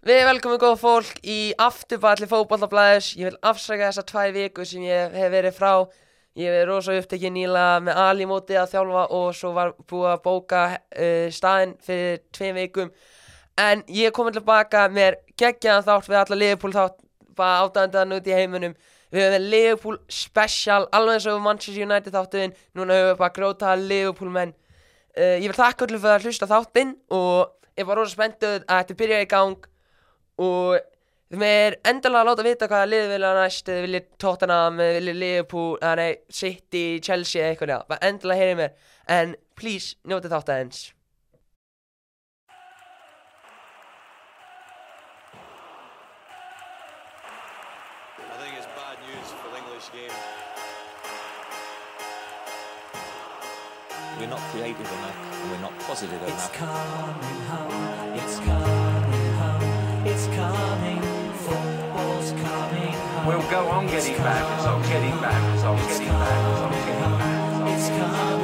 Við 0.00 0.16
erum 0.16 0.30
velkomin 0.30 0.60
góð 0.62 0.78
fólk 0.80 1.18
í 1.28 1.50
afturballi 1.60 2.24
fótballablaðis 2.24 3.10
Ég 3.20 3.26
vil 3.28 3.40
afsaka 3.44 3.90
þessar 3.90 4.06
tvær 4.08 4.30
vikur 4.32 4.64
sem 4.64 4.86
ég 4.86 5.12
hef 5.12 5.28
verið 5.34 5.52
frá. 5.58 5.72
Ég 6.40 6.48
hef 6.48 6.54
verið 6.54 6.70
rosa 6.70 6.94
upptekinn 6.96 7.34
nýlega 7.36 7.82
með 7.84 8.00
Ali 8.00 8.28
móti 8.30 8.56
að 8.56 8.70
þjálfa 8.70 9.02
og 9.18 9.26
svo 9.36 9.50
var 9.58 9.74
búið 9.90 10.06
að 10.14 10.22
bóka 10.24 10.62
uh, 10.72 11.26
staðinn 11.36 11.74
fyrir 11.84 12.22
tveim 12.32 12.56
vikum. 12.56 12.88
En 13.60 13.84
ég 13.92 14.08
er 14.08 14.16
komin 14.16 14.38
tilbaka 14.38 14.86
með 14.88 15.18
geggjaðan 15.36 15.84
þátt 15.90 16.08
við 16.08 16.20
alla 16.22 16.38
Liverpool 16.46 16.72
þátt 16.78 16.96
bara 17.36 17.60
átæðandaðan 17.66 18.16
út 18.16 18.30
í 18.32 18.36
heiminum. 18.38 18.76
Við 19.12 19.26
höfum 19.26 19.36
með 19.36 19.48
Liverpool 19.52 20.02
special 20.08 20.86
alveg 20.96 21.18
eins 21.18 21.28
og 21.28 21.44
Manchester 21.44 21.84
United 21.84 22.16
þáttuðinn 22.16 22.56
Núna 22.72 22.96
höfum 22.96 23.12
við 23.12 23.20
bara 23.20 23.36
gróta 23.36 23.76
Liverpool 23.76 24.32
menn 24.32 24.56
uh, 24.56 25.36
Ég 25.36 25.50
vil 25.50 25.58
þakka 25.60 25.90
öllum 25.90 26.00
fyrir 26.06 26.16
að 26.16 26.30
hlusta 26.30 26.48
þáttinn 26.48 26.96
og 27.12 27.50
ég 27.76 27.88
var 27.88 28.00
rosa 28.00 28.14
spenntuð 28.14 28.62
að 28.62 28.80
þetta 28.80 28.98
byrja 29.02 29.20
í 29.26 29.28
gang 29.34 29.69
og 30.40 30.78
þið 31.30 31.42
með 31.42 31.76
endalega 31.86 32.22
að 32.24 32.30
láta 32.30 32.46
vita 32.46 32.68
hvaða 32.70 32.88
liðið 32.90 33.12
vilja 33.14 33.32
næst 33.38 33.68
þið 33.68 33.82
viljið 33.86 34.06
Tottenham, 34.24 34.80
þið 34.80 34.96
viljið 34.98 35.20
Liverpool 35.20 35.74
eða 35.78 35.92
nei, 36.00 36.14
City, 36.40 36.86
Chelsea 37.04 37.42
eða 37.44 37.52
eitthvað 37.54 37.84
bara 37.92 38.08
endalega 38.08 38.42
heyrið 38.42 38.58
mér 38.62 38.72
en 39.20 39.36
please, 39.58 39.94
njótið 40.08 40.34
þátt 40.34 40.54
aðeins 40.56 40.80
I 48.18 48.42
think 48.42 48.56
it's 48.56 48.70
bad 48.74 48.96
news 49.04 49.28
for 49.36 49.50
the 49.52 49.58
English 49.60 49.88
game. 49.92 50.16
We're 54.18 54.26
not 54.26 54.40
creative 54.50 54.80
enough, 54.80 55.42
and 55.42 55.50
we're 55.50 55.60
not 55.60 55.78
positive 55.80 56.20
It's 56.22 56.48
enough. 56.58 57.79
Coming, 60.40 61.02
football's 61.44 62.32
coming 62.32 62.92
home. 62.92 63.26
We'll 63.26 63.50
go 63.50 63.68
on 63.68 63.86
getting 63.86 64.16
back, 64.18 64.58
it's 64.58 64.66
on 64.66 64.82
getting 64.82 65.20
back, 65.20 65.54
it's 65.54 65.64
on 65.64 65.76
getting 65.76 66.08
back, 66.08 66.40
it's 66.50 66.60
on 66.60 66.72
getting 66.72 67.18
back. 67.18 67.78
it's 67.78 67.88
coming, 67.88 68.39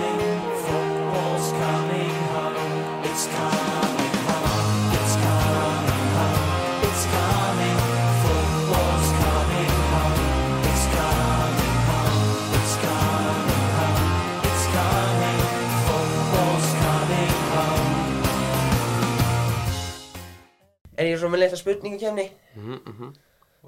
Er 20.97 21.11
ég 21.11 21.21
svo 21.21 21.31
með 21.33 21.45
leita 21.45 21.61
spurningu 21.61 22.01
kemni? 22.01 22.29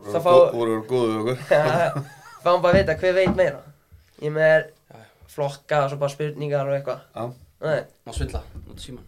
Það 0.08 0.22
fá, 0.24 0.32
voru 0.54 0.80
góðu 0.88 1.10
við 1.12 1.20
okkur? 1.20 1.38
Fáum 2.44 2.62
bara 2.64 2.72
að 2.72 2.80
vita 2.80 2.98
hver 3.02 3.16
veit 3.18 3.36
meira? 3.36 3.60
Ég 4.22 4.30
er 4.30 4.36
með 4.36 4.68
flokka 5.28 5.84
og 5.84 5.92
svo 5.92 6.00
bara 6.00 6.14
spurningar 6.14 6.70
og 6.70 6.78
eitthvað. 6.78 7.04
Já. 7.14 7.28
Nei, 7.58 7.80
Má 8.06 8.14
svindla, 8.14 8.44
út 8.70 8.80
síman 8.82 9.06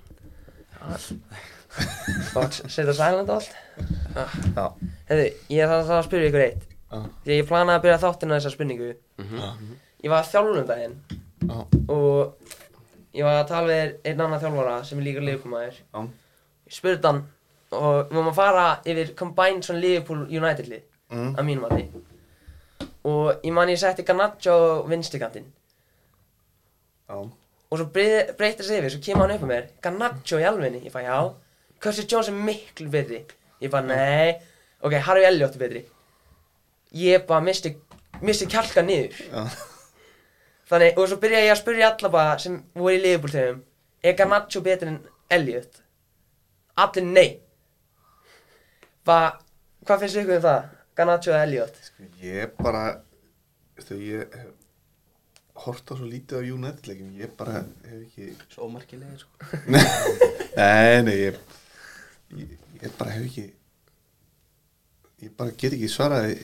setja 2.69 2.95
silent 2.97 3.31
allt. 3.31 3.51
Já. 4.57 4.65
Hefðu, 5.11 5.27
ég 5.55 5.71
þarf 5.71 5.93
að 5.95 6.07
spyrja 6.09 6.31
ykkur 6.31 6.45
eitt. 6.45 6.65
Já. 6.91 7.03
Því 7.25 7.33
að 7.33 7.37
ég 7.37 7.49
planaði 7.51 7.77
að 7.79 7.85
byrja 7.85 7.99
þáttina 8.05 8.39
þessa 8.39 8.53
spurningu. 8.55 8.91
Ég 10.01 10.11
var 10.13 10.23
að 10.25 10.31
þjálfum 10.33 10.67
daginn. 10.71 10.97
Já. 11.51 11.59
Og 11.95 12.57
ég 13.17 13.27
var 13.27 13.39
að 13.41 13.51
tala 13.51 13.71
við 13.71 13.95
einn 14.11 14.25
annan 14.25 14.43
þjálfara 14.43 14.79
sem 14.89 15.01
er 15.01 15.09
líka 15.09 15.21
Já. 15.95 16.01
Ég 16.71 16.75
spurði 16.75 17.07
hann 17.07 17.23
Og 17.71 18.09
við 18.11 18.17
máum 18.17 18.31
að 18.33 18.39
fara 18.41 18.65
yfir 18.85 19.13
combined 19.19 19.65
svona 19.67 19.81
Liverpool 19.81 20.27
United 20.29 20.71
lið 20.71 20.87
Mm. 21.11 21.33
Að 21.35 21.43
mínum 21.43 21.65
að 21.67 21.73
því 21.75 22.03
Og 23.11 23.41
ég 23.43 23.55
man 23.55 23.71
ég 23.73 23.79
setti 23.81 24.05
Garnaccio 24.07 24.53
vinstikantinn 24.87 25.49
Já. 27.11 27.17
Og 27.71 27.79
svo 27.81 27.87
breytir 27.91 28.63
sig 28.63 28.79
yfir, 28.79 28.93
svo 28.95 29.01
kemur 29.03 29.27
hann 29.27 29.35
upp 29.35 29.43
á 29.43 29.51
mér 29.51 29.67
Garnaccio 29.83 30.39
í 30.39 30.47
alvegni, 30.47 30.85
ég 30.87 30.95
fæ 30.95 31.03
já. 31.03 31.17
Curtis 31.83 32.07
Jones 32.07 32.29
er 32.31 32.39
miklu 32.39 32.87
betri. 32.93 33.25
Ég 33.63 33.71
bara 33.71 33.87
nei. 33.87 34.39
Ok, 34.83 34.95
Harry 35.03 35.25
Elliot 35.27 35.55
er 35.57 35.63
betri. 35.65 35.85
Ég 36.95 37.27
bara 37.27 37.43
misti, 37.43 37.75
misti 38.23 38.47
kjálka 38.47 38.83
niður. 38.87 39.19
Já. 39.33 39.45
Þannig, 40.71 40.99
og 40.99 41.11
svo 41.11 41.19
byrja 41.23 41.45
ég 41.49 41.55
að 41.57 41.63
spyrja 41.65 41.91
alla 41.91 42.15
bara 42.15 42.39
sem 42.39 42.63
voru 42.79 42.95
í 42.95 43.03
Liverpool 43.03 43.35
tegum 43.35 43.63
Er 44.07 44.15
Garnaccio 44.19 44.63
betri 44.63 44.95
en 44.95 45.01
Elliot? 45.31 45.83
Allir 46.79 47.07
nei 47.11 47.31
Bara, 49.09 49.31
hvað 49.89 50.03
finnst 50.05 50.19
ykkur 50.21 50.37
um 50.37 50.45
það? 50.45 50.65
Garnaccio 50.99 51.33
eða 51.33 51.45
Elliot? 51.47 51.79
Ég 52.21 52.57
bara 52.61 52.83
Þegar 53.81 54.03
ég 54.05 54.35
hef 54.37 54.51
hort 55.65 55.93
á 55.93 55.95
svo 55.97 56.09
lítið 56.09 56.41
á 56.41 56.43
United 56.45 56.91
leikin 56.91 57.15
Ég 57.21 57.33
bara 57.39 57.63
hef 57.89 58.03
ekki 58.03 58.29
Svo 58.53 58.69
ómarkilegir 58.69 59.23
sko. 59.23 59.33
Nei, 60.61 61.01
nei, 61.07 61.17
ég 61.17 61.41
Ég, 62.37 62.55
ég 62.83 62.97
bara 62.99 63.15
hef 63.17 63.25
ekki 63.31 63.47
Ég 65.25 65.35
bara 65.37 65.57
get 65.57 65.77
ekki 65.77 65.89
svaraði 65.93 66.37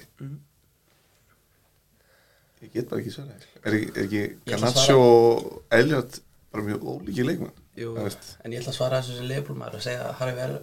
Ég 2.64 2.72
get 2.72 2.88
bara 2.88 3.02
ekki 3.02 3.12
svaraði 3.12 3.52
Er 3.66 3.76
er 3.76 4.02
ekki 4.06 4.24
Garnaccio 4.48 4.96
og 5.02 5.76
Elliot 5.76 6.20
bara 6.52 6.64
mjög 6.70 6.88
ólíki 6.88 7.26
leikmann 7.26 7.52
Jú, 7.76 7.92
en 8.00 8.52
ég 8.54 8.62
ætla 8.62 8.72
að 8.72 8.76
svara 8.78 9.02
þessu 9.02 9.18
sem 9.18 9.26
leifbólmaður 9.28 9.76
og 9.76 9.82
segja 9.84 10.06
að 10.08 10.14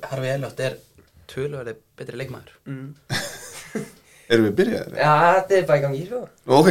Harfi 0.10 0.30
Elliot 0.32 0.62
er 0.66 0.80
töluverði 1.32 1.74
betri 2.00 2.20
leikmaður. 2.20 2.54
Erum 4.34 4.46
við 4.48 4.54
byrjaðir? 4.60 4.98
Já, 4.98 5.12
þetta 5.38 5.58
er 5.58 5.66
bara 5.68 5.80
í 5.80 5.84
gangi, 5.84 6.04
sko 6.08 6.22
Ok. 6.60 6.70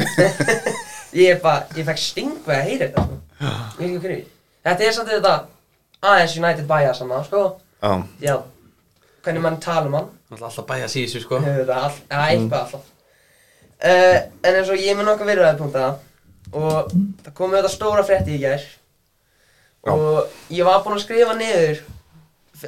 Ég 1.23 1.35
er 1.35 1.41
bara, 1.43 1.67
ég 1.77 1.85
fekk 1.85 2.01
sting 2.01 2.31
við 2.47 2.55
að 2.57 2.69
heyra 2.71 2.87
þetta, 2.87 3.03
sko. 3.05 3.19
Ég 3.43 3.83
veit 3.83 3.89
ekki 3.89 4.01
hvernig 4.07 4.31
Þetta 4.63 4.87
er 4.87 4.95
samt 4.97 5.11
þetta 5.13 5.33
aðeins 6.09 6.37
United 6.41 6.67
bias 6.71 7.03
hann, 7.03 7.13
sko. 7.27 7.43
Já, 7.83 7.93
Já. 8.23 8.35
Hvernig 9.23 9.45
mann 9.45 9.59
tala 9.63 9.87
um 9.87 9.95
hann. 9.99 10.09
Það 10.31 10.39
er 10.41 10.47
alltaf 10.49 10.67
bæja 10.67 10.89
sísu 10.91 11.21
sko. 11.23 11.39
Hefur 11.45 11.61
þetta 11.67 11.77
all, 11.85 11.99
ja, 12.09 12.23
eitthvað 12.33 12.59
alltaf. 12.65 12.89
Uh, 13.83 14.19
En 14.47 14.57
eins 14.57 14.71
og 14.73 14.79
ég 14.83 14.97
mun 14.99 15.07
nokkuð 15.11 15.29
virðaði 15.33 15.59
punkta 15.59 15.85
Og 16.55 16.93
það 17.25 17.33
komið 17.39 17.59
þetta 17.59 17.71
stóra 17.75 18.05
frétti 18.07 18.37
í 18.37 18.41
gær. 18.43 18.65
Og 19.91 20.35
ég 20.55 20.67
var 20.67 20.83
búinn 20.85 20.99
að 20.99 21.05
skrifa 21.05 21.35
niður 21.39 21.81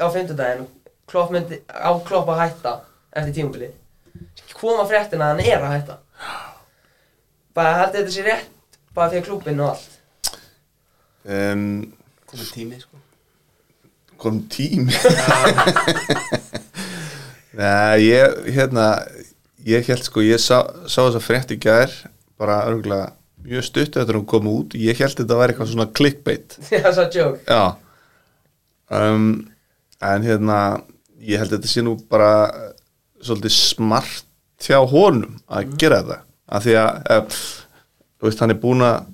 Á 0.03 0.07
fimmtudaginn 0.11 0.67
Klopp 1.11 1.33
myndi, 1.35 1.61
á 1.69 1.91
Klopp 2.07 2.31
að 2.33 2.41
hætta 2.45 2.73
Eftir 3.15 3.35
tímubili 3.41 3.71
Koma 4.55 4.85
fréttina 4.89 5.33
að 5.33 5.35
hann 5.35 5.45
er 5.45 5.65
að 5.65 5.73
hætta. 5.75 5.97
Bara 7.55 7.79
haldið 7.83 8.01
þetta 8.01 8.15
sé 8.15 8.23
rétt 8.27 8.51
Bara 8.95 9.19
að 9.19 9.25
klúbinn 9.27 9.59
og 9.59 9.73
allt. 9.73 9.95
Um, 11.27 11.63
Komið 12.31 12.51
tími 12.55 12.77
sko. 12.79 13.01
Kom 14.23 14.37
tími? 14.53 14.95
Nei, 17.59 18.05
ég, 18.05 18.37
hérna 18.55 18.85
ég 19.67 19.89
held 19.91 20.05
sko, 20.07 20.23
ég 20.23 20.39
sá, 20.43 20.61
sá 20.87 21.01
þess 21.01 21.19
að 21.19 21.27
frétt 21.27 21.55
í 21.55 21.59
gær 21.59 21.91
bara 22.39 22.61
örgulega 22.69 23.11
mjög 23.45 23.67
stutt 23.67 23.99
eftir 23.99 24.15
að 24.15 24.21
hún 24.21 24.31
kom 24.31 24.47
út. 24.53 24.77
Ég 24.79 25.01
held 25.03 25.19
þetta 25.19 25.35
að 25.35 25.41
vera 25.43 25.55
eitthvað 25.55 25.73
svona 25.73 25.89
clickbait. 25.99 26.49
Já, 26.71 26.87
það 26.87 27.03
er 27.05 27.19
joke. 27.19 27.43
Já. 27.51 27.65
Um, 28.95 29.27
en 30.05 30.27
hérna 30.29 30.59
ég 31.25 31.41
held 31.41 31.55
þetta 31.55 31.71
sé 31.71 31.85
nú 31.85 31.97
bara 32.11 32.31
eh, 32.51 32.71
svolítið 33.25 33.57
smart 33.57 34.31
hjá 34.65 34.79
honum 34.89 35.41
að 35.49 35.75
gera 35.81 36.03
þetta 36.03 36.21
af 36.55 36.65
því 36.65 36.77
að 36.81 37.11
ef, 37.17 37.43
þú 38.19 38.29
veist, 38.29 38.43
hann 38.45 38.55
er 38.55 38.61
búinn 38.63 38.85
að 38.85 39.11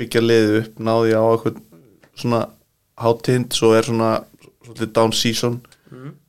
byggja 0.00 0.22
liðið 0.24 0.56
upp, 0.60 0.80
náði 0.80 1.16
á 1.16 1.24
eitthvað 1.24 1.60
svona 2.20 2.40
hátind, 3.00 3.56
svo 3.56 3.72
er 3.76 3.88
svona 3.88 4.10
svolítið 4.64 4.92
down 4.96 5.14
season 5.16 5.60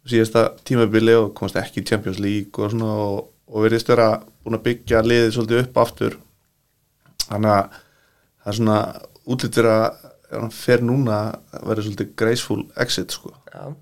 síðasta 0.07 0.47
tímabili 0.66 1.13
og 1.17 1.33
komast 1.38 1.59
ekki 1.59 1.83
í 1.83 1.88
Champions 1.88 2.19
League 2.21 2.63
og 2.63 2.74
svona 2.74 2.89
og, 3.06 3.19
og 3.51 3.65
verðist 3.65 3.91
vera 3.91 4.09
búin 4.41 4.57
að 4.57 4.65
byggja 4.68 5.03
liðið 5.06 5.33
svolítið 5.36 5.63
upp 5.65 5.80
aftur. 5.83 6.18
Þannig 7.27 7.53
að 7.53 7.77
það 8.41 8.51
er 8.51 8.57
svona 8.59 8.80
útlýttir 9.31 9.69
að 9.69 10.51
fer 10.56 10.83
núna 10.86 11.19
að 11.53 11.68
vera 11.69 11.86
svolítið 11.86 12.13
graceful 12.18 12.62
exit 12.81 13.13
sko. 13.13 13.33
Já, 13.51 13.75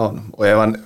Já, 0.00 0.26
og 0.36 0.44
ef 0.48 0.60
hann, 0.60 0.76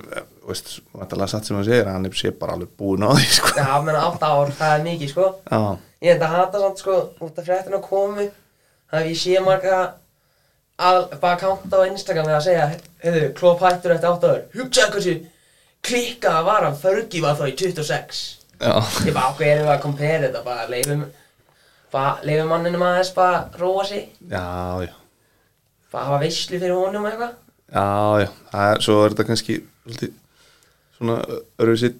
veist, 0.49 0.71
vantarlega 0.93 1.33
satt 1.33 1.49
sem 1.49 1.57
hann 1.59 1.67
segir, 1.67 1.91
hann 1.91 2.11
sé 2.13 2.33
bara 2.39 2.59
alveg 2.59 2.73
búinn 2.79 3.07
á 3.07 3.11
því, 3.15 3.27
sko. 3.39 3.53
já, 3.59 3.69
menn 3.87 3.99
átta 4.01 4.33
ár, 4.37 4.55
það 4.61 4.79
er 4.79 4.87
mikið, 4.91 5.13
sko. 5.15 5.29
Já, 5.51 5.61
Ég 6.05 6.19
enda 6.19 6.27
að 6.29 6.35
hata 6.37 6.61
samt 6.61 6.81
sko 6.83 6.95
út 7.25 7.39
af 7.41 7.47
fréttina 7.47 7.79
komu. 7.81 8.27
Það 8.91 8.99
hef 9.01 9.07
ég 9.09 9.21
sé 9.23 9.41
marga 9.41 9.77
að 10.85 10.99
bara 11.23 11.39
kánta 11.41 11.81
á 11.81 11.89
Instagram 11.89 12.27
við 12.29 12.37
að 12.37 12.45
segja 12.45 12.67
Hefðu, 13.05 13.23
Klopp 13.39 13.63
hættur 13.63 13.95
eftir 13.95 14.11
8 14.11 14.31
áður 14.31 14.43
Hugsa 14.59 14.89
hversu 14.91 15.15
klikkað 15.85 16.39
að 16.41 16.49
vara 16.49 16.73
Fergie 16.75 17.23
var 17.23 17.39
þá 17.39 17.45
í 17.47 17.55
26 17.61 18.23
já, 18.59 18.75
Ég 19.07 19.15
bara 19.15 19.31
ákveð 19.31 19.53
erum 19.53 19.69
við 19.69 19.73
að 19.75 19.83
compare 19.85 20.21
þetta? 20.27 20.43
Bara 20.45 20.67
leifum 20.73 21.05
bara 21.95 22.13
leifum 22.27 22.51
manninum 22.51 22.83
aðeins 22.83 23.13
bara 23.15 23.41
róa 23.61 23.85
sig. 23.87 24.09
Já, 24.27 24.45
já, 24.83 24.95
bara 25.95 26.05
hafa 26.11 26.21
veislu 26.25 26.59
fyrir 26.59 26.75
honum 26.75 27.07
eitthvað 27.07 27.37
já, 27.75 27.85
já, 28.23 28.29
það 28.53 28.71
er, 28.71 28.83
svo 28.87 28.97
er 29.03 29.15
þetta 29.15 29.27
kannski 29.31 29.57
svolítið, 29.85 30.13
svona 30.97 31.17
öruvísi 31.61 31.91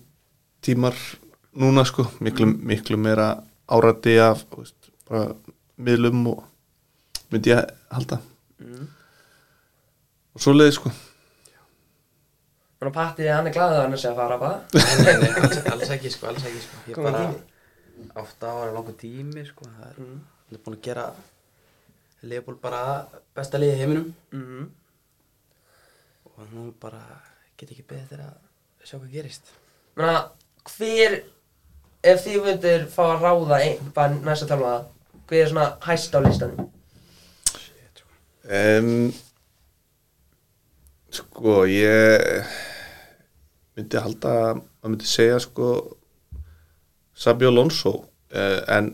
tímar 0.65 0.99
núna 1.61 1.85
sko. 1.89 2.07
Miklu, 2.25 2.47
miklu 2.47 2.99
meira 3.01 3.33
árati 3.71 4.17
af 4.23 4.45
veist, 4.55 4.91
bara 5.09 5.33
miðlum 5.77 6.23
og 6.33 6.45
myndi 7.33 7.53
ég 7.53 7.65
halda. 7.95 8.21
Og 10.35 10.43
svo 10.43 10.55
leiði 10.55 10.77
sko. 10.79 10.93
Þannig 12.75 12.91
að 12.91 12.97
Patti, 12.99 13.27
hann 13.31 13.49
er 13.49 13.55
glaðið 13.55 13.79
að 13.79 13.85
hann 13.87 14.01
sé 14.01 14.11
að 14.11 14.19
fara 14.19 14.39
bara. 14.41 14.57
Nei, 15.07 15.29
alls, 15.41 15.61
alls 15.73 15.93
ekki 15.95 16.11
sko, 16.13 16.31
alls 16.31 16.47
ekki 16.49 16.63
sko. 16.65 16.81
Ég 16.91 16.99
Kominn 16.99 17.15
bara 17.15 18.23
átta 18.25 18.51
ára 18.51 18.73
langur 18.75 18.97
tími 18.99 19.45
sko 19.47 19.65
Það 19.69 19.85
er, 19.87 20.01
hann 20.03 20.57
er 20.59 20.63
búin 20.65 20.77
að 20.77 20.83
gera 20.89 21.05
Leopold 22.25 22.59
bara 22.63 22.81
besta 23.37 23.61
liði 23.61 23.77
í 23.77 23.81
heiminum. 23.83 24.11
Mm. 24.33 24.67
Og 26.39 26.51
nú 26.55 26.71
bara 26.81 27.03
get 27.59 27.71
ekki 27.71 27.87
beðið 27.89 28.11
þegar 28.13 28.25
að 28.27 28.89
sjá 28.89 28.97
hvað 28.99 29.13
gerist. 29.15 29.53
Menna, 29.99 30.17
hver 30.75 31.21
ef 32.05 32.25
þið 32.25 32.41
myndir 32.49 32.87
fá 32.93 33.05
að 33.07 33.25
ráða 33.25 33.61
einn 33.65 33.93
bara 33.95 34.19
næsta 34.25 34.49
tálma 34.51 34.75
hver 35.29 35.45
er 35.45 35.49
svona 35.49 35.69
hæst 35.87 36.17
á 36.17 36.21
listanum? 36.21 36.71
Um, 38.45 39.09
sko 41.09 41.63
ég 41.71 42.45
myndi 43.75 44.03
halda 44.05 44.35
að 44.35 44.59
maður 44.59 44.91
myndi 44.93 45.09
segja 45.09 45.39
sko 45.41 45.71
Sabio 47.17 47.49
Alonso 47.49 47.95
uh, 48.35 48.61
en 48.69 48.91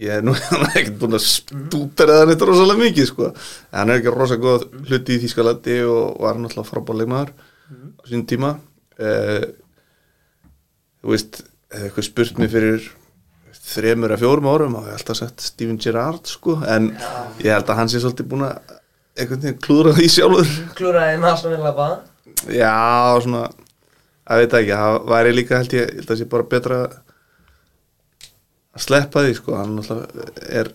ég 0.00 0.12
er 0.16 0.24
nú 0.24 0.34
ekkert 0.76 0.96
búin 1.00 1.18
að 1.18 1.26
stútera 1.26 2.20
það 2.20 2.30
neitt 2.30 2.44
rosalega 2.48 2.84
mikið 2.84 3.08
sko. 3.10 3.30
En 3.70 3.80
hann 3.82 3.92
er 3.92 4.00
ekki 4.00 4.14
rosalega 4.14 4.46
góð 4.46 4.66
hluti 4.88 5.16
í 5.16 5.22
Þýskalandi 5.24 5.76
og 5.88 6.20
var 6.24 6.40
náttúrulega 6.40 6.70
frábárleikmaður 6.70 7.34
á 7.36 8.02
sín 8.08 8.24
tíma. 8.30 8.54
Uh, 9.00 9.44
þú 11.00 11.14
veist 11.14 11.42
eitthvað 11.70 12.08
spurt 12.08 12.40
mér 12.40 12.52
fyrir 12.52 12.90
þremur 13.70 14.14
að 14.14 14.22
fjórum 14.24 14.48
árum 14.50 14.76
og 14.80 14.88
ég 14.88 14.94
hef 14.94 15.02
alltaf 15.02 15.18
sett 15.20 15.44
Steven 15.44 15.78
Gerrard 15.80 16.28
sko. 16.28 16.58
En 16.66 16.90
ég 17.44 17.52
held 17.52 17.68
að 17.70 17.80
hann 17.80 17.92
sé 17.92 18.02
svolítið 18.02 18.30
búin 18.32 18.46
að 18.48 18.76
einhvern 19.20 19.44
veginn 19.44 19.60
klúðra 19.62 19.94
því 19.96 20.08
sjálfur. 20.16 20.54
Klúraði 20.78 21.20
með 21.20 21.34
Aston 21.34 21.54
Villa 21.54 21.74
bara. 21.76 22.00
Já 22.48 23.20
svona 23.20 23.44
að 24.30 24.42
veit 24.42 24.56
ekki, 24.60 24.74
það 24.80 24.98
væri 25.10 25.36
líka 25.36 25.60
held 25.60 25.76
ég, 25.76 25.86
ég 25.86 26.02
held 26.02 26.12
að 26.14 26.20
sé 26.20 26.28
bara 26.30 26.48
betra 26.50 26.80
að 26.86 26.98
sleppa 28.78 29.24
því 29.26 29.34
sko, 29.34 29.56
hann 29.58 29.80
er 30.46 30.70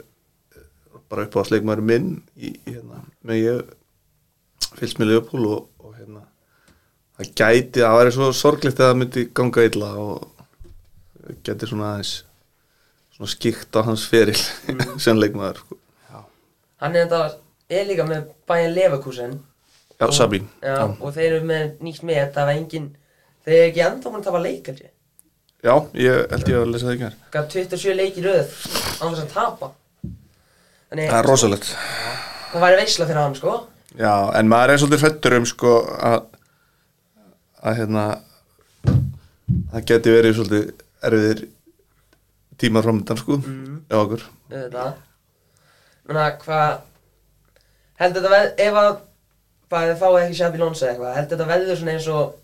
bara 1.10 1.26
upp 1.28 1.38
á 1.40 1.48
sleikmaður 1.48 1.84
minn 1.86 2.10
í, 2.36 2.52
hérna, 2.66 3.04
með 3.24 3.42
ég 3.42 3.74
fylgst 4.76 5.00
með 5.00 5.14
Leopold 5.14 5.48
og, 5.48 5.68
og 5.80 5.96
hérna 5.96 6.26
það 7.16 7.32
gæti, 7.32 7.84
það 7.84 7.98
væri 8.00 8.16
svo 8.16 8.30
sorglegt 8.36 8.82
að 8.82 8.90
það 8.90 9.00
myndi 9.02 9.26
ganga 9.40 9.68
illa 9.70 9.92
og 10.02 11.38
geti 11.46 11.70
svona 11.70 11.94
aðeins 11.94 12.14
svona 13.16 13.32
skýkt 13.32 13.80
á 13.80 13.82
hans 13.88 14.06
feril 14.12 14.38
sem 15.04 15.20
leikmaður 15.20 15.62
sko. 15.64 15.80
hann 16.84 16.98
er 16.98 17.06
þetta 17.06 17.22
er 17.70 17.88
líka 17.90 18.06
með 18.06 18.28
bæinn 18.46 18.76
Leverkusen. 18.76 19.40
Já, 19.96 20.10
Sabín. 20.12 20.50
Já, 20.62 20.84
og 21.00 21.14
þeir 21.16 21.38
eru 21.38 21.46
með 21.48 21.80
nýtt 21.86 22.04
með 22.04 22.34
það 22.36 22.50
var 22.50 22.58
engin 22.60 22.90
þeir 23.46 23.56
eru 23.56 23.70
ekki 23.70 23.84
enda 23.86 24.12
búin 24.12 24.20
að 24.20 24.28
tapa 24.28 24.42
leik 24.44 24.70
ég 24.74 24.82
Já, 25.66 25.74
ég 25.98 26.28
held 26.30 26.50
ég 26.52 26.60
að 26.60 26.68
lesa 26.70 26.86
það 26.86 26.92
ekki 26.94 27.06
hér 27.08 27.16
Gaf 27.34 27.48
27 27.56 27.96
leik 27.98 28.18
í 28.20 28.24
röð 28.26 28.52
án 29.02 29.16
þess 29.16 29.24
að 29.24 29.32
tapa. 29.34 29.70
Þannig 30.92 31.10
Það 31.10 31.18
er 31.18 31.30
rosalegt. 31.32 31.72
Það 32.52 32.66
væri 32.66 32.78
veisla 32.84 33.08
fyrir 33.10 33.22
hann 33.24 33.38
sko. 33.40 33.56
Já, 33.98 34.14
en 34.38 34.52
maður 34.52 34.74
er 34.74 34.82
svolítið 34.84 35.06
hrættur 35.06 35.38
um 35.40 35.48
sko 35.50 35.74
að 35.96 36.20
að 37.66 37.80
hérna 37.80 38.04
það 39.72 39.88
geti 39.90 40.14
verið 40.14 40.38
svolítið 40.38 40.86
erfiðir 41.10 41.42
tímar 42.62 42.86
framöndan 42.86 43.22
sko 43.24 43.40
mm. 43.42 43.82
hjá 43.90 43.98
okkur. 44.04 44.28
Þetta 44.54 44.86
menna 46.06 46.28
hvað 46.46 46.78
heldur 48.04 48.30
þetta 48.30 48.70
ef 48.70 48.80
að 48.84 48.94
þið 49.74 49.98
fáið 50.04 50.22
ekki 50.22 50.40
Shabby 50.44 50.62
Lonsa 50.62 50.92
eitthvað 50.92 51.18
heldur 51.18 51.40
þetta 51.40 51.52
veður 51.56 51.82
svona 51.82 51.98
eins 51.98 52.10
og 52.14 52.36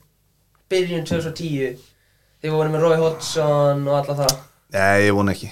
byrjun 0.72 1.06
2010 1.06 1.91
þið 2.42 2.56
voru 2.56 2.72
með 2.74 2.84
Roy 2.86 2.98
Hodgson 3.02 3.84
og 3.88 3.98
alla 4.00 4.16
það? 4.24 4.34
Nei, 4.76 5.04
ég 5.06 5.14
vona 5.18 5.34
ekki. 5.36 5.50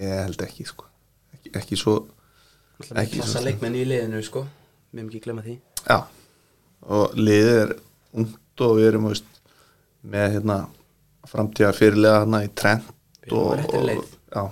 Ég 0.00 0.14
held 0.24 0.42
ekki 0.46 0.66
sko. 0.68 0.86
Ekki, 1.36 1.52
ekki 1.60 1.78
svo 1.80 1.96
Ekki 2.80 2.94
Ekki 3.02 3.18
klassa 3.20 3.38
svo- 3.38 3.44
leikmenn 3.44 3.74
í 3.76 3.82
liðinu 3.84 4.22
sko. 4.24 4.46
Við 4.90 5.00
erum 5.02 5.08
ekki 5.10 5.20
glemma 5.26 5.42
því. 5.44 5.56
Já, 5.84 5.98
og 6.96 7.12
liðið 7.18 7.58
er 7.64 7.74
ungt 8.16 8.62
og 8.64 8.72
við 8.78 8.86
erum 8.88 9.08
veist, 9.10 9.26
með 10.14 10.32
hérna 10.38 10.56
framtíðar 11.28 11.76
fyrirlega 11.76 12.22
hérna 12.22 12.40
í 12.46 12.48
erum 12.56 12.86
á 13.28 13.36
og, 13.36 13.60
og 13.76 14.06
já, 14.32 14.44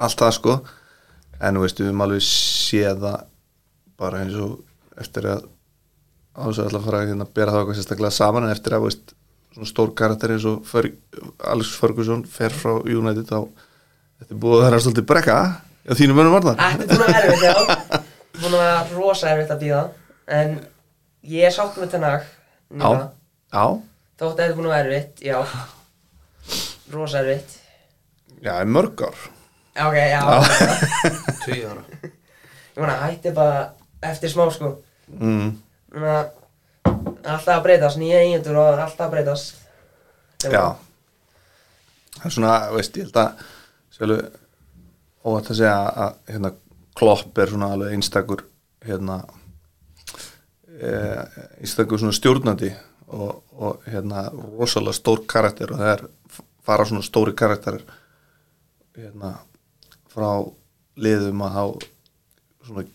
allt 0.00 0.18
það 0.24 0.32
sko. 0.38 0.56
En 1.44 1.60
veist, 1.60 1.78
við 1.82 1.90
höfum 1.90 2.04
alveg 2.06 2.24
séð 2.24 3.04
það 3.04 3.26
bara 4.00 4.22
eins 4.24 4.38
og 4.40 4.56
eftir 5.04 5.28
að 5.34 5.44
á 6.34 6.40
þess 6.48 6.58
að 6.64 6.66
ætla 6.70 6.80
að 6.80 6.88
fara 6.88 7.02
að 7.04 7.08
hérna, 7.12 7.28
bera 7.36 7.52
það 7.54 7.60
eitthvað 7.62 7.78
sérstaklega 7.82 8.16
saman 8.16 8.48
en 8.48 8.54
eftir 8.56 8.74
að 8.78 8.86
veist, 8.88 9.13
svona 9.54 9.70
stór 9.70 9.94
karakter 9.96 10.34
eins 10.34 10.44
og 10.50 10.64
Fer, 10.68 10.90
Alex 11.46 11.72
Ferguson 11.80 12.24
fer 12.26 12.52
frá 12.54 12.76
United 12.82 13.28
þá 13.30 13.38
þetta 14.20 14.30
er 14.30 14.40
búið 14.42 14.58
að 14.58 14.66
vera 14.66 14.82
svolítið 14.84 15.08
brekka 15.12 15.38
á 15.54 15.92
þínum 15.94 16.20
mönnum 16.20 16.36
varðar 16.36 16.60
Þetta 16.60 16.84
er 16.84 16.90
búin 16.90 17.04
að 17.04 17.12
vera 17.14 17.24
erfitt, 17.24 17.44
já. 17.44 18.02
Búin 18.34 18.54
að 18.54 18.62
vera 18.64 18.84
rosa 18.98 19.32
erfitt 19.32 19.54
að 19.54 19.64
býða 19.64 19.82
En 20.34 20.54
ég 21.34 21.48
er 21.48 21.54
sátt 21.54 21.78
með 21.80 21.96
þennan 21.96 22.30
Já, 22.74 22.90
já, 23.54 23.64
Þótt 24.14 24.26
að 24.26 24.36
þetta 24.38 24.46
er 24.46 24.56
búin 24.58 24.68
að 24.68 24.74
vera 24.74 24.90
erfitt, 24.90 25.22
já. 25.26 25.38
Rosa 26.94 27.20
erfitt. 27.22 27.56
Já, 28.44 28.52
í 28.60 28.68
mörg 28.70 29.00
ár. 29.02 29.22
Já, 29.74 29.82
ok, 29.88 29.96
já. 29.98 30.20
Tvíu 31.42 31.70
ára. 31.72 31.82
Ég 32.04 32.78
meina, 32.78 32.94
hætti 33.00 33.32
bara 33.34 33.56
eftir 34.06 34.30
smá, 34.30 34.44
sko. 34.54 34.70
Mm. 35.10 35.48
Ég 35.94 35.98
meina, 35.98 36.20
alltaf 37.24 37.52
að 37.56 37.62
breytast, 37.66 38.00
nýja 38.00 38.22
eigendur 38.22 38.58
og 38.60 38.72
alltaf 38.72 39.06
að 39.06 39.14
breytast. 39.16 39.60
Já. 40.44 40.76
Það 42.18 42.26
er 42.28 42.34
svona, 42.36 42.56
veist, 42.74 42.98
ég 42.98 43.08
held 43.08 43.20
að 43.20 43.46
sjölu 43.94 44.18
óvægt 45.24 45.50
að 45.52 45.60
segja 45.60 45.78
að 46.04 46.18
hérna, 46.32 46.52
Klopp 46.94 47.38
er 47.42 47.50
svona 47.50 47.72
alveg 47.74 47.94
einstakur 47.96 48.44
hérna 48.86 49.16
e, 50.78 50.90
einstakur 51.58 51.98
svona 51.98 52.14
stjórnandi 52.14 52.68
og, 53.08 53.40
og 53.58 53.88
hérna 53.88 54.28
rosalega 54.30 54.94
stór 54.94 55.24
karakter 55.26 55.72
og 55.74 55.80
það 55.80 55.90
er 55.94 56.04
fara 56.64 56.86
svona 56.86 57.02
stóri 57.02 57.34
karakterir 57.36 57.82
hérna 58.94 59.32
frá 60.14 60.30
liðum 60.94 61.42
að 61.48 61.56
þá 61.56 61.88
svona 62.68 62.86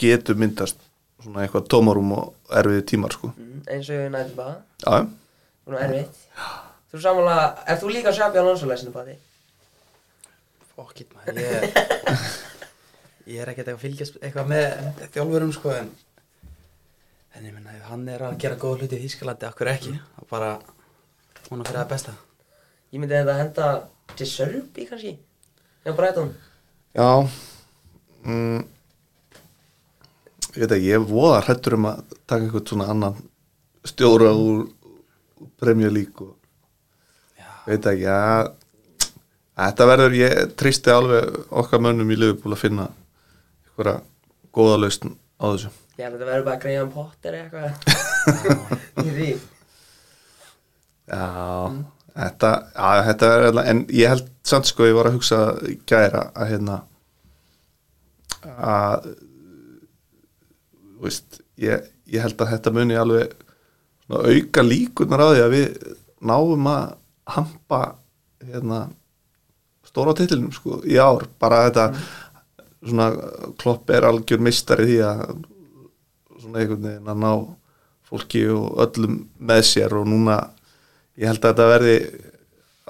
getur 0.00 0.38
myndast 0.38 0.86
svona 1.24 1.44
eitthvað 1.44 1.68
tómarum 1.72 2.12
og 2.16 2.52
erfiði 2.60 2.84
tímar 2.92 3.14
sko. 3.16 3.32
Mm, 3.36 3.62
Eins 3.70 3.90
og 3.90 3.96
ég 4.00 4.12
nætti 4.14 4.36
bara. 4.38 4.56
Já, 4.84 5.06
Búin 5.66 5.76
að 5.78 5.86
erfitt. 5.86 6.22
Þú 6.90 6.98
er 6.98 7.02
sammála, 7.04 7.34
er 7.70 7.78
þú 7.78 7.90
líka 7.94 8.12
Alonso 8.40 8.66
lesinu 8.66 8.92
bara 8.94 9.12
því? 9.12 9.18
Fuck 10.74 11.02
it 11.04 11.12
maður 11.14 11.38
Ég, 11.38 11.76
ég 13.34 13.42
er 13.42 13.52
ekkert 13.52 13.68
eitthvað 13.68 13.76
að 13.76 13.84
fylgjast 13.84 14.18
eitthvað 14.22 14.48
með 14.50 15.04
þjálfurum 15.14 15.52
sko 15.54 15.74
en 15.76 15.90
En 17.36 17.46
ég 17.46 17.54
menna 17.54 17.76
ef 17.76 17.84
hann 17.86 18.08
er 18.10 18.24
að 18.26 18.40
gera 18.42 18.58
góða 18.58 18.80
hluti 18.82 18.98
í 18.98 19.04
Þýskalandi 19.04 19.46
Akkur 19.46 19.70
ekki? 19.70 19.92
Er 19.94 20.26
bara 20.32 20.50
Hún 21.50 21.62
að 21.62 21.70
fyrir 21.70 21.80
það 21.80 21.88
besta. 21.90 22.12
Ég 22.90 23.00
myndi 23.02 23.16
þetta 23.16 23.38
henda 23.38 23.68
til 24.18 24.26
Sörbi 24.30 24.84
kannski? 24.86 25.12
Já, 25.82 25.92
Brighton? 25.98 26.28
Já. 26.94 27.08
Mm, 28.26 28.64
Ég 30.50 30.64
veit 30.64 30.72
ekki, 30.74 30.90
ég 30.90 31.04
voða 31.06 31.42
hrættur 31.44 31.76
um 31.76 31.86
að 31.92 32.00
taka 32.26 32.42
eitthvað 32.42 32.64
svona 32.72 32.88
annan 32.90 33.18
stjóra 33.86 34.32
úr, 34.34 34.64
úr 35.38 35.50
Premier 35.62 35.92
League 35.94 36.26
og 36.26 36.34
veit 37.68 37.86
ekki 37.86 38.08
að 38.10 38.50
þetta 39.60 39.86
verður, 39.92 40.16
ég 40.18 40.56
tristi 40.58 40.92
alveg 40.92 41.38
okkar 41.62 41.84
mönnum 41.84 42.10
í 42.10 42.18
Liverpool 42.18 42.56
að 42.56 42.62
finna 42.64 42.88
einhverja 43.68 44.00
góða 44.56 44.80
lausn 44.82 45.14
á 45.38 45.44
þessu. 45.52 45.70
Já, 46.00 46.08
þetta 46.08 46.26
verður 46.26 46.46
bara 46.48 46.60
Graham 46.64 46.92
Potter 46.94 47.36
eitthvað. 47.36 47.72
Í 49.06 49.14
því. 49.14 49.30
Já, 51.10 51.24
þetta, 52.16 52.52
já, 52.74 53.02
þetta 53.10 53.32
er 53.36 53.48
alveg, 53.50 53.70
en 53.72 53.82
ég 54.00 54.14
held 54.14 54.30
samt 54.50 54.70
sko, 54.70 54.86
ég 54.88 54.96
var 54.96 55.10
að 55.10 55.18
hugsa 55.18 55.40
gæra 55.90 56.26
að 56.34 56.54
hérna 56.54 56.78
að 58.40 59.10
veist, 61.00 61.40
ég, 61.60 61.86
ég 62.10 62.24
held 62.24 62.40
að 62.40 62.54
þetta 62.54 62.74
muni 62.76 62.98
alveg 62.98 63.34
auka 64.10 64.64
líkunar 64.66 65.22
á 65.22 65.28
því 65.30 65.42
að 65.44 65.54
við 65.54 65.68
náum 66.26 66.66
að 66.70 66.96
hampa 67.30 67.80
hérna 68.42 68.80
stóra 69.86 70.14
titlinum 70.16 70.52
sko 70.54 70.80
í 70.86 70.98
ár, 71.00 71.26
bara 71.40 71.66
þetta 71.68 71.86
svona 72.80 73.10
klopp 73.60 73.90
er 73.92 74.06
algjör 74.08 74.42
mistari 74.42 74.88
því 74.88 74.98
að 75.06 75.22
svona 76.40 76.62
einhvern 76.62 76.86
veginn 76.86 77.12
að 77.12 77.22
ná 77.22 77.32
fólki 78.10 78.46
og 78.50 78.80
öllum 78.86 79.20
með 79.38 79.62
sér 79.68 79.94
og 79.98 80.08
núna 80.08 80.38
ég 81.20 81.28
held 81.28 81.44
að 81.44 81.52
þetta 81.52 81.68
verði 81.70 81.96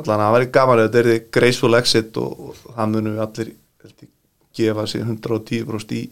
allan 0.00 0.24
að 0.24 0.34
verði 0.36 0.52
gaman 0.54 0.82
þetta 0.84 1.00
verði 1.00 1.18
graceful 1.36 1.76
exit 1.76 2.20
og, 2.20 2.46
og 2.48 2.62
það 2.76 2.94
munum 2.94 3.16
við 3.16 3.24
allir 3.26 3.52
held 3.84 4.08
gefa 4.60 4.86
sér 4.90 5.04
110% 5.06 5.96
í 5.98 6.04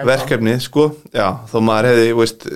En 0.00 0.08
verkefni 0.08 0.56
sko, 0.62 0.88
já, 1.12 1.26
þó 1.50 1.56
maður 1.64 1.90
hefði 1.90 2.12
veist, 2.18 2.46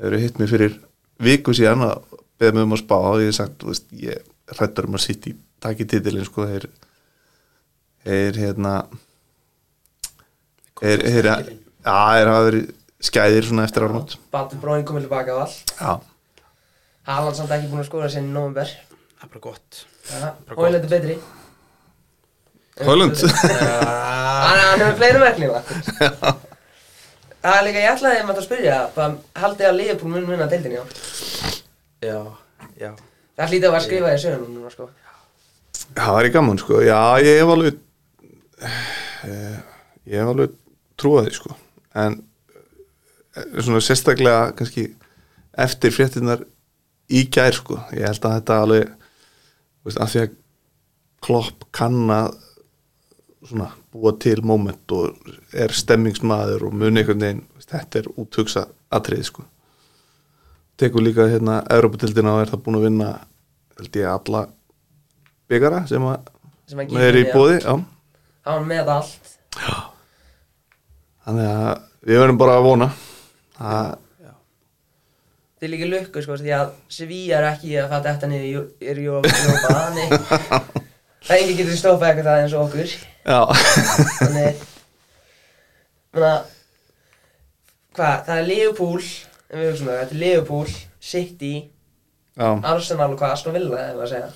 hefur 0.00 0.18
hitt 0.22 0.40
mig 0.40 0.50
fyrir 0.50 0.78
viku 1.22 1.54
síðan 1.56 1.84
að 1.86 2.16
beða 2.40 2.56
mig 2.56 2.66
um 2.66 2.74
að 2.76 2.82
spá 2.82 2.96
og 2.98 3.20
ég 3.22 3.30
hef 3.30 3.38
sagt, 3.38 3.66
veist, 3.66 3.86
ég 3.96 4.24
hrættur 4.56 4.88
um 4.88 4.98
að 4.98 5.04
sitt 5.06 5.28
í 5.30 5.34
taki 5.62 5.86
titilin 5.88 6.26
sko, 6.26 6.46
þeir 6.50 6.68
þeir 8.06 8.40
hérna 8.42 8.74
þeir, 10.80 11.06
þeir, 11.06 11.30
já, 11.30 11.38
þeir 11.86 12.32
hafa 12.32 12.44
verið 12.50 12.68
skæðir 13.06 13.48
svona 13.48 13.64
eftir 13.66 13.86
ármót 13.86 14.18
Batur 14.34 14.60
bróðin 14.62 14.86
komið 14.88 15.06
tilbaka 15.06 15.34
á 15.34 15.38
allt. 15.46 15.72
Haaland 17.06 17.38
samt 17.38 17.54
ekki 17.54 17.70
búin 17.70 17.82
að 17.84 17.88
skóra 17.90 18.10
sér 18.10 18.26
í 18.26 18.30
november 18.30 18.70
Það 19.16 19.24
er 19.24 19.32
bara 19.32 19.44
gott. 19.46 19.82
Hann 20.56 20.74
er 20.76 20.88
betri. 20.90 21.14
Hólund 22.84 23.16
Hann 23.16 24.58
hann 24.60 24.82
hefur 24.82 24.98
fleiri 25.00 25.22
merkninga 25.22 25.62
Það 27.44 27.56
er 27.58 27.66
líka, 27.66 27.82
ég 27.82 27.92
ætlaði 27.92 28.20
að 28.20 28.28
maður 28.28 28.42
að 28.42 28.46
spyrja 28.48 28.76
bara 28.96 29.42
haldið 29.42 29.68
að 29.68 29.76
Liverpool 29.80 30.12
mun 30.12 30.28
vinna 30.30 30.48
deildinni 30.50 30.80
á 30.80 30.84
Já, 32.06 32.18
já. 32.80 32.90
Það 33.36 33.50
hlýtti 33.52 33.66
að 33.66 33.72
vera 33.72 33.80
að 33.80 33.86
skrifa 33.86 34.14
í 34.14 34.20
sögum 34.22 34.54
núna 34.54 34.72
sko. 34.72 34.88
Það 35.96 36.12
var 36.16 36.28
í 36.28 36.32
gaman 36.34 36.60
sko, 36.60 36.80
já, 36.84 36.98
ég 37.24 37.40
hef 37.40 37.52
alveg 37.54 37.78
eh, 38.66 39.58
ég 40.08 40.20
hef 40.20 40.32
alveg 40.32 40.56
trúið 41.00 41.28
því 41.28 41.34
sko. 41.38 41.56
En 42.02 42.18
eh, 42.18 43.46
svona 43.60 43.82
sérstaklega 43.84 44.50
kannski 44.58 44.86
eftir 45.66 45.94
fréttinnar 45.94 46.44
í 47.08 47.26
gær 47.32 47.56
sko, 47.56 47.78
ég 47.96 48.08
held 48.08 48.24
að 48.28 48.36
þetta 48.40 48.60
alveg 48.64 48.90
þú 48.90 49.90
veist, 49.90 50.00
af 50.02 50.12
því 50.12 50.22
að 50.24 50.36
klopp 51.26 51.68
kann 51.76 52.00
að 52.12 52.34
svona 53.46 53.70
búa 53.96 54.12
til 54.22 54.42
moment 54.46 54.92
og 54.96 55.30
er 55.56 55.72
stemmingsmaður 55.74 56.68
og 56.68 56.76
muni 56.76 57.02
einhvern 57.02 57.24
veginn 57.24 57.42
þetta 57.66 58.02
er 58.02 58.08
úthugsa 58.20 58.66
atrið 58.94 59.24
sko 59.30 59.44
tekur 60.78 61.02
líka 61.04 61.26
hérna 61.30 61.62
Europatildina 61.72 62.36
og 62.36 62.44
er 62.44 62.52
það 62.52 62.64
búin 62.66 62.78
að 62.80 62.86
vinna 62.90 63.10
held 63.80 63.98
ég 64.00 64.08
alla 64.12 64.42
byggara 65.50 65.82
sem 65.88 66.04
að 66.06 66.32
sem 66.68 66.82
að 66.82 66.96
er 67.06 67.16
í 67.20 67.24
já. 67.26 67.32
bóði 67.34 67.58
já. 67.62 67.74
Hann 68.46 68.58
var 68.60 68.66
með 68.70 68.90
allt 68.96 69.30
þannig 71.26 71.48
að 71.52 71.70
við 72.06 72.20
verðum 72.22 72.40
bara 72.42 72.58
að 72.58 72.66
vona 72.70 72.90
að 73.58 73.94
Þið 75.56 75.64
er 75.66 75.70
líka 75.72 75.86
lukku 75.88 76.20
sko 76.20 76.34
því 76.36 76.50
að 76.52 76.72
Sevilla 76.92 77.38
er 77.38 77.46
ekki 77.48 77.70
að 77.80 77.86
fatta 77.94 78.10
þetta 78.12 78.28
niður 78.28 78.48
í- 78.50 78.90
er 78.92 78.98
Jópa 79.00 79.30
Þannig 79.64 80.10
Það 81.26 81.38
engi 81.40 81.54
getur 81.58 81.78
stoppað 81.80 82.10
eitthvað 82.10 82.40
eins 82.42 82.52
og 82.54 82.66
okkur 82.66 82.90
já, 82.92 82.98
Þannig 83.26 84.62
Hvað, 87.96 88.20
það 88.26 88.34
er 88.40 88.46
Liverpool 88.50 89.00
En 89.46 89.60
við 89.62 89.68
hugsaum 89.70 89.88
það, 89.88 89.98
þetta 90.00 90.14
er 90.16 90.20
Liverpool 90.20 90.70
City, 91.06 91.50
já, 92.34 92.46
Arsenal 92.66 93.12
og 93.14 93.20
hvað 93.20 93.34
Aston 93.36 93.54
Villa 93.54 93.78
hefur 93.84 94.02
að 94.02 94.10
segja? 94.10 94.30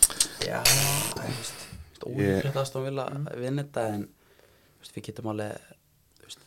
Já, 0.46 0.60
þú 1.98 2.12
veist 2.14 2.46
að 2.52 2.58
Aston 2.62 2.84
Villa 2.86 3.06
vinna 3.34 3.64
þetta 3.64 3.86
en 3.96 4.04
þú 4.06 4.84
veist, 4.84 4.94
við 4.94 5.06
getum 5.08 5.30
alveg 5.32 5.56
þú 6.20 6.28
veist, 6.28 6.44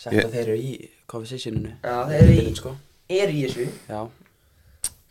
sett 0.00 0.16
Ég- 0.16 0.24
að 0.24 0.32
þeir 0.38 0.42
eru 0.46 0.56
í 0.56 0.72
conversationinu. 1.12 1.74
Já, 1.84 1.96
þeir 2.08 2.22
eru 2.22 2.38
í- 2.40 2.56
sko. 2.56 2.72
Er 3.20 3.28
í 3.36 3.42
þessu. 3.44 3.66
Já, 3.92 4.00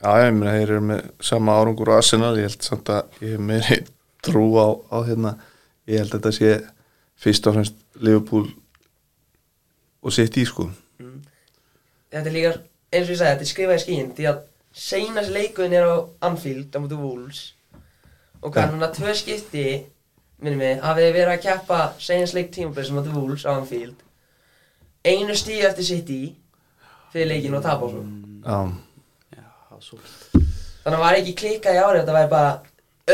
já, 0.02 0.12
ég 0.26 0.34
meina 0.40 0.56
þeir 0.58 0.66
eru 0.74 0.82
með 0.90 1.06
sama 1.30 1.60
árangur 1.62 1.94
á 1.94 1.98
Arsenal, 2.02 2.34
ég 2.42 2.50
held 2.50 2.66
samt 2.66 2.90
að 2.90 3.22
ég 3.22 3.36
hef 3.38 3.46
meiri 3.52 3.78
trú 4.26 4.48
á, 4.58 4.68
á 4.90 4.98
hérna 5.06 5.36
ég 5.90 6.00
held 6.00 6.14
að 6.14 6.20
þetta 6.20 6.32
sé 6.38 6.52
fyrst 7.24 7.48
og 7.50 7.58
fremst 7.58 7.80
Liverpool 8.04 8.48
og 10.04 10.14
sitt 10.16 10.38
í 10.40 10.46
sko 10.48 10.70
Þetta 12.14 12.30
er 12.30 12.36
líka, 12.36 12.52
eins 12.94 13.08
og 13.08 13.14
ég 13.16 13.18
sagði, 13.18 13.32
þetta 13.34 13.46
er 13.46 13.50
skrifað 13.50 13.80
í 13.80 13.84
skín 13.84 14.12
Því 14.18 14.28
að 14.30 14.42
seinast 14.84 15.32
leikuðin 15.34 15.76
er 15.80 15.88
á 15.90 15.96
Anfield 16.30 16.76
á 16.76 16.80
mútu 16.82 17.00
Wolves. 17.02 17.40
Og 18.44 18.54
hvað, 18.54 18.68
Já. 18.68 18.72
núna 18.76 18.90
tvö 18.94 19.14
skipti 19.18 19.66
Minnum 20.44 20.62
mig, 20.62 20.78
hafið 20.84 21.10
verið 21.16 21.34
að 21.34 21.44
keppa 21.48 21.80
Seinast 21.98 22.38
leik 22.38 22.52
tímabili 22.54 22.86
sem 22.86 22.98
mútu 23.00 23.14
Wolves 23.16 23.46
á 23.50 23.58
Anfield. 23.58 23.98
Einu 25.04 25.34
stíð 25.36 25.66
eftir 25.72 25.90
City 25.90 26.20
Fyrir 27.14 27.30
leikin 27.34 27.58
og 27.58 27.66
tapa 27.66 27.90
svo. 27.90 28.04
Já, 28.46 28.60
já, 29.38 29.48
svo 29.82 29.98
Þannig 30.84 30.98
að 31.00 31.04
var 31.08 31.18
ekki 31.18 31.36
klikkað 31.42 31.80
í 31.80 31.84
árið 31.84 32.02
Þetta 32.04 32.18
væri 32.20 32.32
bara 32.38 32.54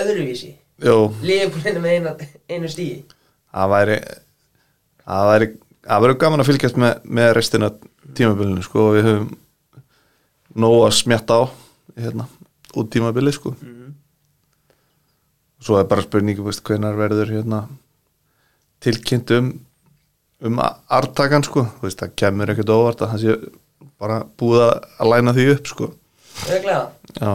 öðruvísi 0.04 0.52
jú, 0.86 0.98
Liðbúlinu 1.26 1.84
með 1.84 1.98
eina, 1.98 2.16
einu 2.50 2.72
stíði 2.72 3.04
það 3.50 3.74
væri 3.74 4.00
það 5.04 5.30
væri 5.34 5.52
það 5.90 6.04
verður 6.06 6.20
gaman 6.24 6.44
að 6.44 6.50
fylgjast 6.52 6.80
með, 6.82 6.98
með 7.06 7.32
restina 7.38 7.72
tímabilinu 8.18 8.66
sko 8.66 8.90
og 8.90 8.98
við 8.98 9.08
höfum 9.10 9.30
nóg 10.60 10.80
að 10.88 10.96
smjatta 10.98 11.40
á 11.40 11.44
hérna, 12.00 12.26
út 12.78 12.90
tímabili 12.94 13.32
sko. 13.34 13.54
Svo 15.60 15.80
er 15.80 15.88
bara 15.90 16.04
spurningi 16.06 16.44
veist, 16.44 16.64
hvenar 16.66 16.98
verður 16.98 17.34
hérna 17.34 17.64
tilkynnt 18.84 19.34
um 19.36 19.50
um 20.40 20.60
artakan 20.64 21.44
sko. 21.44 21.66
Veist, 21.84 22.00
það 22.00 22.16
kemur 22.22 22.54
ekkert 22.54 22.72
óvart 22.72 23.02
að 23.04 23.14
það 23.14 23.24
sé 23.24 23.38
bara 24.00 24.22
búið 24.40 24.64
að 24.64 25.10
læna 25.12 25.36
því 25.36 25.48
upp 25.56 25.72
sko. 25.74 25.90
Öðglega 26.48 26.84
já, 27.20 27.34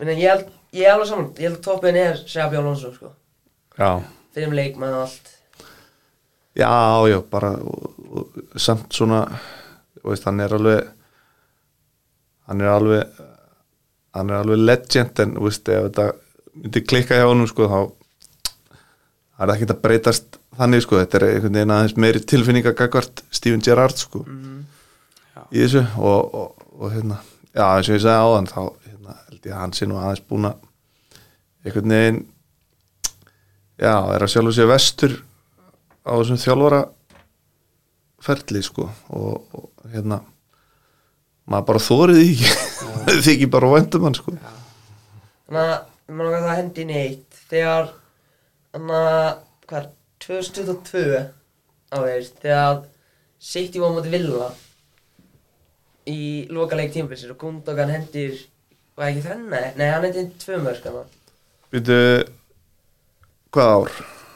Minna, 0.00 0.14
ég 0.16 0.30
held, 0.32 0.46
ég 0.74 0.88
er 0.88 0.96
alveg 0.96 1.10
saman 1.10 1.30
Ég 1.38 1.48
held 1.48 1.58
að 1.60 1.64
toppin 1.68 1.98
er 1.98 2.20
Sebi 2.30 2.58
Alonso 2.58 2.92
sko. 2.94 3.12
Já. 3.78 4.02
Fyrir 4.34 4.50
um 4.50 4.56
leikmann 4.58 4.94
og 4.94 5.06
allt. 5.06 5.30
Já, 6.54 6.70
já, 7.10 7.18
bara 7.30 7.50
og, 7.58 7.94
og, 8.10 8.42
samt 8.62 8.94
svona 8.94 9.24
þú 9.98 10.12
veist, 10.12 10.26
hann 10.28 10.42
er 10.44 10.54
alveg 10.54 10.84
hann 12.46 12.60
er 12.62 12.70
alveg 12.70 13.22
hann 14.14 14.30
er 14.30 14.44
alveg 14.44 14.62
legend 14.62 15.22
en 15.24 15.34
þú 15.34 15.48
veist, 15.48 15.68
ef 15.68 15.88
þetta 15.88 16.06
myndi 16.54 16.84
klikka 16.86 17.18
hjá 17.18 17.26
honum 17.26 17.50
sko, 17.50 17.66
þá 17.66 17.80
það 19.34 19.44
er 19.48 19.54
ekki 19.56 19.68
að 19.72 19.82
breytast 19.82 20.38
þannig 20.54 20.84
sko, 20.84 21.00
þetta 21.02 21.18
er 21.18 21.26
einhvern 21.30 21.58
veginn 21.58 21.74
aðeins 21.74 21.96
meiri 22.04 22.22
tilfinningagagvart 22.22 23.24
Steven 23.34 23.64
Gerrard 23.64 23.98
sko. 23.98 24.22
Í 25.50 25.64
þessu 25.64 25.82
og, 25.98 26.34
og, 26.38 26.68
og 26.78 26.94
hérna, 26.94 27.18
já, 27.50 27.66
eins 27.66 27.90
og 27.90 27.96
ég 27.96 28.04
sagði 28.04 28.28
áðan 28.28 28.50
þá 28.52 28.60
hérna, 29.04 29.16
held 29.28 29.46
ég 29.48 29.54
að 29.54 29.60
hann 29.60 29.74
sé 29.76 29.88
nú 29.88 29.98
aðeins 30.00 30.24
búin 30.28 30.48
að 30.48 30.68
einhvern 31.64 31.94
veginn 31.94 32.20
já, 33.78 33.94
er 34.14 34.24
að 34.24 34.30
sjálfu 34.32 34.54
sér 34.56 34.70
vestur 34.70 35.16
á 36.04 36.12
þessum 36.16 36.40
þjálfara 36.40 36.82
ferli 38.24 38.62
sko 38.64 38.88
og, 39.12 39.56
og 39.56 39.90
hérna 39.92 40.22
maður 41.44 41.66
bara 41.72 41.84
þórið 41.84 42.20
því 42.20 42.30
ekki. 42.32 42.54
Þykir 43.26 43.50
bara 43.52 43.72
væntum 43.74 44.06
hann 44.08 44.16
sko. 44.16 44.32
Þannig 45.44 45.60
að 45.60 46.22
langar 46.24 46.40
það 46.40 46.50
að 46.54 46.58
hendi 46.62 46.84
inn 46.84 46.92
í 46.94 47.00
eitt. 47.02 47.42
Þegar 47.50 47.92
Þannig 48.74 48.96
að 48.98 49.28
Hvað 49.68 49.84
2022 50.24 51.20
Á 51.94 51.96
þeir 52.02 52.24
Þegar 52.42 52.80
City 53.38 53.82
var 53.82 53.94
móti 53.94 54.10
Villa 54.14 54.48
Í 56.10 56.18
loka 56.52 56.78
leik 56.78 56.92
tímabilsir 56.94 57.32
Og 57.34 57.38
Gundogan 57.40 57.92
hendir 57.92 58.40
Var 58.94 59.10
ekki 59.10 59.22
þrenna? 59.24 59.60
Nei, 59.78 59.86
hann 59.90 60.04
hendir 60.06 60.26
tvö 60.38 60.58
mörg. 60.62 60.84
Býtu 61.74 61.96
hvað 63.54 63.72
ár? 63.74 63.94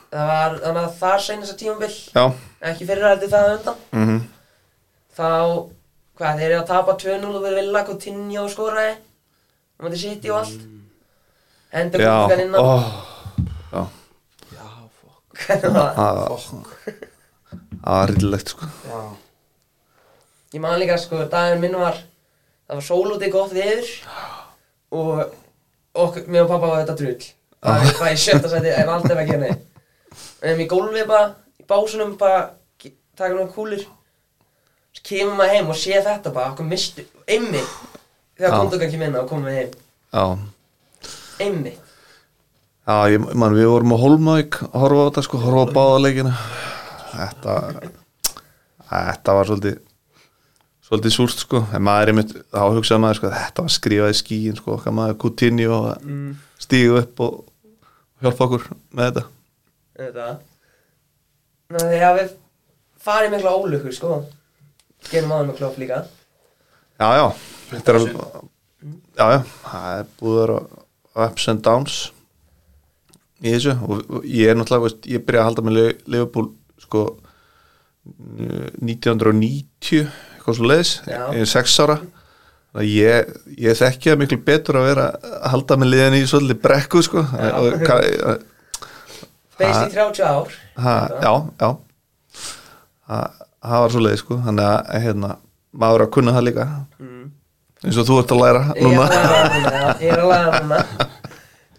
Það 0.08 0.30
var 0.32 0.56
Þannig 0.62 0.82
að 0.82 0.94
þar 0.98 1.22
seinast 1.22 1.52
að 1.52 1.60
tímabil. 1.60 1.90
Já. 2.16 2.24
Ekki 2.70 2.88
fyrir 2.88 3.06
að 3.06 3.26
það 3.28 3.44
á 3.46 3.54
undan. 3.58 3.82
Mm 3.92 4.24
Þá 5.18 5.28
Hvað 6.18 6.40
þeir 6.40 6.48
eru 6.50 6.58
að 6.58 6.66
tapa 6.66 6.94
2-0 6.98 7.28
og 7.30 7.44
Villa 7.46 7.84
Coutinho 7.86 8.48
skoraði 8.50 8.96
Á 8.98 9.78
móti 9.84 10.00
City 10.00 10.30
og 10.32 10.40
allt. 10.40 10.64
Hendur 11.70 12.02
Já, 12.02 12.10
Gundogan 12.10 12.42
inn 12.42 12.54
á 12.54 12.58
ó, 12.58 12.74
já. 13.70 13.82
Já, 14.56 14.66
fokk 14.98 15.38
Hvernig 15.44 15.74
var 15.76 15.92
það? 15.94 15.98
Það 15.98 16.20
það 17.84 17.92
var 17.92 18.12
rillegt 18.14 18.54
sko. 18.54 18.70
Já, 18.88 19.00
Ég 20.56 20.62
man 20.64 20.78
líka 20.80 20.96
sko, 20.98 21.22
daginn 21.30 21.62
minn 21.62 21.78
var 21.78 22.00
Það 22.66 22.80
var 22.80 22.86
sólúti 22.88 23.30
gott 23.30 23.54
viður 23.54 23.92
Og 24.94 25.24
okkur, 25.94 26.24
mér 26.30 26.46
og 26.46 26.52
pappa 26.52 26.70
var 26.70 26.82
þetta 26.84 26.96
drull. 27.00 27.26
Það 27.58 27.98
var 27.98 28.12
í 28.14 28.20
sjötta 28.22 28.48
sæti 28.52 28.70
En 28.70 28.90
alltaf 28.92 29.18
ekki 29.18 29.34
henni 29.34 29.48
En 30.46 30.60
í 30.62 30.66
gólfið 30.70 31.08
bara, 31.10 31.32
í 31.58 31.66
básunum 31.68 32.14
bara 32.20 32.44
Taka 33.18 33.34
náttúrulega 33.34 33.50
kúlur. 33.50 33.80
Svo 34.94 35.02
kemur 35.08 35.34
maður 35.40 35.56
heim 35.56 35.72
og 35.72 35.78
sé 35.80 35.96
þetta 35.98 36.30
bara 36.30 36.52
Okkur 36.52 36.68
mistu, 36.70 37.02
einmi 37.26 37.64
Þegar 38.38 38.54
kondugan 38.54 38.92
kemur 38.92 39.10
inn 39.10 39.18
og 39.18 39.26
komum 39.26 39.50
við 39.50 39.56
heim. 39.58 39.72
Já, 40.14 40.24
Einmi 41.42 41.74
já 42.88 42.94
ég 43.12 43.26
man 43.36 43.52
við 43.52 43.66
vorum 43.68 43.92
á 43.92 43.98
Holmavík 44.00 44.60
að 44.70 44.78
horfa 44.80 45.02
á 45.02 45.06
þetta 45.10 45.24
sko, 45.26 45.40
horfa 45.42 45.64
á 45.68 45.74
báða 45.76 45.98
leikina. 46.06 46.30
Þetta 47.12 47.56
Þetta 48.88 49.34
var 49.36 49.50
svolítið 49.50 49.74
svolítið 50.88 51.14
súrt 51.14 51.42
sko. 51.42 51.62
En 51.76 51.84
maður 51.84 52.06
er 52.06 52.12
einmitt, 52.14 52.34
þá 52.54 52.62
hugsaði 52.72 53.04
maður 53.04 53.20
sko 53.20 53.32
þetta 53.34 53.64
var 53.66 53.74
skrifað 53.74 54.12
í 54.14 54.18
skíin 54.18 54.58
sko, 54.58 54.76
okkar 54.78 54.96
maður 54.96 55.18
Coutinho 55.24 55.70
og 55.76 56.04
mm. 56.04 56.28
stígu 56.64 56.98
upp 57.02 57.24
og 57.26 57.32
hjálpa 58.24 58.46
okkur 58.48 58.68
með 58.96 59.10
þetta. 59.10 59.24
Þetta. 59.98 60.28
Ná 61.74 61.80
að 61.84 62.20
við 62.20 62.36
farið 63.04 63.34
mikla 63.36 63.56
ólökur 63.58 63.96
sko. 63.96 64.20
Gerum 65.08 65.34
aðeins 65.34 65.52
með 65.52 65.58
klopp 65.60 65.80
líka. 65.80 66.04
Já, 66.98 67.08
já, 67.14 67.26
þetta 67.72 67.92
er 67.92 68.00
alveg 68.00 68.46
Já, 69.18 69.24
já, 69.34 69.40
það 69.64 69.92
er 69.98 70.10
búið 70.20 70.36
að 70.38 70.40
vera 70.44 70.58
ups 71.26 71.48
and 71.50 71.62
downs 71.66 71.96
í 73.42 73.50
þessu. 73.50 73.74
Og 73.82 74.12
og 74.18 74.26
ég 74.26 74.50
er 74.50 74.58
náttúrulega, 74.58 74.84
veist, 74.86 75.08
ég 75.10 75.24
byrja 75.26 75.42
að 75.42 75.48
halda 75.48 75.64
með 75.66 75.76
Le- 75.76 75.98
Liverpool 76.14 76.52
sko 76.78 77.04
1990 78.08 80.06
eitthvað 80.48 80.58
svo 80.58 80.68
leiðis, 80.68 80.92
ég 81.08 81.42
er 81.42 81.48
sex 81.48 81.74
ára. 81.82 81.98
Ég, 82.84 83.32
ég 83.58 83.76
þekki 83.78 84.12
það 84.12 84.20
miklu 84.22 84.38
betur 84.44 84.78
að 84.78 84.86
vera 84.90 85.04
að 85.18 85.48
halda 85.52 85.76
með 85.80 85.90
liðan 85.92 86.16
í 86.18 86.22
svolítið 86.28 86.60
brekku 86.62 87.02
sko. 87.02 87.24
Beist 89.58 89.88
í 89.88 89.92
30 89.96 90.22
ár. 90.22 90.54
Ha, 90.78 90.94
já, 91.24 91.32
já. 91.58 91.68
Það 93.08 93.82
var 93.82 93.94
svo 93.94 94.02
leið 94.04 94.18
sko. 94.20 94.38
Þannig 94.46 94.68
að 94.68 95.04
hérna, 95.04 95.32
maður 95.84 96.06
að 96.06 96.12
kunna 96.16 96.36
það 96.36 96.46
líka. 96.48 96.68
Eins 97.84 97.98
og 97.98 98.08
þú 98.08 98.18
ert 98.22 98.34
að 98.34 98.42
læra 98.42 98.62
er 98.74 98.88
núna 98.88 99.04
núna, 99.06 99.82
ég 100.02 100.10
er 100.10 100.22
að 100.22 100.32
það 100.32 100.56
núna. 100.56 100.80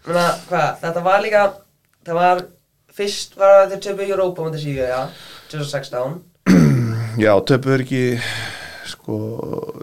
Menna, 0.06 0.26
hvað, 0.48 0.70
þetta 0.80 1.02
var 1.04 1.20
líka 1.20 1.42
Það 2.08 2.16
var, 2.16 2.38
fyrst 2.96 3.34
var 3.36 3.66
þetta 3.68 3.80
töpu 3.84 4.06
í 4.06 4.12
Europa 4.14 4.46
mútið 4.46 4.62
síðu, 4.64 4.86
já. 4.88 5.00
2016 5.52 6.14
já, 7.20 7.32
töpuður 7.44 7.84
ekki 7.84 8.02
sko, 8.90 9.16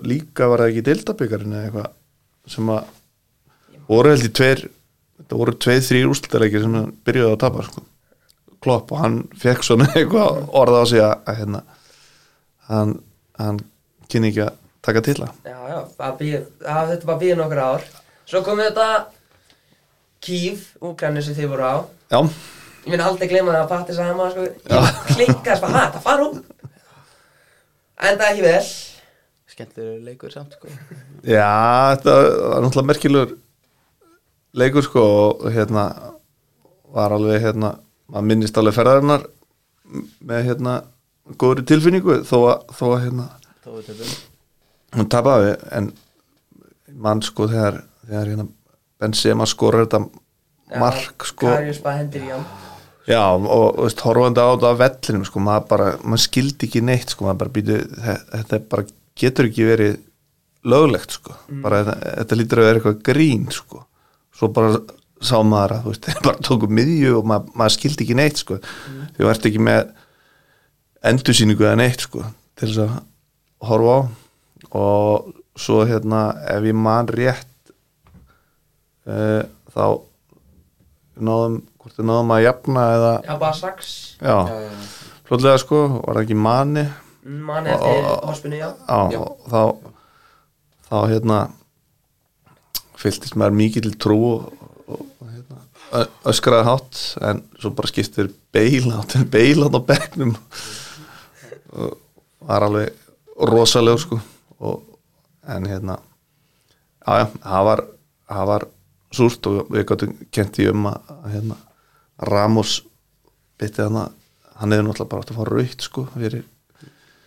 líka 0.07 0.49
var 0.51 0.63
það 0.63 0.71
ekki 0.73 0.85
deildabyggarinn 0.87 1.55
eða 1.57 1.67
eitthvað 1.67 2.53
sem 2.53 2.71
að 2.73 2.91
voru 3.87 4.13
held 4.13 4.27
í 4.27 4.33
tveir 4.39 4.63
þetta 5.17 5.39
voru 5.41 5.55
tveir, 5.65 5.83
þrýr 5.87 6.11
úrslutalegir 6.11 6.65
sem 6.65 6.77
hann 6.77 6.91
byrjuði 7.07 7.33
að 7.33 7.41
tapa 7.43 7.65
sko. 7.67 7.83
klopp 8.63 8.91
og 8.91 9.01
hann 9.03 9.17
fekk 9.37 9.65
svona 9.65 9.89
eitthvað 9.95 10.41
orða 10.61 10.81
á 10.81 10.85
sig 10.89 11.03
að, 11.03 11.15
að 11.29 11.39
hérna, 11.41 11.63
hann, 12.71 12.97
hann 13.39 13.61
kynni 14.11 14.31
ekki 14.33 14.45
að 14.47 14.59
taka 14.87 15.03
til 15.03 15.17
það. 15.19 15.39
Já, 15.43 15.57
já, 15.67 15.79
býð, 16.19 16.35
það, 16.63 16.91
þetta 16.93 17.09
var 17.09 17.17
býð 17.23 17.39
nokkur 17.41 17.63
ár. 17.63 17.87
Svo 18.27 18.43
kom 18.43 18.61
þetta 18.61 18.87
Kív, 20.27 20.63
Úkræni 20.83 21.21
sem 21.23 21.35
þið 21.37 21.51
voru 21.51 21.67
á. 21.67 21.75
Já, 22.11 22.19
Ég 22.87 22.93
minn 22.93 23.03
aldrei 23.03 23.27
gleyma 23.27 23.51
það 23.51 23.63
að 23.65 23.71
Patti 23.73 23.95
maður 24.15 24.29
sko 24.31 24.43
Ég 24.71 24.99
klikkast 25.09 25.63
bara, 25.63 25.73
hæ, 25.75 25.87
það 25.97 26.05
fara 26.05 26.27
út 26.29 26.37
Enda 28.07 28.29
ekki 28.31 28.45
vel 28.45 28.61
Skemmtilegur 29.57 30.03
leikur 30.05 30.33
samt 30.33 30.53
sko. 30.53 30.69
Já, 31.25 31.97
þetta 31.97 32.13
var 32.13 32.61
náttúrulega 32.61 32.89
merkilegur 32.91 33.31
leikur 34.57 34.85
sko 34.85 35.05
og 35.07 35.47
hérna 35.53 35.87
var 36.93 37.15
alveg 37.15 37.41
hérna, 37.41 37.73
maður 38.07 38.29
minnist 38.29 38.57
alveg 38.61 38.77
ferðarinnar 38.77 39.25
með 40.29 40.45
hérna 40.51 40.75
góðri 41.41 41.65
tilfinningu 41.67 42.21
þó 42.27 42.37
að, 42.37 42.75
þó 42.77 42.85
að 42.91 43.01
hérna 43.07 43.25
Þá 43.65 43.69
við 43.73 43.89
töfum 43.89 44.13
hún 44.95 45.09
tapaði 45.11 45.55
en 45.75 45.89
mann 46.93 47.23
sko 47.25 47.49
þegar, 47.51 47.81
þegar 48.07 48.31
hérna 48.31 48.47
Benzema 48.97 49.45
skorur 49.49 49.83
þetta 49.83 49.99
mark 50.81 51.25
sko. 51.27 51.51
Já, 53.07 53.21
og, 53.31 53.45
og 53.47 53.83
veist, 53.85 54.01
horfandi 54.03 54.41
á 54.41 54.47
þetta 54.51 54.71
á 54.73 54.79
vellinum 54.81 55.25
sko, 55.27 55.41
maður 55.43 55.67
bara, 55.69 55.89
maður 56.03 56.23
skildi 56.25 56.67
ekki 56.67 56.81
neitt 56.83 57.13
sko, 57.13 57.27
maður 57.27 57.41
bara 57.43 57.53
býtu, 57.55 57.77
þetta 58.33 58.57
er 58.57 58.65
bara 58.71 58.87
getur 59.21 59.49
ekki 59.49 59.67
verið 59.67 59.97
löglegt 60.67 61.17
sko, 61.17 61.35
bara 61.63 61.83
þetta, 61.87 62.37
lítur 62.39 62.61
að 62.61 62.67
vera 62.67 62.79
eitthvað 62.81 63.01
grín 63.07 63.47
sko, 63.53 63.83
svo 64.35 64.49
bara 64.53 64.81
sá 65.23 65.37
maður 65.45 65.77
að, 65.77 65.99
þeir 66.07 66.21
bara 66.25 66.45
tóku 66.45 66.69
miðju 66.69 67.15
og 67.19 67.29
maður, 67.29 67.53
maður 67.57 67.75
skildi 67.77 68.05
ekki 68.05 68.17
neitt 68.17 68.41
sko. 68.43 68.59
Því 69.15 69.23
þú 69.23 69.31
ert 69.31 69.49
ekki 69.49 69.63
með 69.67 69.93
endursýningu 71.07 71.65
eða 71.65 71.79
neitt 71.81 72.05
sko, 72.05 72.25
til 72.57 72.69
þess 72.69 72.83
að 72.85 72.95
horfa 73.69 73.97
á. 73.97 73.99
Og 74.77 75.31
svo 75.57 75.81
hérna, 75.87 76.27
ef 76.51 76.65
ég 76.67 76.75
man 76.77 77.07
rétt 77.09 77.71
uh, 79.07 79.41
þá 79.73 79.85
náðum, 81.17 81.61
hvort 81.81 81.97
við 81.97 82.09
náðum 82.09 82.33
að 82.35 82.43
jafna 82.45 82.85
eða 82.93 83.11
Já, 83.25 83.33
bara 83.41 83.53
strax 83.57 83.91
Já, 84.21 84.37
fljótlega 85.27 85.61
sko, 85.63 85.79
var 86.03 86.19
það 86.19 86.25
ekki 86.27 86.39
manni 86.45 86.83
Manni 87.27 87.73
eftir 87.73 88.05
hospinu, 88.23 88.55
já. 88.59 88.69
Já, 89.11 89.21
þá 89.51 89.61
þá 90.87 90.97
hérna 91.11 91.39
fylltist 92.97 93.35
maður 93.37 93.57
mikið 93.59 93.87
til 93.87 93.97
trú 93.99 94.19
og, 94.31 95.01
hérna, 95.19 95.59
öskraði 96.31 96.67
hátt 96.69 97.01
en 97.27 97.43
svo 97.59 97.73
bara 97.75 97.91
skiptir 97.91 98.31
beil 98.55 98.87
átt 98.97 99.17
beil 99.33 99.65
átt 99.67 99.75
á 99.75 99.81
bekknum. 99.91 100.35
Og 101.75 101.97
var 102.47 102.65
alveg 102.69 102.95
rosaleg 103.37 103.99
sko. 104.01 104.21
Og, 104.63 104.81
en 105.47 105.67
hérna 105.67 105.99
já, 107.05 107.27
það 107.43 107.67
var 107.69 107.83
það 108.27 108.49
var 108.49 108.65
súrt 109.15 109.47
og 109.47 109.71
við 109.71 109.85
gáttum 109.87 110.15
kent 110.33 110.59
í 110.59 110.67
um 110.71 110.87
að, 110.89 111.11
að 111.13 111.27
hérna, 111.35 111.57
Ramos 112.27 112.79
bytti 113.61 113.85
hann 113.85 113.99
að 114.01 114.15
hann 114.57 114.73
hefði 114.73 114.87
náttúrulega 114.87 115.11
bara 115.11 115.23
átt 115.23 115.31
að 115.31 115.37
fá 115.37 115.45
raukt 115.47 115.85
sko 115.85 116.03
fyrir, 116.15 116.43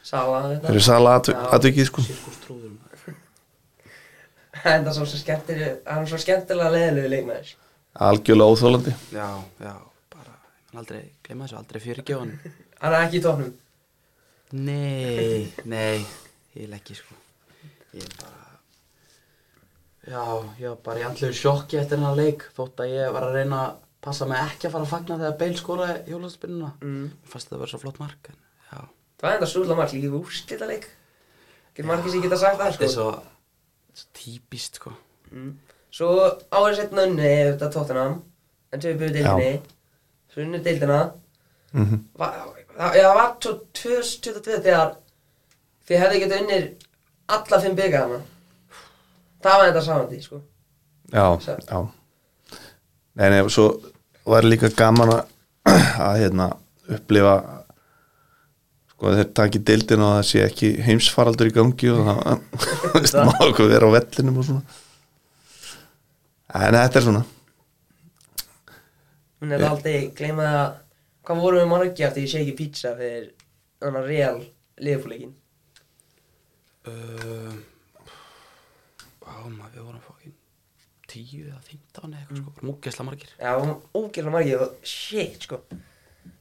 Sala 0.06 0.42
þetta 0.48 0.70
fyrir 0.70 0.84
sala 0.84 1.16
Já. 1.20 1.36
atvikið 1.56 1.88
sko. 1.90 2.04
það 4.60 4.88
er 4.90 4.94
svo 4.96 5.06
skemmtilega 5.08 5.74
Hann 5.86 6.04
er 6.04 6.10
svo 6.10 6.20
skemmtilega 6.20 6.72
leðilegu 6.74 7.12
leikmaður. 7.14 7.54
Algjörlega 8.08 8.54
óþólandi 8.54 8.92
Já, 9.14 9.28
já, 9.60 9.74
bara 10.14 10.34
ég 10.72 10.78
aldrei, 10.82 11.02
gleyma 11.26 11.46
þessu, 11.46 11.58
aldrei 11.60 11.80
fyrirgjóðan 11.84 12.32
Hann 12.80 12.94
er 12.94 13.00
ekki 13.06 13.20
í 13.20 13.24
tóknum 13.24 13.52
Nei, 14.50 15.46
nei, 15.70 16.00
ég 16.56 16.64
vil 16.64 16.74
ekki 16.74 16.96
sko. 16.98 17.14
Ég 17.94 18.02
er 18.02 18.14
bara 18.18 18.38
Já, 20.10 20.22
ég 20.58 20.66
var 20.72 20.80
bara 20.86 21.02
í 21.02 21.06
andlegu 21.06 21.36
sjokki 21.36 21.78
eftir 21.78 22.00
hennar 22.00 22.16
leik 22.18 22.46
Þótt 22.56 22.82
að 22.82 22.94
ég 22.96 23.12
var 23.14 23.28
að 23.28 23.36
reyna 23.40 23.58
að 23.66 23.80
passa 24.02 24.26
mig 24.26 24.40
ekki 24.40 24.66
að 24.66 24.74
fara 24.76 24.86
að 24.86 24.92
fagna 24.94 25.18
þegar 25.20 25.36
Bale 25.42 25.58
skoraði 25.60 25.96
hjólaspinnuna 26.08 26.70
mm. 26.80 27.04
Fannst 27.30 27.50
þetta 27.50 27.58
að 27.58 27.64
vera 27.64 27.72
svo 27.74 27.82
flott 27.84 28.00
mark 28.00 28.30
en, 28.32 28.38
Já, 28.40 28.49
Það 29.20 29.26
var 29.28 29.34
enda 29.36 29.46
súla 29.50 29.76
marg 29.76 29.92
líka 29.92 30.10
úrslita 30.16 30.66
leik 30.70 30.86
Getur 31.76 31.88
margir 31.90 32.10
sem 32.14 32.22
geta 32.24 32.36
sagt 32.40 32.58
það 32.58 32.70
þetta 32.72 32.84
er 32.84 32.88
sko. 32.88 32.94
svo, 32.94 33.10
svo 33.94 34.06
típist 34.16 34.80
sko. 34.80 34.92
Svo 35.90 36.08
árið 36.50 36.76
setna 36.80 37.04
unni 37.08 37.28
þetta 37.52 37.68
tóttunam 37.74 38.16
En 38.72 38.80
töpuðu 38.80 39.12
deildinni. 39.16 39.60
Svo 40.30 40.42
unni 40.44 40.58
deildina. 40.62 40.98
Mhm. 41.74 41.96
Va- 42.18 42.32
það- 42.78 42.94
Já, 42.96 43.02
það 43.02 43.14
var 43.14 43.36
svo 43.40 43.52
2022 43.74 44.60
þegar 44.62 44.92
Þið 45.88 45.98
hefði 46.04 46.20
getið 46.22 46.40
unnir 46.42 46.68
alla 47.28 47.60
fimm 47.60 47.74
byggarna 47.76 48.20
Það 49.42 49.56
var 49.58 49.66
þetta 49.70 49.82
samandi, 49.84 50.22
sko. 50.22 50.40
Já, 51.12 51.24
Svo. 51.40 51.56
já. 51.66 51.88
Nei, 53.16 53.30
nei, 53.30 53.48
svo 53.50 53.64
var 54.26 54.42
líka 54.46 54.68
gaman 54.76 55.08
að, 55.08 55.24
að 56.08 56.18
hérna, 56.20 56.46
upplifa 56.88 57.34
sko 59.00 59.14
þeir 59.16 59.28
taki 59.32 59.60
deildin 59.64 60.02
og 60.04 60.10
það 60.18 60.26
sé 60.28 60.40
ekki 60.44 60.68
heimsfaraldur 60.84 61.48
í 61.48 61.54
gangi 61.56 61.88
og 61.94 62.10
það 63.08 63.30
má 63.30 63.36
okkur 63.46 63.70
vera 63.70 63.88
á 63.88 63.96
vellinum 63.96 64.40
og 64.42 64.48
svona. 64.50 64.78
En 66.60 66.76
þetta 66.76 67.00
er 67.00 67.06
svona. 67.06 67.22
Hún 69.40 69.56
er 69.56 69.64
aldrei 69.64 70.10
gleyma 70.12 70.52
það 70.52 70.78
Hvað 71.24 71.40
vorum 71.44 71.60
við 71.62 71.70
margir 71.70 72.06
eftir 72.08 72.24
ég 72.24 72.32
sé 72.32 72.40
ekki 72.42 72.56
pizza 72.58 72.90
fyrir 72.98 73.30
Þannig 73.80 74.00
að 74.00 74.08
real 74.10 74.40
liðfúleikin 74.84 75.32
uh, 76.90 77.54
Á 79.24 79.32
maður, 79.46 79.76
við 79.78 79.84
vorum 79.86 80.02
fókin 80.04 80.34
10 81.10 81.46
eða 81.46 81.60
15 81.70 82.10
eða 82.10 82.20
eitthvað 82.20 82.40
sko, 82.42 82.52
bara 82.56 82.68
múkesla 82.68 83.06
margir. 83.06 83.30
Já, 83.40 83.52
ógeðlega 83.96 84.34
margir 84.34 84.64
og 84.66 84.76
shit, 84.86 85.46
sko. 85.46 85.58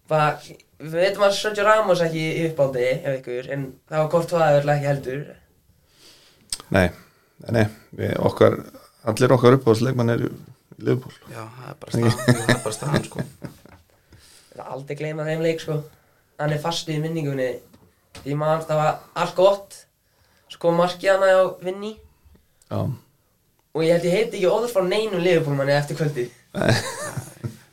Bara, 0.09 0.35
við 0.79 0.95
veitum 0.95 1.25
að 1.27 1.35
Sergio 1.37 1.65
Ramos 1.67 2.03
ekki 2.05 2.23
í 2.25 2.45
uppáldi 2.49 2.85
hjá 3.03 3.11
ykkur 3.17 3.49
En 3.55 3.65
það 3.89 4.05
var 4.13 4.27
það 4.31 4.57
er 4.59 4.71
ekki 4.75 4.89
heldur. 4.89 5.25
Nei, 6.69 6.87
nei, 7.43 7.51
nei 7.57 7.65
við, 7.97 8.15
okkar, 8.29 8.59
allir 9.09 9.35
okkar 9.35 9.57
uppáðsleikmann 9.59 10.13
er 10.13 10.25
í 10.27 10.31
Liverpool. 10.79 11.15
Já, 11.31 11.43
það 11.43 11.69
er 11.71 11.77
bara 11.81 11.95
staðan, 11.95 12.17
það 12.39 12.53
er 12.53 12.63
bara 12.63 12.77
staðan 12.77 13.07
sko. 13.09 13.27
Það 14.53 14.63
er 14.63 14.73
aldrei 14.77 14.99
gleyma 14.99 15.27
þeim 15.27 15.43
leik, 15.43 15.63
sko. 15.63 15.81
Hann 16.39 16.55
er 16.55 16.61
fastu 16.63 16.93
í 16.95 17.01
minningunni. 17.03 17.49
Því 18.21 18.35
maður, 18.39 18.65
það 18.69 18.81
var 18.83 18.99
allt 19.23 19.35
gott. 19.37 19.79
Svo 20.49 20.61
kom 20.63 20.79
markið 20.81 21.11
hana 21.13 21.29
á 21.29 21.41
vinni 21.61 21.91
já, 21.93 22.79
Og 23.75 23.83
ég 23.85 23.93
held 23.93 24.05
ég 24.07 24.15
heiti 24.15 24.39
ekki 24.39 24.49
óður 24.49 24.71
frá 24.73 24.85
neinum 24.85 25.21
liðbúlmanni 25.21 25.75
eftir 25.75 25.99
kvöldi 25.99 26.25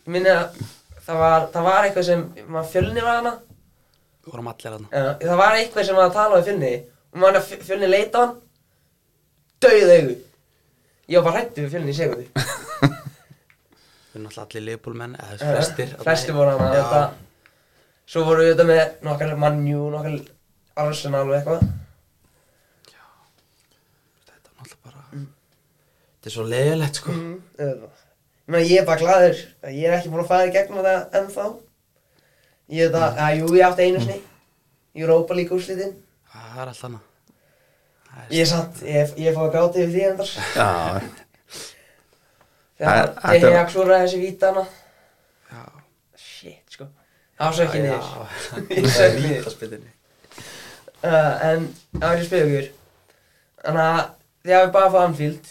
Ég 0.07 0.11
minni 0.13 0.29
að 0.29 0.59
það 1.07 1.21
var, 1.23 1.47
það 1.55 1.67
var 1.69 1.87
eitthvað 1.89 2.07
sem 2.09 2.25
maður 2.47 2.71
fjölni 2.73 3.05
var 3.07 3.21
hana. 3.21 3.33
Við 4.27 4.33
vorum 4.35 4.51
allir 4.51 4.73
aðna 4.77 4.89
Já, 4.91 5.03
það 5.23 5.41
var 5.41 5.59
eitthvað 5.61 5.89
sem 5.89 5.99
var 5.99 6.09
að 6.09 6.17
tala 6.19 6.41
við 6.41 6.49
fjölni 6.51 6.73
og 7.17 7.27
að 7.31 7.53
fjölni 7.69 7.91
leita 7.91 8.19
á 8.19 8.23
hann. 8.25 8.35
Dauð 9.67 9.93
augu. 9.97 10.17
Ég 11.07 11.21
var 11.23 11.27
bara 11.29 11.41
hrættu 11.41 11.63
við 11.63 11.73
fjölni 11.77 11.93
í 11.95 11.97
segundi 11.97 12.27
Við 14.17 14.23
erum 14.23 14.31
allir 14.43 14.65
leifbólmenn, 14.67 15.15
eða 15.21 15.37
þessi 15.37 15.51
flestir 15.53 15.91
Flestir 16.03 16.35
voru 16.37 16.55
Já. 16.57 16.71
þetta. 16.75 17.03
Svo 18.07 18.23
voru 18.27 18.45
við 18.47 18.53
þetta 18.55 18.67
með 18.71 18.83
nokkar 19.07 19.35
mannjú, 19.43 19.83
nokkar 19.93 20.17
Arsenal 20.83 21.25
og 21.29 21.35
eitthvað. 21.37 21.63
Þetta 24.27 24.35
er 24.35 24.57
náttúrulega 24.57 24.83
bara 24.89 25.05
Þetta 25.13 26.31
er 26.31 26.35
svo 26.37 26.47
leiðilegt 26.51 27.01
sko. 27.01 27.15
Mm, 27.15 27.37
auðvitað. 27.61 28.03
Ég 28.47 28.71
ég 28.71 28.79
er 28.81 28.87
bara 28.87 29.01
glaður 29.03 29.41
að 29.67 29.75
ég 29.75 29.89
er 29.91 29.97
ekki 29.99 30.11
búinn 30.13 30.23
að 30.23 30.29
fara 30.31 30.47
í 30.47 30.53
gegnum 30.55 30.85
þetta 30.85 31.19
ennþá. 31.21 31.47
Ég 32.77 32.91
veit 32.93 32.99
að, 33.03 33.19
að 33.27 33.37
jú, 33.41 33.49
ég 33.59 33.65
átti 33.67 33.87
einu 33.89 34.01
sinni 34.05 34.21
Europa 35.03 35.35
League 35.35 35.57
úrslitin. 35.57 35.93
Það 36.33 36.61
er 36.63 36.71
allt 36.73 36.85
annað. 36.89 37.05
Er 38.17 38.31
Ég 38.33 38.41
er 38.45 38.49
samt, 38.51 38.79
ég, 38.87 39.11
ég 39.21 39.35
fóði 39.37 39.49
að 39.49 39.55
gráta 39.57 39.83
yfir 39.83 39.93
því 39.93 40.05
endar. 40.11 40.31
Já, 40.57 41.01
Þegar 42.77 42.97
Æ, 42.97 43.11
þegar 43.17 43.35
þetta- 43.35 43.51
ég 43.57 43.69
klúraði 43.73 44.05
þessi 44.07 44.19
vítana 44.21 44.63
Já, 45.51 45.61
Shit, 46.21 46.75
sko. 46.75 46.87
Það 47.37 47.47
var 47.47 47.55
svo 47.57 47.65
ekki 47.67 47.81
niður 47.85 48.05
Ég 48.69 48.81
er 48.83 48.91
sökk 48.97 49.63
niður. 49.71 49.87
En, 51.07 51.67
það 51.93 52.07
var 52.07 52.17
ég 52.17 52.21
að 52.21 52.27
spyrja 52.27 52.47
ykkur. 52.51 52.69
Þannig 53.67 53.87
að 53.87 54.03
þið 54.47 54.57
hafið 54.57 54.73
bara 54.77 54.87
að 54.91 54.95
fá 54.97 55.01
Anfield. 55.07 55.51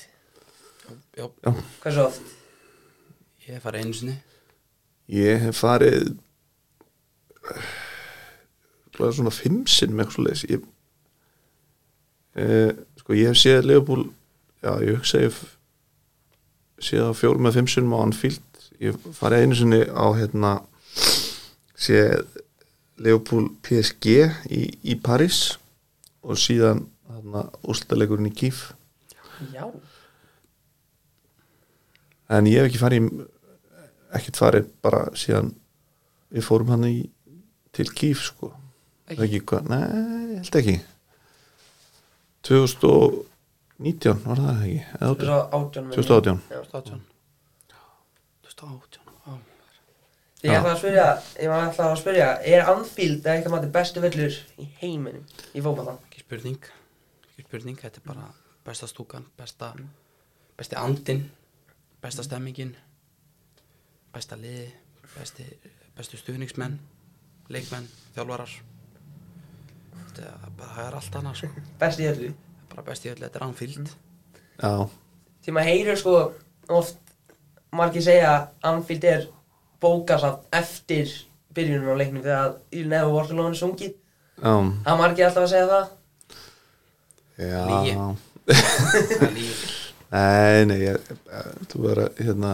Já, 1.16 1.26
Hversu 1.84 2.06
oft? 2.06 2.32
Ég 3.50 3.62
fara 3.64 3.80
einu 3.82 3.94
sinni. 3.94 4.16
Ég 5.14 5.40
hef 5.46 5.60
farið 5.62 6.16
svona 8.96 9.34
fimm 9.34 9.66
sinn 9.70 9.94
með 9.94 10.06
eitthvað 10.06 10.16
svo 10.16 10.24
leiðis 10.26 10.46
ég, 10.50 10.64
eh, 12.42 12.72
sko 13.02 13.14
ég 13.18 13.28
hef 13.30 13.38
séð 13.42 13.68
Leopold 13.70 14.08
já 14.64 14.72
ég 14.82 14.96
hugsa 14.98 15.20
ég 15.22 15.30
hef 15.30 15.42
séð 16.82 17.12
á 17.12 17.20
fjórum 17.20 17.44
með 17.46 17.58
fimm 17.60 17.68
sinnum 17.72 17.94
á 17.96 18.00
Anfield. 18.06 18.42
Ég 18.80 18.96
hef 18.96 19.20
farið 19.20 19.44
einu 19.46 19.56
sinni 19.60 19.82
á 19.86 20.06
hérna 20.18 20.54
séð 21.76 22.26
Leopold 22.98 23.52
PSG 23.62 24.16
í, 24.50 24.62
í 24.84 24.96
Paris 25.04 25.58
og 26.24 26.40
síðan 26.40 26.86
hérna 27.12 27.46
úrslutaleikurinn 27.68 28.32
í 28.32 28.36
Kíf 28.36 28.72
Já. 29.54 29.68
En 32.32 32.48
ég 32.48 32.64
hef 32.64 32.70
ekki 32.72 32.80
farið 32.82 33.04
í- 33.04 33.26
ekkert 34.18 34.40
farið 34.42 34.70
bara 34.86 35.06
síðan 35.18 35.54
við 36.36 36.46
fórum 36.48 36.72
hann 36.74 36.86
í 36.88 36.96
til 37.76 37.88
Kíf 37.92 38.24
sko 38.30 38.52
ekki, 39.12 39.42
nei, 39.70 39.82
ég 40.36 40.42
held 40.42 40.60
ekki 40.62 40.78
2019 42.46 44.22
var 44.26 44.40
það 44.42 44.62
ekki 44.66 44.80
eða 45.00 45.10
átján? 45.10 45.90
2018 45.90 45.90
meina 45.90 45.96
ég. 45.96 45.98
2018 45.98 46.40
Já. 46.50 46.60
2018 46.62 47.02
2018 48.46 49.02
já. 49.26 49.34
Ég 50.46 50.54
ætla 50.54 50.72
að 50.76 50.80
spyrja, 50.80 51.06
ég 51.42 51.50
var 51.50 51.68
ætla 51.72 51.88
að 51.90 52.00
spyrja 52.04 52.28
Er 52.46 52.68
Anfield 52.70 53.22
eða 53.26 53.36
eitthvað 53.40 53.56
maður 53.56 53.72
bestu 53.80 54.04
völlur 54.04 54.36
í 54.62 54.68
heiminum 54.82 55.24
í 55.58 55.64
fótbolta? 55.66 55.96
Ekki 56.10 56.22
spurning 56.26 56.70
Ekki 57.32 57.48
spurning, 57.48 57.80
þetta 57.82 58.02
er 58.02 58.08
bara 58.12 58.28
besta 58.68 58.90
stúkan 58.90 59.26
Besta, 59.40 59.72
besti 60.60 60.78
andin 60.78 61.26
Besta 62.06 62.26
stemmingin 62.26 62.76
Besta 64.16 64.38
liði 64.40 64.70
Besti, 65.16 65.46
bestu 65.96 66.18
stuðningsmenn 66.20 66.78
Leikmenn, 67.52 67.86
þjálfarar. 68.16 68.52
Þetta 70.00 70.24
er 70.26 70.54
bara, 70.58 70.70
það 70.74 70.86
er 70.88 70.96
allt 70.98 71.18
annað 71.20 71.36
sko. 71.38 71.50
Best 71.84 72.02
í 72.02 72.08
öllu. 72.10 72.30
Bara 72.72 72.86
besti 72.88 73.12
öllu, 73.12 73.22
þetta 73.28 73.38
er 73.38 73.46
Anfield. 73.46 73.92
Já, 74.56 74.72
Því 75.46 75.54
maður 75.54 75.70
heyrir 75.70 76.00
sko 76.02 76.16
oft 76.74 77.14
margir 77.76 78.02
segja 78.02 78.32
að 78.32 78.72
Anfield 78.72 79.06
er 79.12 79.28
bókasamt 79.84 80.48
eftir 80.58 81.12
byrjunum 81.56 81.94
á 81.94 82.00
leiknum 82.02 82.26
þegar 82.26 82.56
Ylnefu 82.74 83.14
Vortalónu 83.14 83.54
er 83.54 83.60
sungið. 83.60 83.94
Já, 84.42 84.54
Það 84.56 84.92
er 84.96 85.00
margir 85.04 85.28
alltaf 85.30 85.46
að 85.46 85.52
segja 85.54 85.70
það? 85.76 85.94
Já. 87.46 87.62
Lygi. 87.70 87.96
Það 88.56 89.28
er 89.30 89.36
líf 89.38 89.64
nei, 90.16 90.66
nei 90.70 90.78
ég, 90.84 91.08
ég, 91.10 91.46
þú 91.72 91.82
verður 91.86 92.04
að 92.06 92.20
hérna 92.26 92.52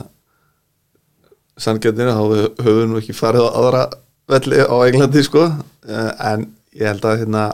sangjöndinu 1.60 2.16
þá 2.16 2.22
höfum 2.64 2.80
við 2.80 2.90
nú 2.90 3.00
ekki 3.02 3.16
farið 3.18 3.48
á 3.48 3.52
aðra 3.52 3.84
velli 4.32 4.62
á 4.64 4.76
Englandi 4.88 5.24
sko. 5.26 5.48
Eh, 5.88 6.12
en 6.32 6.48
ég 6.78 6.88
held 6.88 7.08
að 7.08 7.24
hérna 7.24 7.46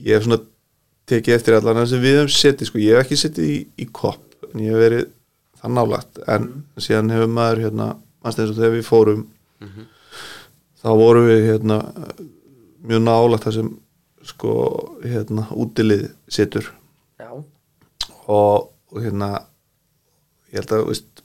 ég 0.00 0.16
hef 0.16 0.26
svona 0.26 0.40
tekið 1.10 1.36
eftir 1.36 1.56
allan 1.58 1.86
sem 1.90 2.02
við 2.02 2.20
hefum 2.20 2.34
setið 2.34 2.70
sko, 2.70 2.82
ég 2.82 2.96
hef 2.96 3.04
ekki 3.06 3.18
setið 3.20 3.50
í, 3.50 3.58
í 3.84 3.86
kopp 3.92 4.50
en 4.50 4.64
ég 4.64 4.74
hef 4.74 4.82
verið 4.84 5.06
það 5.60 5.76
nálagt 5.76 6.20
en 6.30 6.48
síðan 6.80 7.12
hefur 7.14 7.32
maður 7.36 7.62
hérna 7.66 7.88
eins 8.24 8.40
og 8.46 8.56
þegar 8.56 8.74
við 8.76 8.86
fórum 8.88 9.22
þá 10.80 10.90
vorum 10.96 11.28
við 11.28 11.46
hérna 11.50 11.78
mjög 12.88 13.02
nálagt 13.04 13.46
það 13.46 13.56
sem 13.58 13.70
sko 14.30 14.54
hérna 15.04 15.46
útilið 15.56 16.06
situr 16.32 16.68
Já, 17.20 17.30
og 18.30 19.00
hérna 19.00 19.30
ég 20.50 20.60
held 20.60 20.74
að 20.76 20.86
veist, 20.90 21.19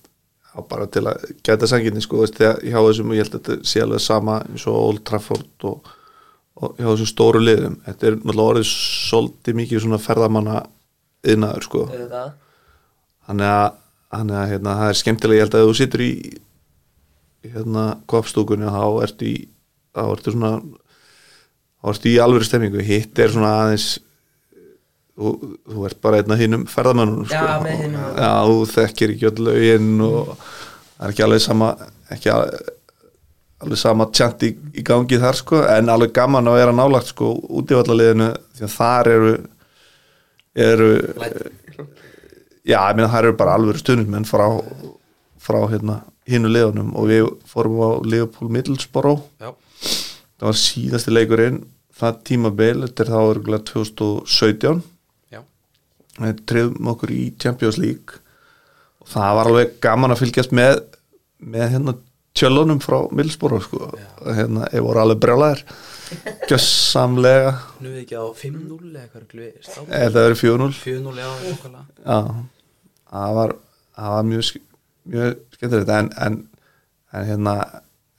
á 0.55 0.59
bara 0.69 0.87
til 0.87 1.03
að 1.11 1.27
gæta 1.43 1.67
sanginni 1.67 2.03
sko, 2.03 2.21
veist, 2.23 2.39
þegar, 2.39 2.61
hjá 2.63 2.79
þessum 2.79 3.13
ég 3.15 3.25
held 3.25 3.35
að 3.35 3.49
þetta 3.49 3.69
sé 3.71 3.83
alveg 3.83 4.03
sama 4.03 4.39
eins 4.47 4.65
og 4.71 4.79
Old 4.79 5.03
Trafford 5.07 5.67
og, 5.67 5.91
og 6.61 6.79
hjá 6.79 6.87
þessum 6.87 7.11
stóru 7.11 7.43
liðum. 7.43 7.75
Þetta 7.85 8.07
er 8.07 8.17
náttúrulega 8.21 8.53
orðið 8.53 8.71
svolítið 8.71 9.59
mikið 9.59 9.83
svona 9.85 10.01
ferðamanna 10.01 10.63
yðnaður 11.25 11.67
sko 11.67 11.83
þannig 13.25 13.49
að, 13.49 13.77
þannig 14.13 14.39
að 14.39 14.49
hérna, 14.53 14.77
það 14.79 14.91
er 14.91 14.99
skemmtilega 15.01 15.39
ég 15.39 15.45
held 15.45 15.57
að 15.59 15.67
þú 15.67 15.75
situr 15.79 16.05
í 16.05 16.11
hérna 17.45 17.85
kopstúkunni 18.09 18.73
þá 18.73 18.83
ertu 19.05 19.29
í 19.29 19.35
þá 19.95 20.03
ertu 20.05 20.33
svona 20.33 20.51
þá 21.81 21.91
ertu 21.93 22.11
í 22.11 22.17
alvöru 22.21 22.47
stemmingu 22.47 22.85
hitt 22.85 23.21
er 23.21 23.33
svona 23.33 23.53
aðeins 23.63 23.87
þú, 25.15 25.33
þú 25.71 25.85
ert 25.89 25.99
bara 26.03 26.21
einn 26.21 26.35
af 26.35 26.41
hinnum 26.41 26.63
ferðamönnum 26.69 27.27
sko. 27.29 27.43
Já, 28.19 28.31
þú 28.47 28.61
þekkir 28.71 29.13
ekki 29.15 29.29
öll 29.31 29.45
lögin 29.49 29.91
og 30.05 30.31
það 30.35 31.05
er 31.07 31.13
ekki 31.13 31.25
alveg 31.27 31.43
sama 31.45 31.69
ekki 32.15 32.31
alveg, 32.33 32.71
alveg 33.65 33.81
sama 33.81 34.07
tjant 34.13 34.45
í, 34.45 34.51
í 34.75 34.85
gangi 34.85 35.19
þar 35.21 35.39
sko. 35.39 35.61
En 35.71 35.91
alveg 35.93 36.15
gaman 36.15 36.51
að 36.51 36.59
vera 36.61 36.75
nálagt 36.75 37.11
sko 37.13 37.31
út 37.35 37.71
í 37.71 37.77
vallaliðinu 37.79 38.31
því 38.57 38.67
að 38.67 38.75
þar 38.75 39.11
eru 39.13 39.35
eru 40.55 40.89
já, 42.65 42.79
ég 42.79 42.97
meina 42.97 43.11
það 43.11 43.21
eru 43.21 43.37
bara 43.39 43.55
alveg 43.59 43.79
stundismenn 43.81 44.27
frá, 44.27 44.47
frá 45.41 45.59
hérna 45.71 46.01
hinnu 46.29 46.49
liðunum. 46.51 46.91
Og 46.97 47.09
við 47.11 47.29
fórum 47.49 47.79
á 47.83 47.89
Leopold 48.03 48.51
Middlesborough 48.55 49.23
Já, 49.39 49.53
það 50.39 50.49
var 50.49 50.59
síðasti 50.59 51.13
leikurinn. 51.15 51.63
Það 51.95 52.17
tímabil, 52.27 52.73
þetta 52.83 53.03
er 53.05 53.11
þá 53.13 53.19
örgulega 53.23 53.67
2017 53.69 54.55
já, 54.65 54.73
við 54.73 54.94
trefum 56.47 56.91
okkur 56.93 57.11
í 57.13 57.23
Champions 57.41 57.79
League. 57.81 58.21
Og 59.03 59.11
það 59.11 59.37
var 59.39 59.51
alveg 59.51 59.73
gaman 59.83 60.15
að 60.15 60.23
fylgjast 60.23 60.55
með 60.55 60.79
með 61.45 61.71
hérna 61.75 61.95
tjölunum 62.35 62.79
frá 62.83 62.97
Middlesborough 63.15 63.63
sko, 63.63 63.89
hérna, 64.23 64.65
ég 64.73 64.83
voru 64.83 65.01
alveg 65.01 65.21
brjálæðir 65.23 65.61
gjössamlega 66.49 67.53
nú 67.83 67.91
við 67.91 68.01
ekki 68.01 68.17
á 68.19 68.25
5-0 68.39 68.89
eða 68.91 70.09
þetta 70.09 70.25
verið 70.25 70.41
4-0 70.41 70.69
4-0, 70.79 71.13
já, 71.19 71.29
Já, 72.05 72.19
það 73.11 73.37
var, 73.39 73.55
það 73.95 74.15
var 74.15 74.27
mjög, 74.31 74.51
mjög 75.13 75.35
skemmtilegt. 75.55 75.93
En, 75.95 76.11
en, 76.25 76.37
en 77.15 77.27
hérna 77.29 77.55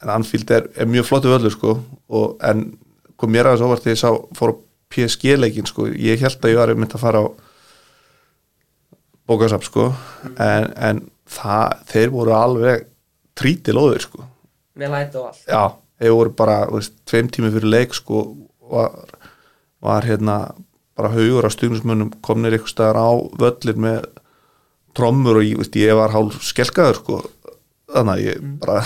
en 0.03 0.13
Anfield 0.17 0.51
er, 0.51 0.69
er 0.77 0.89
mjög 0.91 1.09
flottu 1.09 1.33
völlur 1.33 1.53
sko. 1.55 1.77
Og 2.13 2.37
en 2.47 2.65
kom 3.21 3.33
mér 3.33 3.51
aðeins 3.51 3.65
óvart 3.65 3.85
þegar 3.85 3.97
ég 3.97 4.03
sá 4.03 4.39
fór 4.39 4.55
PSG 4.93 5.37
leikin 5.39 5.69
sko. 5.69 5.89
Ég 5.91 6.23
held 6.23 6.41
að 6.41 6.53
ég 6.53 6.61
var 6.61 6.75
mynd 6.77 6.97
að 6.97 7.05
fara 7.05 7.23
á 7.23 7.27
bókasap 9.27 9.67
sko. 9.67 9.91
En, 10.43 10.71
en 10.77 11.03
það, 11.31 11.83
þeir 11.91 12.13
voru 12.15 12.35
alveg 12.37 12.87
trítilóðir 13.37 14.07
sko. 14.07 14.27
Með 14.77 14.93
læt 14.93 15.17
og 15.19 15.31
allt. 15.31 15.43
Já, 15.49 15.63
þeir 16.01 16.15
voru 16.19 16.35
bara 16.39 16.59
veist, 16.73 16.97
tveim 17.09 17.31
tími 17.33 17.53
fyrir 17.55 17.73
leik 17.73 17.97
sko 17.97 18.23
var, 18.73 19.17
var 19.85 20.07
hérna 20.09 20.39
bara 20.97 21.13
haugur 21.13 21.49
á 21.49 21.51
stuðnismönnum 21.53 22.15
komnir 22.25 22.57
ykkur 22.57 22.73
staðar 22.73 23.01
á 23.01 23.11
völlir 23.41 23.81
með 23.81 24.07
trommur 24.97 25.41
og 25.41 25.45
ég, 25.45 25.59
veist, 25.61 25.77
ég 25.77 25.97
var 25.97 26.15
hálf 26.15 26.39
skelkaður 26.45 27.01
sko. 27.03 27.23
Þannig 27.93 28.15
að 28.15 28.23
ég 28.25 28.47
bara 28.63 28.79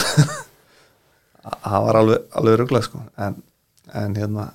það 1.64 1.84
var 1.86 2.00
alveg, 2.02 2.24
alveg 2.40 2.58
rugglega 2.60 2.88
sko. 2.88 3.04
En, 3.20 3.38
en 3.96 4.16
hérna 4.18 4.50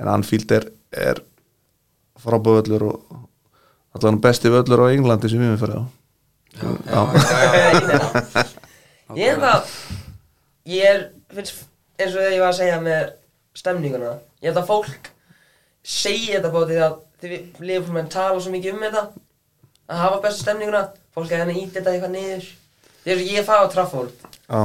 en 0.00 0.10
Anfield 0.10 0.50
er, 0.54 0.66
er 0.90 1.20
frábæð 2.20 2.60
völlur 2.60 2.86
og 3.94 4.00
allan 4.00 4.20
besti 4.24 4.50
völlur 4.52 4.84
á 4.84 4.92
Englandi 4.92 5.30
sem 5.30 5.40
við 5.40 5.52
erum 5.52 5.62
fyrir 5.62 5.78
á. 5.78 5.84
Já, 6.54 7.00
Ég 9.18 9.32
er 9.32 9.40
það 9.42 9.72
Ég 10.70 10.84
er, 10.86 11.00
finnst 11.34 11.64
eins 11.98 12.14
og 12.14 12.20
þegar 12.20 12.34
ég 12.34 12.42
var 12.44 12.52
að 12.52 12.58
segja 12.60 12.76
með 12.82 13.08
stemninguna 13.58 14.12
Ég 14.38 14.48
held 14.50 14.60
að 14.62 14.68
fólk 14.70 15.10
segi 15.84 16.30
þetta 16.32 16.52
bá 16.54 16.60
því 16.64 16.78
að 16.80 16.94
þið 17.24 17.64
Liverpool-menn 17.64 18.10
tala 18.12 18.40
svo 18.40 18.52
mikið 18.54 18.76
um 18.76 18.84
þetta 18.86 19.02
að 19.84 20.00
hafa 20.00 20.20
bestu 20.24 20.44
stemninguna 20.44 20.84
fólk 21.14 21.32
er 21.32 21.42
hérna 21.42 21.56
ít 21.60 21.74
þetta 21.74 21.92
eitthvað 21.92 22.14
niður. 22.14 22.46
Þegar 23.04 23.22
ég 23.28 23.46
það 23.46 23.60
á 23.60 23.72
Trafford. 23.74 24.24
Já, 24.48 24.60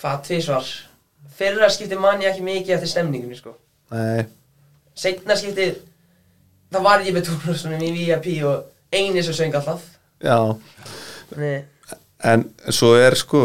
hvað, 0.00 0.18
tvisvar. 0.28 0.72
Fyrra 1.36 1.70
skipti 1.72 1.98
man 2.00 2.22
ég 2.24 2.32
ekki 2.32 2.44
mikið 2.44 2.74
eftir 2.76 2.92
stemningunni 2.92 3.38
sko. 3.38 3.54
Nei. 3.92 4.26
Setna 4.96 5.36
skipti 5.40 5.70
það 6.72 6.86
var 6.88 7.06
ég 7.06 7.16
með 7.16 7.28
túrnarsunum 7.28 7.86
í 7.86 7.92
VIP 7.94 8.28
og 8.48 8.66
eini 8.94 9.24
sem 9.24 9.36
söng 9.36 9.56
alltaf. 9.58 9.84
Já, 10.22 10.38
Nei. 11.36 11.64
en 12.24 12.46
svo 12.72 12.94
er 12.98 13.16
sko 13.18 13.42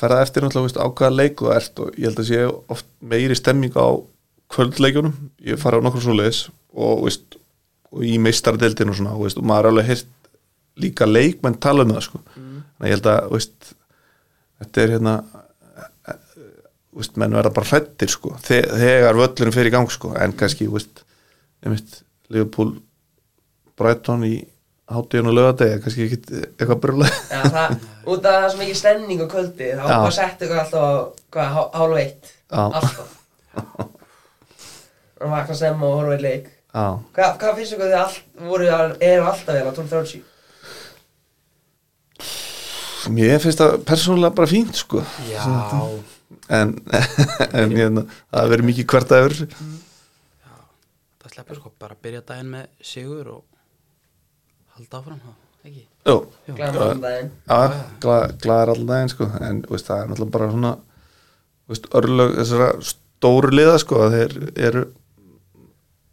ferða 0.00 0.22
eftir 0.24 0.42
náttúrulega 0.42 0.70
veist, 0.70 0.80
á 0.80 0.86
hvaða 0.88 1.16
leik 1.16 1.40
þú 1.40 1.50
ert 1.54 1.82
og 1.84 1.98
ég 1.98 2.08
held 2.08 2.22
að 2.22 2.30
sé 2.30 2.46
oft 2.46 2.88
meiri 3.00 3.36
stemming 3.36 3.76
á 3.76 3.88
kvöldleikjunum. 4.50 5.12
Ég 5.46 5.60
fara 5.60 5.78
á 5.78 5.84
nokkur 5.84 6.02
svo 6.04 6.16
leiðis 6.16 6.46
og, 6.72 7.04
veist, 7.04 7.36
og 7.92 8.06
í 8.06 8.16
meistaradeildinu 8.22 8.94
og 8.94 8.98
svona 8.98 9.14
og, 9.14 9.28
og 9.28 9.46
maður 9.46 9.68
er 9.68 9.74
alveg 9.74 9.90
heyrt 9.92 10.16
líka 10.80 11.06
leikmenn 11.06 11.60
tala 11.60 11.84
um 11.84 11.94
það 11.94 12.06
sko. 12.08 12.22
Þannig 12.34 12.80
að 12.80 12.90
ég 12.90 12.96
held 12.96 13.10
að 13.12 13.30
veist, 13.34 13.72
þetta 14.60 14.82
er 14.82 14.94
hérna 14.94 15.14
e, 15.20 15.86
e, 16.12 16.16
veist, 17.00 17.18
menn 17.20 17.36
verða 17.36 17.54
bara 17.56 17.70
hrættir 17.72 18.12
sko 18.12 18.34
þe 18.44 18.62
þegar 18.70 19.20
völlurinn 19.20 19.56
fer 19.56 19.68
í 19.68 19.74
gang 19.74 19.92
sko 19.92 20.14
en 20.16 20.36
kannski 20.40 20.68
veist, 20.72 21.04
einmitt, 21.64 22.00
Liverpool 22.30 22.70
Brighton 23.80 24.24
í 24.28 24.34
hátíðun 24.90 25.30
og 25.30 25.36
lögadegi 25.38 25.80
kannski 25.84 26.06
ekki 26.08 26.18
eitthvað 26.58 26.80
brjóðlega 26.82 27.18
Já, 27.30 27.42
það, 27.54 27.74
út 28.14 28.24
af 28.26 28.36
það 28.36 28.46
svo 28.54 28.60
mikið 28.62 28.78
stemning 28.80 29.20
á 29.22 29.26
kvöldi 29.30 29.68
þá 29.78 29.82
bara 29.90 30.14
settu 30.16 30.46
ykkur 30.48 30.62
alltaf 30.64 30.88
hvað, 31.34 31.52
hál- 31.56 31.70
hálf 31.78 32.00
eitt. 32.00 32.32
Alltaf. 32.50 32.98
Og 35.20 35.28
vakna 35.30 35.54
snemma 35.58 35.86
og 35.90 35.98
horfa 36.00 36.16
í 36.16 36.22
leik. 36.24 36.48
Já, 36.74 36.84
Hvað, 37.14 37.54
finnst 37.58 37.74
ykkur 37.76 37.90
þið 37.90 37.98
all, 38.00 38.18
voru, 38.50 38.68
eru 39.10 39.24
alltaf 39.30 39.54
vel 39.58 39.66
á 39.68 39.72
12.30? 39.78 40.22
mér 43.16 43.38
finnst 43.40 43.60
það 43.62 43.78
persónulega 43.88 44.34
bara 44.36 44.50
fínt 44.50 44.76
sko. 44.76 45.00
Já, 45.30 45.44
en, 46.52 46.74
en 47.62 47.72
hérna, 47.74 48.04
það 48.30 48.50
verður 48.52 48.66
mikið 48.70 48.88
hvert 48.92 49.14
að 49.16 49.24
öðru 49.28 49.48
það 51.40 51.46
sleppur 51.46 51.60
sko 51.60 51.72
bara 51.80 51.94
að 51.96 52.02
byrja 52.04 52.20
daginn 52.30 52.50
með 52.54 52.66
sigur 52.84 53.28
og 53.32 53.44
halda 54.76 54.98
áfram 55.00 55.20
það, 55.24 55.36
ekki? 55.64 55.84
Jó, 56.06 56.14
Glæðan 56.50 56.78
allan 56.80 57.02
daginn. 57.04 57.30
Glaðar 58.44 58.72
allan 58.74 58.86
daginn 58.90 59.12
sko 59.12 59.28
en 59.40 59.62
veist, 59.70 59.86
það 59.90 60.02
er 60.04 60.10
náttúrulega 60.12 60.34
bara 60.36 60.50
svona 60.54 60.72
veist, 61.70 61.88
örlög 62.00 62.36
þessara 62.38 62.68
stóru 62.90 63.50
liða 63.54 63.78
sko 63.82 64.00
að 64.06 64.16
þeir 64.16 64.36
eru 64.68 64.84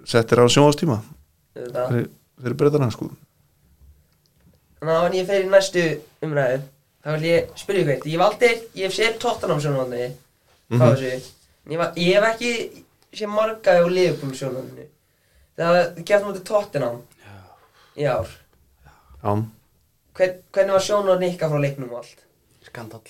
settir 0.08 0.40
á 0.40 0.46
sjónvastíma 0.48 0.98
Þetta. 1.58 1.86
fyrir, 1.92 2.10
fyrir 2.42 2.58
breytana 2.62 2.90
sko. 2.94 3.10
Þannig 4.78 4.94
að 4.94 5.06
ef 5.08 5.16
ég 5.18 5.26
fer 5.32 5.44
í 5.46 5.50
næstu 5.52 5.86
umræðu 6.28 6.60
þá 7.04 7.10
vil 7.16 7.28
ég 7.30 7.48
spyrja 7.58 7.82
ykkur 7.84 7.94
eitt. 7.96 8.06
Ég 8.12 8.20
valdi, 8.22 8.50
ég 8.78 8.86
hef 8.88 8.96
séð 8.98 9.18
sjónvandi 9.64 10.04
Mhm. 10.70 10.80
frá 10.82 10.92
þessu. 10.92 11.32
Ég, 11.68 11.82
hef 12.14 12.28
ekki 12.34 12.84
séð 13.16 13.30
marga 13.32 13.78
á 13.80 13.84
Liverpool 13.88 14.34
sjónvandi 14.36 14.86
Það 15.58 16.02
gett 16.06 16.26
mútið 16.26 16.44
Tottenham. 16.48 17.00
Í 17.98 18.06
ár. 18.06 18.34
Já, 19.24 19.32
Hvern, 20.18 20.36
Hvernig 20.54 20.74
var 20.74 20.84
sjónvandi 20.86 21.32
ykkar 21.34 21.50
frá 21.52 21.62
leiknum 21.62 21.90
og 21.94 22.04
allt? 22.04 22.22
Skandal 22.66 23.02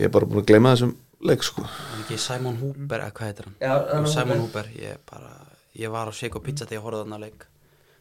ég 0.00 0.08
er 0.08 0.12
bara 0.14 0.28
búin 0.28 0.40
að 0.40 0.48
gleyma 0.48 0.72
þessum 0.74 0.92
leik 1.28 1.44
sko. 1.44 1.64
En 1.66 2.02
ekki 2.04 2.18
Simon 2.20 2.58
Hooper, 2.60 3.02
eða 3.04 3.14
hvað 3.16 3.28
heitir 3.30 3.48
hann? 3.48 3.56
Já, 3.60 3.72
hann 3.90 4.06
var 4.06 4.12
Simon 4.14 4.42
Hooper. 4.44 4.68
Hooper, 4.70 4.82
ég 4.86 5.02
bara 5.10 5.32
ég 5.80 5.92
var 5.92 6.08
á 6.08 6.12
Shake 6.16 6.40
og 6.40 6.44
Pizza 6.46 6.66
þegar 6.66 6.78
ég 6.78 6.86
horfði 6.86 7.02
þarna 7.04 7.20
leik. 7.24 7.46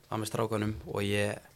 Var 0.09 0.21
með 0.21 0.31
strákanum 0.31 0.73
og 0.87 1.03
ég 1.05 1.49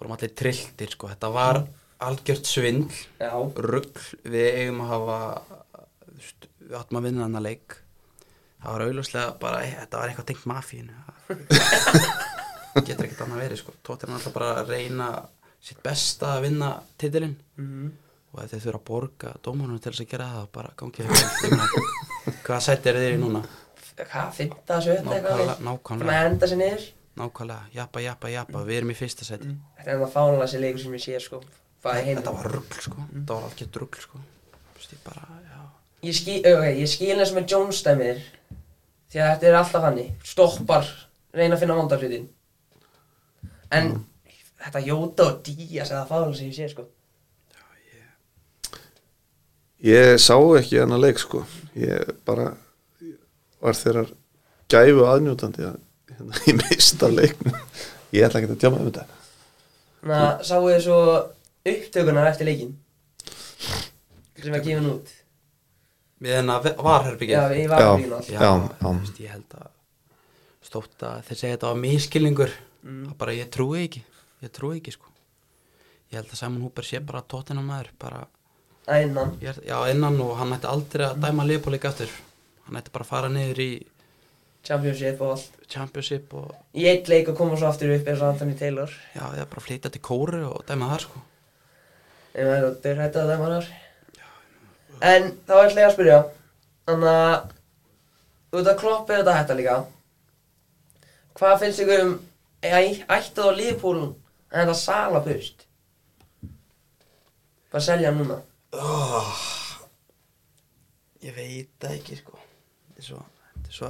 vorum 0.00 0.16
allir 0.16 0.34
trilltir 0.40 0.92
sko. 0.92 1.10
Þetta 1.12 1.30
var 1.36 1.62
algjört 2.06 2.50
svindl. 2.50 2.98
Já, 3.22 3.32
rugg, 3.68 4.02
við 4.26 4.48
eigum 4.62 4.82
að 4.84 4.92
hafa 4.94 5.20
við 6.16 6.78
áttum 6.80 7.00
að 7.00 7.08
vinna 7.08 7.26
þarna 7.26 7.44
leik 7.46 7.78
það 8.66 8.72
var 8.74 8.84
auðvitað 8.86 9.36
bara 9.42 9.60
eh, 9.64 9.76
þetta 9.80 10.00
var 10.00 10.12
eitthvað 10.12 10.28
tengt 10.32 10.46
mafínu 10.50 10.94
getur 12.86 13.06
ekkert 13.06 13.22
annað 13.24 13.42
verið 13.44 13.60
sko. 13.62 13.74
Tóttir 13.86 14.10
hann 14.10 14.18
alltaf 14.18 14.34
bara 14.34 14.50
að 14.60 14.72
reyna 14.74 15.06
sitt 15.64 15.78
besta 15.84 16.34
að 16.36 16.48
vinna 16.48 16.72
titilinn. 17.00 17.36
Og 18.32 18.42
ef 18.42 18.50
þeir 18.52 18.64
þurfa 18.66 18.80
að 18.80 18.88
borga 18.90 19.32
dómarunum 19.46 19.80
til 19.80 19.92
þess 19.92 20.04
að 20.04 20.10
gera 20.12 20.26
það 20.34 20.50
bara 20.52 20.74
hefur 20.98 22.42
hvað 22.46 22.60
sætt 22.66 22.88
er 22.90 22.98
þeir 23.00 23.16
í 23.16 23.20
núna? 23.22 23.42
hvað, 23.96 24.32
fymta, 24.36 24.80
sjötta 24.84 25.14
eitthvað 25.14 25.40
Nákvæmlega, 25.40 25.54
Þannig 25.56 25.68
nákvæmlega, 25.70 26.16
að 26.20 26.30
enda 26.30 26.48
sér 26.50 26.60
niður? 26.60 26.82
Nákvæmlega, 27.16 27.68
jappa, 27.78 28.02
jappa, 28.04 28.32
jappa, 28.34 28.64
við 28.68 28.80
erum 28.82 28.92
í 28.92 28.96
fyrsta 28.98 29.24
sæti. 29.24 29.54
Þetta 29.78 29.88
er 29.88 29.94
ennþá 29.94 30.10
fánulega 30.12 30.50
sér 30.52 30.64
leikur 30.66 30.82
sem 30.82 30.96
ég 30.98 31.04
sé 31.06 31.20
sko. 31.24 31.40
Þetta 31.86 32.34
var 32.36 32.50
rugl 32.52 32.82
sko, 32.82 33.06
þetta 33.14 33.38
var 33.38 33.48
algjört 33.48 33.80
rugl 33.80 34.02
sko. 34.04 34.20
Ég 34.76 35.00
bara, 35.06 35.24
Ég 36.04 36.14
skil, 36.14 37.16
eins 37.16 37.32
með 37.34 37.48
Jones 37.54 37.80
dæmir 37.86 38.20
Því 39.16 39.22
að 39.24 39.30
þetta 39.30 39.48
er 39.48 39.54
alltaf 39.56 39.84
hannig 39.86 40.28
Stoppar, 40.28 40.88
reyna 41.32 41.56
að 41.56 41.62
finna 41.62 41.78
vandaflutin 41.78 42.28
En 43.72 43.94
Þetta 44.66 44.82
Jóta 44.82 45.26
og 45.30 45.42
Díaz 45.46 45.92
eða 45.92 46.06
fánulega 46.08 46.38
sem 46.38 46.48
ég 46.50 46.56
sé 46.56 46.68
sko. 46.72 46.86
Ég 49.86 50.16
sá 50.18 50.34
ekki 50.58 50.80
hennar 50.80 51.02
leik 51.02 51.20
sko. 51.22 51.44
Ég 51.78 52.14
bara 52.26 52.48
var 53.62 53.76
þeirrar 53.78 54.10
gæfu 54.72 55.04
aðnjótandi 55.06 55.68
að 55.68 55.76
hérna, 56.10 56.40
ég 56.48 56.58
mista 56.62 57.10
leiknum. 57.12 57.60
Ég 58.16 58.26
ætla 58.26 58.40
ekki 58.40 58.56
að 58.56 58.64
tjáma 58.64 58.80
um 58.80 58.88
þetta. 58.88 59.06
Þannig 60.00 60.24
að 60.24 60.42
sáu 60.48 60.66
þið 60.66 60.82
svo 60.88 60.98
upptökunar 61.66 62.28
eftir 62.30 62.46
leikin 62.46 62.74
Sem 63.26 64.52
var 64.54 64.62
gefin 64.62 64.90
út 64.92 65.14
Við 66.22 66.32
hennar 66.38 66.62
varherbyggið 66.80 67.34
Já, 67.36 67.42
ég 67.52 67.68
var 67.68 67.80
Já. 67.80 67.88
að 67.92 68.30
Já, 68.32 68.52
veist, 69.00 69.18
ég 69.20 69.30
held 69.34 69.56
að 69.58 69.66
stótt 70.66 71.02
að 71.06 71.18
þeir 71.28 71.38
segja 71.42 71.56
þetta 71.56 71.72
var 71.72 71.82
miskilningur 71.82 72.54
Mm. 72.86 73.06
það 73.08 73.16
bara 73.18 73.32
ég 73.34 73.48
trúi 73.50 73.80
ekki 73.88 74.00
ég 74.44 74.50
trúi 74.54 74.76
ekki 74.78 74.92
sko. 74.94 75.08
Ég 76.12 76.20
held 76.20 76.28
að 76.30 76.36
Simon 76.38 76.62
Hooper 76.62 76.84
sé 76.86 77.00
bara 77.02 77.22
tóttina 77.22 77.62
maður 77.66 77.88
bara, 77.98 78.26
Að 78.86 79.02
innan. 79.08 79.32
Ég, 79.42 79.48
er- 79.50 79.64
já, 79.66 79.90
innan 79.90 80.20
og 80.22 80.36
hann 80.38 80.52
ætti 80.54 80.68
aldrei 80.70 81.06
að 81.08 81.16
dæma 81.24 81.42
liðbúleik 81.48 81.84
aftur. 81.88 82.08
Hann 82.66 82.76
ætti 82.78 82.92
bara 82.94 83.02
að 83.04 83.08
fara 83.08 83.28
niður 83.28 83.58
í 83.58 83.70
Championship 84.62 85.20
og 85.20 85.30
allt. 85.34 85.50
Championship 85.68 86.32
og 86.34 86.54
Í 86.74 86.84
eitt 86.86 87.08
leik 87.08 87.28
og 87.28 87.36
koma 87.36 87.56
svo 87.58 87.66
aftur 87.72 87.90
upp 87.96 88.06
eins 88.06 88.22
og 88.22 88.28
Anthony 88.34 88.54
Taylor. 88.54 88.90
Já, 89.16 89.24
eða 89.34 89.48
bara 89.50 89.60
flytja 89.66 89.90
til 89.90 90.00
kóru 90.00 90.44
og 90.52 90.62
dæma 90.66 90.88
þar 90.94 91.00
sko. 91.08 91.20
Ef 92.34 92.46
það 92.46 92.86
er 92.86 93.02
hættið 93.02 93.22
að 93.24 93.30
dæma 93.34 93.50
þar 93.56 93.66
En 95.02 95.32
þá 95.46 95.54
ætla 95.66 95.80
ég 95.82 95.88
að 95.90 95.94
spyrja 95.96 96.18
Þannig 96.86 97.10
að 97.12 97.52
Út 98.56 98.70
að 98.70 98.78
kloppið 98.80 99.18
þetta 99.20 99.34
hætta 99.36 99.56
líka 99.58 99.76
Hvað 101.36 101.58
finnst 101.60 101.80
ykkur 101.84 102.04
um 102.06 102.14
æ- 102.64 103.04
Ættið 103.06 103.44
á 103.44 103.50
Liverpool 103.58 104.00
En 104.06 104.62
þetta 104.62 104.74
sala 104.80 105.20
bust 105.26 105.66
Hvað 107.72 107.82
selja 107.90 108.10
hann 108.12 108.22
núna? 108.22 108.40
ég 111.26 111.34
veit 111.34 111.70
það 111.80 111.94
ekki 111.96 112.16
sko 112.20 112.36
þetta 112.38 113.00
er 113.00 113.06
svo, 113.06 113.20
þetta 113.54 113.70
er 113.70 113.76
svo 113.78 113.88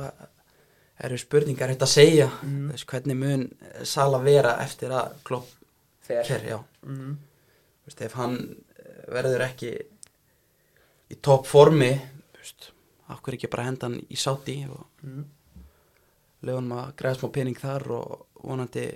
eru 1.06 1.18
spurningar 1.20 1.68
hægt 1.72 1.82
að 1.84 1.90
segja 1.92 2.28
Mhm. 2.42 2.70
þess 2.72 2.86
hvernig 2.92 3.16
mun 3.20 3.42
eh, 3.60 3.84
Sala 3.84 4.18
vera 4.24 4.54
eftir 4.64 4.88
að 4.90 5.12
klopp 5.24 5.48
Fer 6.06 6.22
já. 6.46 6.58
Mhm. 6.86 7.16
Þú 7.82 7.86
veist, 7.88 8.00
ef 8.06 8.12
hann 8.14 8.36
eh, 8.78 9.02
verður 9.12 9.42
ekki 9.48 9.72
í 11.12 11.18
topp 11.22 11.48
formi. 11.48 11.90
Þú 12.34 12.42
veist, 12.42 12.70
af 13.08 13.22
hverju 13.22 13.40
ekki 13.40 13.52
bara 13.52 13.66
henda 13.68 13.88
hann 13.88 13.98
í 14.10 14.18
sáti 14.20 14.58
og 14.70 14.86
lefa 16.46 16.60
hann 16.60 16.72
að 16.76 16.94
græða 16.98 17.20
smá 17.20 17.32
pening 17.34 17.58
þar 17.60 17.88
og 17.96 18.08
vonandi 18.42 18.86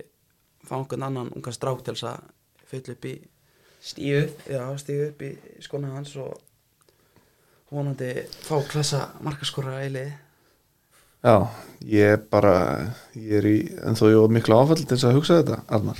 fá 0.66 0.76
einhvern 0.78 1.06
annan 1.08 1.32
ungan 1.34 1.56
strák 1.56 1.84
til 1.84 1.96
þess 1.96 2.10
að 2.12 2.18
fylla 2.70 2.96
upp 2.96 3.10
í 3.10 3.18
Stíu 3.80 4.26
já, 4.44 4.60
stígu 4.76 5.06
upp 5.08 5.22
í 5.24 5.30
skona 5.64 5.94
hans 5.94 6.12
og 6.20 6.34
vonandi 7.72 8.10
fá 8.44 8.58
klassa 8.68 9.06
markaskora 9.24 9.78
eilið 9.80 10.10
Já, 11.20 11.48
ég 11.84 12.14
er 12.14 12.20
bara 12.32 12.52
ég 13.12 13.32
er 13.40 13.46
í, 13.48 13.56
en 13.84 13.96
þó 13.96 14.06
ég 14.08 14.20
var 14.22 14.30
miklu 14.32 14.56
áfall 14.56 14.80
til 14.80 14.94
þess 14.94 15.04
að 15.04 15.16
hugsa 15.18 15.36
þetta, 15.42 15.58
Arnar. 15.68 15.98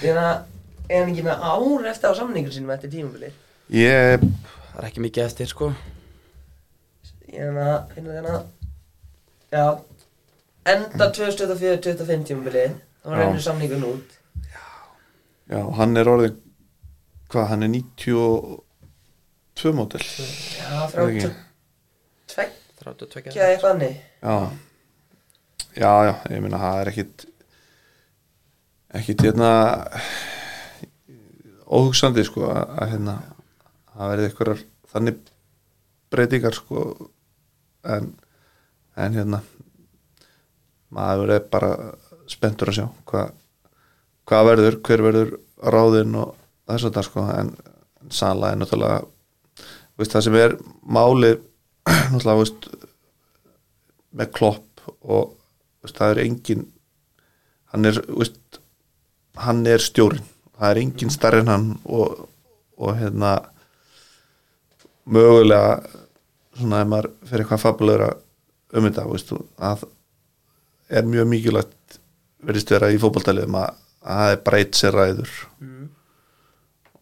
Þannig 0.00 0.20
að 0.22 0.53
Er 0.88 1.00
hann 1.00 1.12
ekki 1.14 1.24
með 1.24 1.44
ár 1.48 1.86
eftir 1.88 2.12
á 2.12 2.14
samningur 2.18 2.52
sínum 2.52 2.72
eftir 2.74 2.90
tímabili? 2.92 3.30
Ég, 3.72 4.20
það 4.20 4.80
er 4.82 4.88
ekki 4.90 5.04
mikið 5.04 5.24
eftir 5.24 5.48
sko. 5.48 5.70
Ég 7.32 7.40
er 7.40 7.56
að 7.64 7.94
finna 7.94 8.18
þennan 8.18 8.44
Já 9.54 9.64
Enda 10.74 11.08
2024-2025 11.16 12.26
tímabili 12.28 12.66
Þá 13.04 13.08
Já. 13.08 13.16
rennur 13.20 13.42
samningun 13.44 13.86
út. 13.88 14.12
Já, 15.50 15.60
hann 15.76 15.96
er 16.00 16.08
orðin 16.08 16.36
hvað, 17.32 17.48
hann 17.50 17.66
er 17.66 17.72
92 17.74 19.72
mótel 19.76 20.04
Já, 20.04 20.84
það 20.92 21.10
ekki? 21.10 21.32
32 22.34 22.54
32 22.84 23.24
Kæði 23.34 23.48
eitthvað 23.48 23.74
annir 23.74 23.94
Já, 24.24 24.36
já, 25.80 25.92
já, 26.08 26.14
ég 26.32 26.44
meina 26.44 26.60
það 26.62 26.80
er 26.84 26.92
ekkit 26.94 27.26
ekkit 28.94 29.24
hérna 29.26 29.50
óhugsandi 31.66 32.24
sko 32.26 32.48
að, 32.50 32.74
að 32.80 32.90
hérna 32.94 33.14
það 33.94 34.10
verði 34.12 34.28
einhverjar 34.28 34.64
þannig 34.92 35.20
breytingar 36.14 36.56
sko 36.56 36.84
en, 37.94 38.10
en 38.96 39.16
hérna 39.18 39.40
maður 40.94 41.34
er 41.36 41.48
bara 41.50 41.72
spenntur 42.30 42.70
að 42.70 42.78
sjá 42.78 42.86
hvað 43.08 43.32
hvað 44.24 44.46
verður, 44.48 44.78
hver 44.86 45.04
verður 45.04 45.32
ráðinn 45.74 46.16
og 46.16 46.36
þess 46.68 46.88
að 46.88 46.94
það 46.96 47.08
sko 47.08 47.24
en, 47.34 47.50
en 48.00 48.14
sannlega 48.14 48.54
er 48.54 48.60
náttúrulega 48.60 49.00
veist, 49.98 50.14
það 50.14 50.26
sem 50.26 50.38
er 50.40 50.56
málið 50.82 51.40
náttúrulega 52.12 52.38
veist, 52.40 52.68
með 54.14 54.30
klopp 54.38 54.86
og 55.02 55.34
veist, 55.84 55.98
það 55.98 56.14
er 56.14 56.22
engin 56.24 56.68
hann 57.74 57.90
er 57.90 58.00
hann 59.44 59.66
er 59.66 59.82
stjórin 59.82 60.24
það 60.58 60.70
er 60.70 60.80
engin 60.82 61.10
starri 61.10 61.40
en 61.44 61.50
hann 61.52 61.66
og, 61.84 62.28
og 62.78 62.96
hérna 62.98 63.32
mögulega 65.06 65.80
svona 66.58 66.80
ef 66.84 66.88
maður 66.90 67.10
fyrir 67.28 67.44
eitthvað 67.44 67.62
fabulegra 67.64 68.10
um 68.74 68.86
þetta 68.88 69.06
veist, 69.10 69.30
þú, 69.30 69.40
að 69.58 69.84
er 70.94 71.08
mjög 71.08 71.26
mikilvægt 71.30 71.98
verðist 72.44 72.70
vera 72.74 72.92
í 72.92 72.98
fótballtaliðum 73.02 73.58
að 73.62 73.72
að 74.04 74.18
það 74.20 74.30
er 74.34 74.40
breyt 74.44 74.74
sér 74.76 74.92
ræður. 74.98 75.30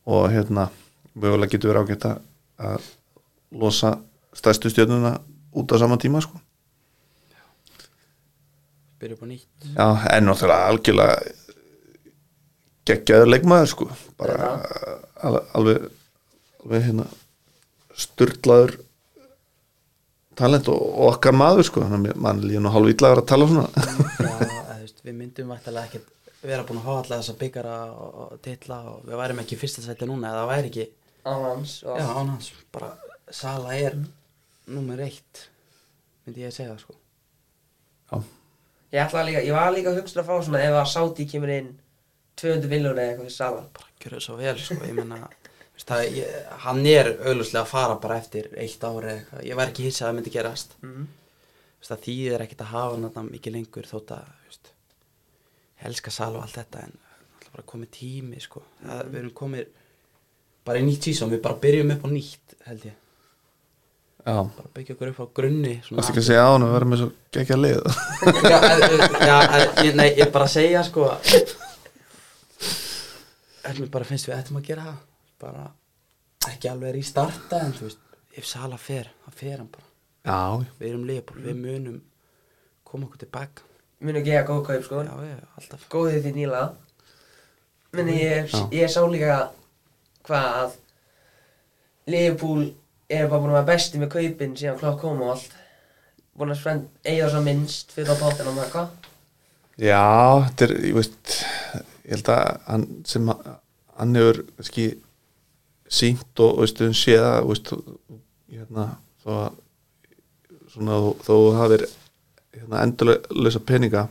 Og 0.06 0.26
hérna 0.30 0.68
mögulega 1.18 1.50
getur 1.56 1.72
verið 1.72 1.88
ágætt 1.88 2.04
að- 2.62 2.90
losa 3.52 3.90
stærstu 4.38 4.70
stjörnuna 4.70 5.16
út 5.58 5.72
á 5.74 5.76
sama 5.82 5.96
tíma 5.98 6.22
sko. 6.22 6.38
Byrja 9.00 9.16
upp 9.18 9.22
á 9.22 9.26
nýtt. 9.26 9.48
Já, 9.74 9.86
en 10.14 10.24
náttúrulega 10.24 10.68
algjörlega 10.70 11.16
geggjaður 12.88 13.32
leikmaður 13.34 13.70
sko. 13.72 13.88
Bara 14.20 14.54
al, 15.22 15.36
alveg 15.56 15.90
alveg 16.62 16.86
hérna 16.86 17.06
sturlaður 17.98 18.78
talent 20.38 20.70
og, 20.72 20.80
og 20.80 21.12
okkar 21.12 21.36
maður 21.36 21.68
sko. 21.68 21.84
Þannig 21.90 22.14
að 22.14 22.24
mann 22.24 22.42
líður 22.44 22.66
nú 22.66 22.72
hálf 22.74 22.92
illa 22.94 23.12
að 23.16 23.22
tala 23.30 23.48
svona. 23.50 23.68
Já, 23.76 24.78
veist, 24.82 25.04
við 25.04 25.18
myndum 25.18 25.52
væntalega 25.52 25.90
ekkert 25.90 26.10
vera 26.42 26.64
búin 26.66 26.80
að 26.80 26.88
hafa 26.88 27.02
alltaf 27.04 27.20
þessa 27.20 27.38
byggara 27.38 27.76
og, 27.92 28.18
og 28.24 28.42
titla 28.42 28.80
og 28.90 29.06
við 29.06 29.20
værim 29.20 29.42
ekki 29.44 29.58
fyrsta 29.60 29.84
sæti 29.84 30.08
núna 30.10 30.32
eða 30.32 30.42
það 30.42 30.52
væri 30.52 30.72
ekki. 30.72 30.88
Án 31.22 31.46
hans. 31.46 31.76
Og 31.86 32.00
Já, 32.00 32.06
án 32.10 32.32
hans, 32.34 32.50
bara 32.74 32.92
Sala 33.32 33.76
er 33.78 33.94
nummer 34.68 34.98
eitt 35.00 35.46
myndi 36.26 36.42
ég 36.42 36.50
að 36.50 36.58
segja 36.58 36.74
sko. 36.80 36.96
Ég 38.92 39.00
ætla 39.00 39.22
líka, 39.24 39.40
ég 39.40 39.54
var 39.56 39.70
líka 39.72 39.88
að 39.88 40.02
hugsa 40.02 40.20
að 40.20 40.26
fá 40.28 40.34
svona 40.44 40.60
ef 40.60 40.74
að 40.76 40.90
Sáti 40.92 41.24
kemur 41.30 41.52
inn 41.54 41.70
200 42.42 42.70
miljónu 42.72 42.98
eða 42.98 43.08
eitthvað 43.12 43.24
fyrir 43.26 43.36
Sala 43.38 43.64
bara 43.78 43.90
gjör 44.02 44.14
það 44.16 44.24
svo 44.26 44.36
vel 44.40 44.54
sko, 44.58 44.78
ég 44.88 44.96
menna 44.98 45.18
veist, 45.22 45.88
það, 45.88 46.04
ég, 46.18 46.38
hann 46.66 46.86
er 46.90 47.10
auglustlega 47.22 47.62
að 47.64 47.70
fara 47.72 47.98
bara 48.02 48.18
eftir 48.22 48.48
eitt 48.60 48.86
ári 48.86 49.12
eða 49.12 49.18
eitthvað, 49.18 49.44
ég 49.48 49.58
var 49.60 49.72
ekki 49.72 49.86
hissað 49.88 50.06
að 50.06 50.10
það 50.10 50.16
myndi 50.18 50.34
gerast. 50.36 50.74
Mhm. 50.82 51.06
veist, 51.78 51.90
það 51.92 52.02
þýðir 52.06 52.44
ekkert 52.46 52.64
að 52.66 52.72
hafa 52.74 53.12
hann 53.18 53.30
mikið 53.32 53.56
lengur 53.58 53.90
þótt 53.92 54.14
að 54.18 54.32
veist, 54.46 54.72
ég 55.80 55.86
elska 55.90 56.14
Sala 56.14 56.38
og 56.40 56.46
allt 56.46 56.58
þetta 56.60 56.82
en 56.88 56.98
er 57.42 57.52
bara 57.52 57.68
komið 57.72 57.94
tími 57.98 58.40
sko. 58.42 58.62
það, 58.82 59.06
við 59.12 59.22
erum 59.22 59.36
komið 59.42 59.70
bara 60.64 60.78
í 60.78 60.84
nýtt 60.86 61.08
sísón, 61.08 61.30
við 61.32 61.42
bara 61.42 61.58
byrjum 61.62 61.94
upp 61.96 62.04
á 62.06 62.08
nýtt 62.12 62.58
held 62.66 62.84
ég, 62.86 62.98
Já, 64.22 64.36
bara 64.38 64.68
byggja 64.74 64.94
okkur 64.94 65.08
upp 65.10 65.18
á 65.18 65.26
grunni 65.34 65.72
svona. 65.82 65.98
Varst 65.98 66.12
ekki 66.12 66.20
að 66.22 66.26
segja 66.28 66.42
á 66.46 66.50
hann 66.52 66.62
að 66.62 66.74
vera 66.76 66.86
með 66.86 67.00
svo 67.00 67.08
geggja 67.34 67.56
lið? 67.58 67.80
Já, 68.52 68.58
en, 68.68 68.82
já, 69.26 69.38
en, 69.42 69.64
ég, 69.82 69.96
nei, 69.98 70.06
ég 70.20 70.30
bara 70.30 70.46
að 70.46 70.52
segja 70.52 70.84
sko 70.86 71.08
mér 73.80 73.90
bara 73.94 74.08
finnst 74.08 74.28
við 74.28 74.36
ættum 74.38 74.60
að 74.60 74.68
gera 74.70 74.86
það? 74.88 75.00
Bara 75.42 75.66
ekki 76.50 76.70
alveg 76.70 76.92
er 76.92 77.00
í 77.00 77.04
starta 77.06 77.60
en 77.62 77.74
þú 77.76 77.88
veist, 77.88 78.06
ef 78.36 78.46
Sala 78.48 78.78
fer 78.80 79.10
það 79.24 79.36
fer 79.38 79.58
hann 79.58 79.70
bara, 79.72 79.88
Já, 80.22 80.38
við 80.78 80.88
erum 80.88 81.06
liðból 81.08 81.42
við 81.42 81.58
munum 81.58 82.00
koma 82.86 83.08
okkur 83.08 83.24
tilbaka. 83.24 83.66
Munu 84.02 84.18
ekki 84.18 84.34
að 84.38 84.48
góð 84.50 84.62
kaup 84.66 84.86
sko. 84.86 85.02
Já, 85.06 85.14
já, 85.26 85.36
alltaf. 85.58 85.84
Góðið 85.90 86.24
því 86.26 86.32
nýla 86.36 86.62
Meni 87.92 88.14
ég, 88.16 88.52
ég 88.72 88.88
sá 88.88 89.02
líka 89.04 89.50
hvað 90.24 90.46
að 90.62 90.76
Liverpool 92.08 92.62
er 93.12 93.26
bara 93.28 93.40
búin 93.42 93.50
að 93.52 93.58
vera 93.58 93.68
besti 93.68 94.00
með 94.00 94.08
kaupin 94.14 94.54
síðan 94.56 94.78
klopp 94.80 95.02
kom 95.02 95.20
og 95.20 95.34
allt. 95.34 95.58
Búin 96.32 96.54
að 96.54 96.86
eiga 97.04 97.28
svo 97.28 97.42
minnst 97.44 97.92
fyrir 97.92 98.16
á 98.16 98.22
bátinn 98.22 98.48
og 98.48 98.56
maður 98.56 98.72
hvað? 98.72 98.94
Já, 99.82 100.00
þetta 100.46 100.66
er, 100.66 100.72
ég 100.88 100.96
veist 100.96 101.34
ég 102.06 102.16
held 102.16 102.30
að 102.34 102.44
hann 102.68 102.86
sem 103.08 103.28
hann 103.32 104.18
hefur 104.18 104.42
kannski 104.56 104.86
sínt 105.92 106.40
og, 106.40 106.56
og 106.56 106.62
veistu, 106.64 106.88
séð 106.96 107.26
að 107.26 107.48
veist, 107.50 107.72
hérna, 108.52 108.86
þó 109.22 109.32
að 109.36 109.58
svona, 110.72 111.00
þó 111.20 111.32
þú 111.32 111.40
hafir 111.58 111.86
hérna, 112.56 112.82
endurlösa 112.82 113.62
peninga 113.68 114.06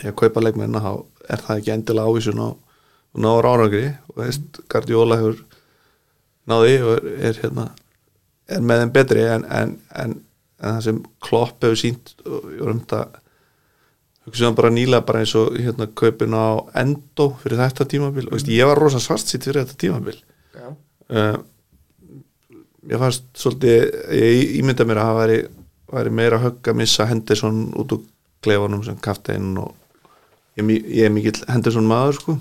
í 0.00 0.08
að 0.08 0.16
kaupa 0.20 0.42
leikmenn 0.44 0.78
þá 0.80 0.92
er 1.32 1.42
það 1.44 1.60
ekki 1.60 1.74
endilega 1.74 2.12
ávísun 2.12 2.40
á 2.40 2.48
náður 3.16 3.48
árangri. 3.48 3.86
Og 4.12 4.22
veist, 4.22 4.60
Guardiola 4.72 5.20
hefur 5.20 5.42
náði 6.48 6.78
og 6.84 6.96
er, 6.96 7.12
er 7.30 7.42
hérna 7.42 7.70
er 8.46 8.62
með 8.62 8.82
þeim 8.82 8.94
betri 8.94 9.24
en, 9.26 9.46
en, 9.50 9.76
en, 9.98 10.18
en 10.62 10.76
það 10.76 10.82
sem 10.86 11.00
Klopp 11.24 11.64
hefur 11.64 11.80
sínt 11.80 12.12
og 12.24 12.50
ég 12.54 12.62
var 12.62 12.74
um 12.74 12.82
þetta 12.82 13.22
hugsaðum 14.26 14.56
bara 14.58 14.72
nýlega 14.74 15.04
bara 15.06 15.22
eins 15.22 15.34
og 15.38 15.54
hérna 15.54 15.86
kaupin 15.98 16.34
á 16.34 16.58
Endo 16.82 17.28
fyrir 17.42 17.60
þetta 17.62 17.86
tímabil. 17.88 18.28
Og 18.30 18.50
ég 18.50 18.68
var 18.68 18.80
rosa 18.80 19.00
svartsitt 19.02 19.46
fyrir 19.46 19.62
þetta 19.62 19.78
tímabil. 19.80 20.18
Já. 20.56 20.68
Uh, 21.06 21.38
ég 22.90 23.02
fannst 23.02 23.26
svolítið 23.38 23.86
ég 24.18 24.58
ímynda 24.60 24.86
mér 24.86 25.02
að 25.02 25.08
það 25.10 25.20
væri, 25.20 25.40
væri 25.94 26.14
meira 26.20 26.42
högg 26.42 26.70
að 26.70 26.78
missa 26.82 27.06
Henderson 27.06 27.64
út 27.78 27.96
úr 27.96 28.04
klefanum 28.44 28.84
sem 28.86 28.98
kafteinn 29.02 29.56
og 29.62 29.74
ég, 30.58 30.70
ég 30.70 31.06
er 31.08 31.14
mikill 31.14 31.38
Henderson 31.48 31.86
maður 31.88 32.20
sko. 32.20 32.36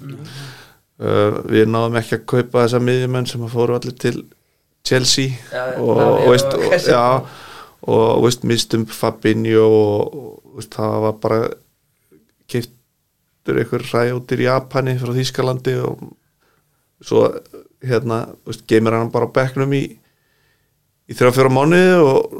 Uh, 0.95 1.41
við 1.51 1.67
náðum 1.67 1.99
ekki 1.99 2.19
að 2.19 2.27
kaupa 2.31 2.63
þessa 2.63 2.81
miðjumenn 2.81 3.29
sem 3.29 3.43
að 3.43 3.55
fóru 3.57 3.75
allir 3.75 3.97
til 3.99 4.21
Chelsea 4.85 5.33
Já, 5.51 5.75
og, 5.81 5.97
Nani 5.97 6.21
og, 6.21 6.29
veist, 6.31 6.53
og 6.55 6.75
já, 6.87 7.01
og 7.89 8.23
veist, 8.23 8.45
mistum 8.47 8.85
Fabinho 8.87 9.65
og, 9.65 10.15
og 10.15 10.59
veist, 10.59 10.77
það 10.77 10.97
var 11.03 11.17
bara 11.23 11.39
keiftur 12.51 13.59
einhver 13.61 13.85
ræjóttir 13.91 14.43
í 14.43 14.47
Japani 14.47 14.95
frá 15.01 15.13
Þýskalandi 15.15 15.75
og 15.85 16.01
svo 17.05 17.27
hérna, 17.85 18.23
veist, 18.47 18.65
geymir 18.69 18.95
hann 18.97 19.11
bara 19.13 19.29
á 19.29 19.35
bekknum 19.35 19.73
í, 19.75 19.83
í 21.05 21.17
þrjá 21.17 21.33
fjóra 21.35 21.53
mánuði 21.53 21.95
og 22.01 22.37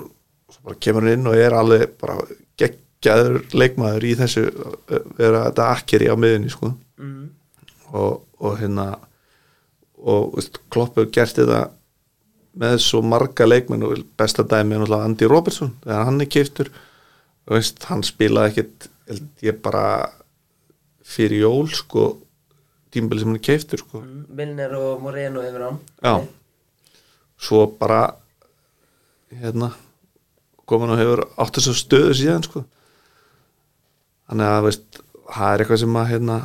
svo 0.49 0.67
bara 0.69 0.81
kemur 0.81 1.05
hann 1.05 1.19
inn 1.19 1.29
og 1.29 1.39
er 1.39 1.55
alveg 1.57 1.97
bara 2.01 2.17
geggjaður 2.59 3.41
leikmaður 3.53 4.07
í 4.07 4.13
þessu 4.21 4.45
vera 5.17 5.47
þetta 5.49 5.69
akkeri 5.75 6.09
á 6.09 6.15
miðunni 6.17 6.53
sko 6.53 6.71
mm. 6.71 7.25
og, 7.93 8.23
og 8.41 8.57
hérna 8.61 8.93
og 10.05 10.35
veist, 10.37 10.61
Klopp 10.69 10.97
hefur 10.97 11.11
gert 11.13 11.37
þetta 11.37 11.65
með 12.55 12.77
svo 12.83 13.01
marga 13.03 13.47
leikmenn 13.47 13.83
og 13.83 14.03
besta 14.17 14.45
dæmi 14.47 14.77
er 14.77 14.83
náttúrulega 14.83 15.09
Andy 15.09 15.29
Robertson 15.29 15.73
þegar 15.83 16.05
hann 16.07 16.21
er 16.23 16.69
veist, 17.51 17.83
hann 17.89 18.03
spilaði 18.05 18.53
ekkit 18.53 18.87
ég 19.45 19.59
bara 19.61 19.85
fyrir 21.05 21.43
jól 21.45 21.67
sko 21.69 22.05
tímbili 22.95 23.21
sem 23.21 23.33
hann 23.33 23.43
keiftur 23.43 23.81
sko. 23.81 24.01
Milner 24.35 24.73
og 24.79 25.01
Moreno 25.03 25.43
yfir 25.45 25.65
hann. 25.67 25.79
Já. 26.01 26.15
svo 27.37 27.65
bara 27.67 28.15
hérna 29.29 29.73
komin 30.65 30.93
og 30.93 30.97
hefur 30.97 31.21
átt 31.37 31.57
þess 31.57 31.67
að 31.73 31.81
stöðu 31.81 32.13
síðan 32.15 32.45
sko. 32.47 32.63
Þannig 34.29 34.51
að 34.53 34.63
veist 34.69 35.01
það 35.35 35.49
er 35.51 35.63
eitthvað 35.63 35.81
sem 35.83 35.99
að 35.99 36.11
hérna 36.13 36.37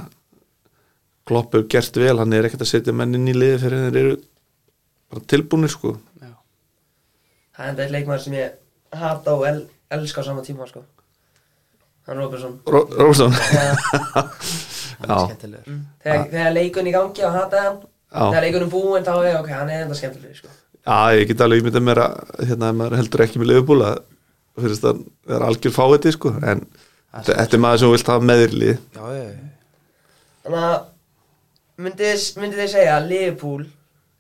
Klopp 1.31 1.55
hefur 1.55 1.69
gert 1.71 1.97
vel, 1.97 2.17
hann 2.19 2.33
er 2.35 2.49
ekkert 2.49 2.65
að 2.67 2.73
setja 2.73 2.93
mennin 2.97 3.29
í 3.31 3.37
liði 3.37 3.61
fyrir 3.63 3.85
þeir 3.87 3.99
eru 4.01 4.15
bara 5.13 5.27
tilbúinir 5.31 5.71
sko. 5.71 5.93
Já, 6.19 6.33
Það 7.55 7.65
er 7.65 7.71
enda 7.71 7.85
eitt 7.85 7.95
leikmaður 7.95 8.25
sem 8.25 8.35
ég 8.41 8.99
hata 8.99 9.37
og 9.39 9.45
el, 9.47 9.61
elska 9.95 10.25
á 10.27 10.29
sama 10.29 10.43
tíma 10.43 10.67
sko 10.67 10.83
Robertson 12.09 12.55
Ró- 12.67 12.89
Rósson 12.99 13.33
Þegar, 13.37 13.77
hann 15.01 15.11
er 15.11 15.15
Já. 15.15 15.19
skemmtilegur. 15.27 15.77
Þegar, 16.05 16.25
þegar 16.33 16.53
leikun 16.57 16.89
í 16.91 16.95
gangi 16.95 17.25
og 17.29 17.33
hata 17.37 17.61
hann. 17.67 17.77
Þegar 18.11 18.35
Já, 18.35 18.45
leikunum 18.47 18.71
búinn 18.73 19.05
þá 19.07 19.13
er 19.29 19.37
ok, 19.41 19.51
hann 19.55 19.71
er 19.71 19.85
enda 19.85 19.95
skemmtileg 19.99 20.35
sko. 20.41 20.49
Já 20.81 20.99
ég 21.21 21.27
get 21.31 21.43
alveg 21.45 21.61
ímyndað 21.63 21.85
mér 21.87 22.01
að 22.03 22.47
hérna, 22.49 22.71
maður 22.75 22.97
heldur 22.99 23.23
ekki 23.27 23.39
með 23.43 23.51
liðbúl 23.53 23.81
að 23.87 24.01
fyrir 24.61 24.79
það 24.83 25.03
er 25.37 25.45
algjör 25.47 25.75
fáiði 25.77 26.13
sko 26.17 26.33
en 26.41 26.65
þetta 27.15 27.37
þetta 27.43 27.57
er 27.59 27.63
maður 27.65 27.83
sem 27.85 27.93
vilt 27.95 28.11
hafa 28.13 28.27
með 28.31 28.41
þér 28.43 28.55
í 28.57 28.61
liði 28.63 28.77
já, 28.97 29.05
já, 29.15 29.27
já. 29.29 29.51
Þannig 30.45 30.65
að 30.71 30.79
myndi, 31.85 32.09
þið- 32.11 32.41
myndi 32.43 32.59
þið 32.61 32.73
segja 32.75 32.97
að 32.97 33.07
Liverpool 33.13 33.67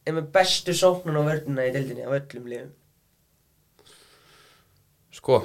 er 0.06 0.16
með 0.16 0.28
bestu 0.36 0.74
sóknun 0.76 1.18
og 1.20 1.26
vörnuna 1.28 1.66
í 1.68 1.72
deildinni 1.74 2.06
af 2.06 2.14
öllum 2.20 2.46
liðum? 2.52 2.70
Sko 5.18 5.40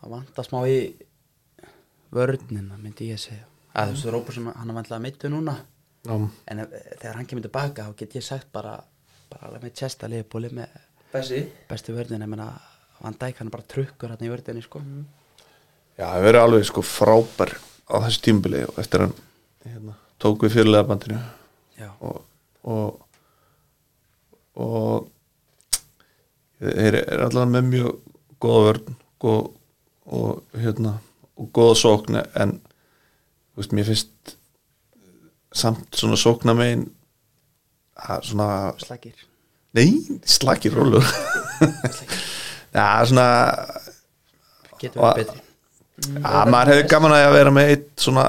Það 0.00 0.12
vantar 0.14 0.46
smá 0.46 0.60
í 0.70 0.76
vörnina 2.14 2.78
myndi 2.80 3.10
ég 3.12 3.20
segja. 3.22 3.46
Að 3.74 3.92
þú 3.92 3.96
veist 3.96 4.10
Róbur 4.14 4.34
sem 4.36 4.48
hann 4.50 4.70
er 4.72 4.76
vantilega 4.76 5.04
mittu 5.04 5.30
núna. 5.30 5.56
Já, 6.06 6.14
en 6.16 6.62
þegar 6.72 7.18
hann 7.18 7.26
kemur 7.28 7.44
tilbaka 7.44 7.86
þá 7.88 7.96
get 8.00 8.14
ég 8.16 8.24
sagt 8.24 8.48
bara 8.52 8.78
bara 9.30 9.60
með 9.62 9.74
chesta 9.82 10.08
liðbúli 10.10 10.48
með 10.56 10.78
Bessi? 11.12 11.42
bestu 11.68 11.94
vörnina. 11.94 12.24
Ég 12.24 12.32
meina 12.32 12.48
Van 13.00 13.16
Dijk 13.20 13.38
hann 13.40 13.48
er 13.50 13.54
bara 13.54 13.68
trukkur 13.68 14.10
hann 14.14 14.24
í 14.24 14.30
vörninni 14.32 14.62
sko. 14.64 14.80
Já, 15.98 16.06
það 16.06 16.24
verið 16.26 16.40
alveg 16.46 16.66
sko 16.70 16.82
frábær 16.86 17.54
á 17.90 17.94
þessu 18.06 18.24
tímbili 18.24 18.64
og 18.66 18.78
eftir 18.80 19.04
hann 19.04 19.14
hérna, 19.66 19.94
tók 20.18 20.44
við 20.46 20.54
fyrirlega 20.56 20.88
bandinu 20.88 21.20
Já, 21.78 21.90
og 22.00 22.24
og, 22.60 23.00
og 24.60 25.08
þeir 26.60 26.98
eru 27.00 27.24
allavega 27.26 27.52
með 27.54 27.68
mjög 27.70 27.94
góða 28.40 28.64
vörn 28.66 28.98
góð, 29.20 29.46
og 30.10 30.58
hérna 30.60 30.98
og 31.40 31.50
góða 31.56 31.76
sókn 31.80 32.20
en 32.20 32.56
veist, 33.56 33.74
mér 33.76 33.88
finnst 33.88 34.36
samt 35.50 35.96
svona 35.96 36.18
sókna 36.20 36.54
megin 36.56 36.86
að 38.00 38.30
svona 38.30 38.48
slagir 38.80 39.26
nei, 39.76 40.00
slakir 40.24 40.76
rólur 40.76 41.04
já, 42.76 42.86
svona 43.08 43.28
Getur 44.80 45.02
verið 45.04 45.26
betri. 45.26 45.46
Já, 46.00 46.46
maður 46.48 46.70
hefði 46.72 46.84
gaman 46.88 47.12
að 47.12 47.34
vera 47.34 47.50
með 47.52 47.70
eitt 47.74 47.88
svona 48.00 48.22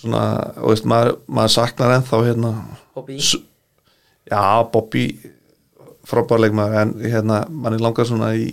svona, 0.00 0.22
og 0.60 0.74
veist, 0.74 0.88
maður, 0.88 1.14
maður 1.28 1.54
saknar 1.54 1.94
ennþá 1.96 2.20
hérna. 2.26 2.50
Bobby? 2.96 3.18
Já, 4.28 4.42
Bobby 4.72 5.04
frábærleikmaður 6.08 6.78
en 6.82 6.94
hérna, 7.04 7.42
mann 7.50 7.76
er 7.76 7.82
langað 7.84 8.10
svona 8.10 8.32
í 8.36 8.52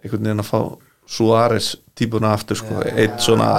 einhvern 0.00 0.26
veginn 0.26 0.44
að 0.44 0.48
fá 0.48 0.60
Suárez 1.10 1.74
típuna 1.98 2.34
aftur 2.36 2.60
sko, 2.60 2.84
eitt 2.94 3.18
svona 3.22 3.50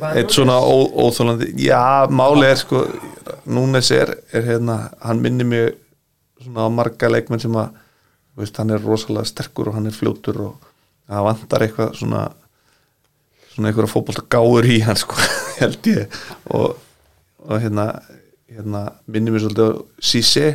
bara 0.00 0.14
eitt 0.18 0.34
svona 0.34 0.58
óþólandi 0.58 1.52
já, 1.62 2.08
máli 2.10 2.48
er 2.48 2.58
sko 2.58 2.86
Núnes 3.44 3.90
er, 3.92 4.10
er 4.32 4.44
hérna, 4.46 4.90
hann 5.04 5.20
minnir 5.20 5.46
mig 5.46 5.74
svona 6.40 6.64
á 6.64 6.68
marga 6.72 7.10
leikmenn 7.12 7.42
sem 7.42 7.56
að 7.60 7.74
veist, 8.40 8.56
hann 8.56 8.72
er 8.72 8.82
rosalega 8.82 9.28
sterkur 9.28 9.70
og 9.70 9.76
hann 9.76 9.90
er 9.90 9.94
fljótur 9.94 10.40
og 10.46 10.70
það 11.06 11.26
vantar 11.28 11.64
eitthvað 11.66 11.98
svona 12.00 12.22
svona 13.54 13.70
einhverja 13.70 13.92
fótbolta 13.92 14.24
gáur 14.30 14.66
í 14.66 14.80
hann 14.82 14.98
sko, 14.98 15.18
held 15.60 15.90
ég. 15.90 16.20
Og, 16.50 16.74
og 17.44 17.60
hérna, 17.62 17.86
hérna 18.50 18.86
minnir 19.06 19.34
mig 19.34 19.44
svolítið 19.44 19.70
á 19.70 19.72
Sisse 20.02 20.48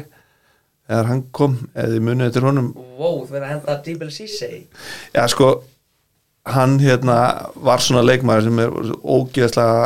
þegar 0.89 1.09
hann 1.11 1.25
kom, 1.37 1.57
eða 1.75 1.93
þið 1.93 2.05
munið 2.07 2.27
eftir 2.31 2.47
honum. 2.49 2.69
Wow, 2.97 3.19
þú 3.23 3.35
verður 3.35 3.45
að 3.45 3.51
henda 3.53 3.75
Dribble 3.85 4.13
Cisse. 4.13 4.49
Já 5.13 5.27
sko 5.29 5.51
hann 6.49 6.79
hérna 6.81 7.17
var 7.61 7.83
svona 7.83 8.01
leikmaður 8.05 8.47
sem 8.47 8.61
er 8.63 8.73
ógeðslega 8.97 9.83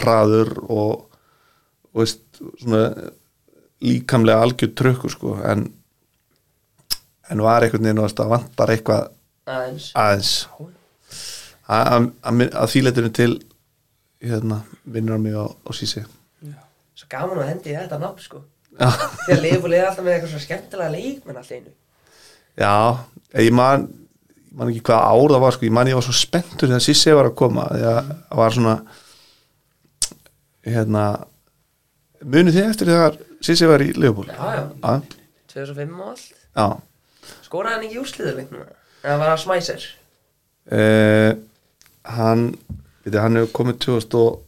hraður 0.00 0.52
og, 0.66 1.06
og 1.90 2.02
veist, 2.02 2.22
svona 2.60 2.82
líkamlega 3.80 4.44
algjör 4.44 4.74
trökkur 4.76 5.14
sko 5.14 5.38
en, 5.48 5.64
en 7.30 7.44
var 7.44 7.64
einhvern 7.64 7.88
veginn 7.88 8.04
að 8.04 8.34
vantar 8.34 8.74
eitthvað 8.74 9.08
Aðeins. 9.50 9.90
aðeins. 9.98 10.32
Að, 11.70 12.10
að, 12.22 12.44
að, 12.50 12.70
þýleturinn 12.74 13.16
til 13.16 13.32
hérna 14.20 14.60
vinnur 14.84 15.16
hann 15.16 15.24
mig 15.24 15.38
á, 15.38 15.48
á 15.48 15.70
sísi 15.74 16.04
Svo 17.00 17.08
gaman 17.08 17.40
að 17.40 17.54
hendi 17.54 17.72
þetta 17.72 17.98
nafn 18.02 18.20
sko 18.20 18.42
Leifbúli 18.78 19.76
er 19.78 19.88
alltaf 19.88 20.04
með 20.04 20.14
eitthvað 20.16 20.32
svo 20.34 20.42
skemmtilega 20.44 20.92
leikmenn 20.94 21.40
alltaf 21.40 21.56
einu. 21.56 21.72
Já 22.60 22.74
ég 23.40 23.52
man, 23.54 23.86
ég 24.50 24.56
man 24.58 24.70
ekki 24.72 24.82
hvað 24.88 25.06
ár 25.10 25.34
það 25.34 25.44
var 25.44 25.56
sko, 25.56 25.66
ég 25.68 25.74
man 25.76 25.90
ég 25.90 25.98
var 25.98 26.06
svo 26.06 26.16
spenntur 26.16 26.70
þegar 26.70 26.84
Sissi 26.84 27.14
var 27.16 27.30
að 27.30 27.38
koma 27.38 27.66
að 27.70 27.84
það 27.84 28.40
var 28.40 28.56
svona 28.56 28.74
hérna 30.66 31.04
munið 32.20 32.58
þið 32.58 32.68
eftir 32.68 32.92
þegar 32.92 33.18
Sissi 33.40 33.68
var 33.70 33.84
í 33.84 33.92
Leopold 33.96 34.32
Já, 34.34 34.40
já, 34.56 34.64
já, 34.84 35.18
2005 35.54 35.94
og 36.00 36.10
allt. 36.12 36.26
Já. 36.56 36.66
Skoraði 37.46 37.74
hann 37.76 37.86
ekki 37.86 37.96
í 37.96 38.02
úrsliðuleiknum 38.02 38.66
Eða 39.00 39.16
var 39.16 39.30
það 39.30 39.40
smæsir? 39.44 39.86
Uh, 40.70 41.32
hann 42.04 42.42
veit, 43.06 43.16
hann 43.16 43.38
hefur 43.40 43.54
komið 43.56 43.78
2000 43.86 44.18
og 44.20 44.42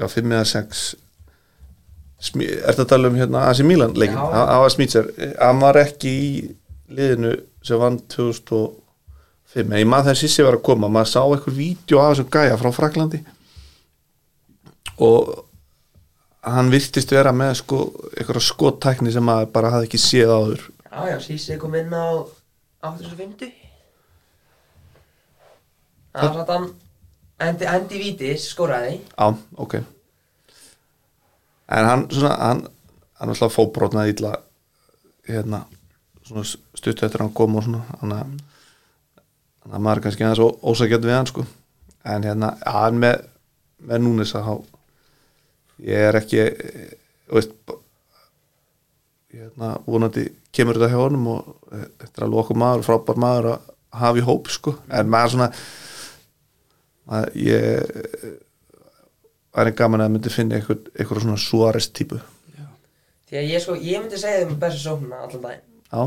já, 0.00 0.08
5 0.10 0.34
eða 0.34 0.48
6 0.50 0.82
Smi, 2.24 2.46
ertu 2.48 2.84
að 2.84 2.90
tala 2.94 3.10
um 3.10 3.16
hérna 3.18 3.42
AC 3.50 3.60
Milan 3.66 3.92
leikin, 4.00 4.16
hann 4.16 4.62
var 4.62 4.72
smítser 4.72 5.10
hann 5.36 5.60
var 5.60 5.76
ekki 5.82 6.12
í 6.12 6.28
liðinu 6.94 7.34
sem 7.64 7.80
vann 7.80 7.98
2005 8.12 9.64
en 9.64 9.80
ég 9.80 9.88
maður 9.88 10.10
þegar 10.10 10.20
Sissi 10.22 10.46
var 10.46 10.58
að 10.58 10.64
koma 10.68 10.88
maður 10.92 11.10
sá 11.12 11.20
eitthvað 11.24 11.58
vídeo 11.58 12.00
af 12.00 12.14
þessum 12.14 12.30
gæja 12.36 12.60
frá 12.60 12.70
Fraklandi 12.72 13.20
og 15.04 15.34
hann 16.44 16.70
virtist 16.72 17.12
vera 17.12 17.32
með 17.34 17.58
sko, 17.62 17.80
eitthvað 18.14 18.46
skottækni 18.46 19.12
sem 19.12 19.24
maður 19.24 19.50
bara 19.54 19.72
hafði 19.74 19.88
ekki 19.88 20.00
séð 20.00 20.32
áður. 20.34 20.64
Já, 20.84 20.98
já, 21.10 21.16
Sissi 21.24 21.58
kom 21.60 21.74
inn 21.78 21.92
á 21.92 22.06
850 22.84 23.52
Það 26.14 26.28
var 26.28 26.36
satt 26.38 26.52
hann 26.54 26.68
hendi 27.74 27.98
víti, 27.98 28.36
skoraði. 28.38 29.00
Já, 29.16 29.34
ok 29.58 29.80
En 31.72 31.86
hann 31.88 32.06
svona 32.12 32.34
hann, 32.38 32.64
hann 33.20 33.32
alltaf 33.32 33.54
fóbrotnaði 33.56 34.16
illa 34.16 34.34
hérna 35.28 35.62
svona 36.24 36.44
stutt 36.44 37.02
eftir 37.02 37.20
að 37.20 37.26
hann 37.28 37.36
kom 37.36 37.56
og 37.56 37.64
svona 37.66 37.82
hann 38.00 38.12
að 38.12 38.24
hann 38.24 39.74
að 39.74 39.80
maður 39.86 39.96
er 40.00 40.04
kannski 40.08 40.26
aðeins 40.26 40.42
ó- 40.44 40.58
ósækjandi 40.72 41.08
við 41.08 41.16
hann 41.16 41.30
sko. 41.30 41.46
En 42.04 42.26
hérna, 42.28 42.50
hann 42.68 42.98
með 43.00 43.22
með 43.84 44.02
núnis 44.04 44.34
að 44.36 44.46
há 44.48 44.54
ég 45.84 46.04
er 46.10 46.16
ekki 46.20 46.38
eh, 46.44 46.92
veist 47.32 47.54
hérna, 49.34 49.74
vonandi 49.86 50.26
kemur 50.54 50.78
þetta 50.78 50.92
hjá 50.92 51.00
honum 51.02 51.26
og 51.32 51.48
eh, 51.74 51.86
þetta 52.00 52.20
er 52.20 52.26
alveg 52.28 52.42
okkur 52.44 52.60
maður, 52.62 52.84
frábær 52.86 53.18
maður 53.24 53.48
að 53.54 53.70
hafa 54.04 54.20
í 54.20 54.24
hóp 54.26 54.48
sko, 54.52 54.74
en 54.94 55.10
maður 55.10 55.34
svona 55.34 55.48
maður, 57.08 57.34
ég 57.38 58.38
væri 59.54 59.74
gaman 59.78 60.04
að 60.04 60.12
myndi 60.14 60.32
finna 60.34 60.58
eitthvað, 60.58 60.88
eitthvað 60.94 61.22
svona 61.24 61.40
Suárez 61.40 61.88
típu. 61.94 62.20
Því 63.28 63.38
að 63.40 63.50
ég 63.50 63.62
sko, 63.64 63.74
ég 63.80 64.02
myndi 64.02 64.20
segja 64.20 64.44
þeim 64.44 64.58
bestu 64.62 64.82
sóknuna 64.82 65.22
allan 65.24 65.42
daginn. 65.42 65.66
Já, 65.90 66.02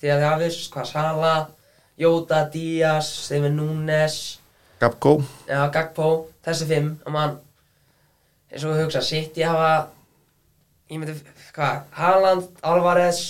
Því 0.00 0.10
að 0.12 0.18
þið 0.20 0.28
hafið, 0.28 0.56
hvað, 0.74 0.88
Sala 0.90 1.34
Jóta, 2.02 2.40
Díaz, 2.52 3.08
þeim 3.30 3.46
er 3.48 3.52
Núnes 3.54 4.16
Gabko 4.82 5.12
Já, 5.48 5.60
Gagpo, 5.72 6.08
þessi 6.44 6.66
fimm 6.68 6.90
og 7.06 7.14
mann 7.14 7.36
eins 8.50 8.64
og 8.66 8.74
við 8.74 8.82
hugsa, 8.84 9.00
City 9.06 9.46
hafa 9.46 9.70
ég 10.90 11.00
myndi, 11.00 11.14
hvað, 11.54 11.80
Haaland, 11.96 12.50
Alvarez 12.66 13.22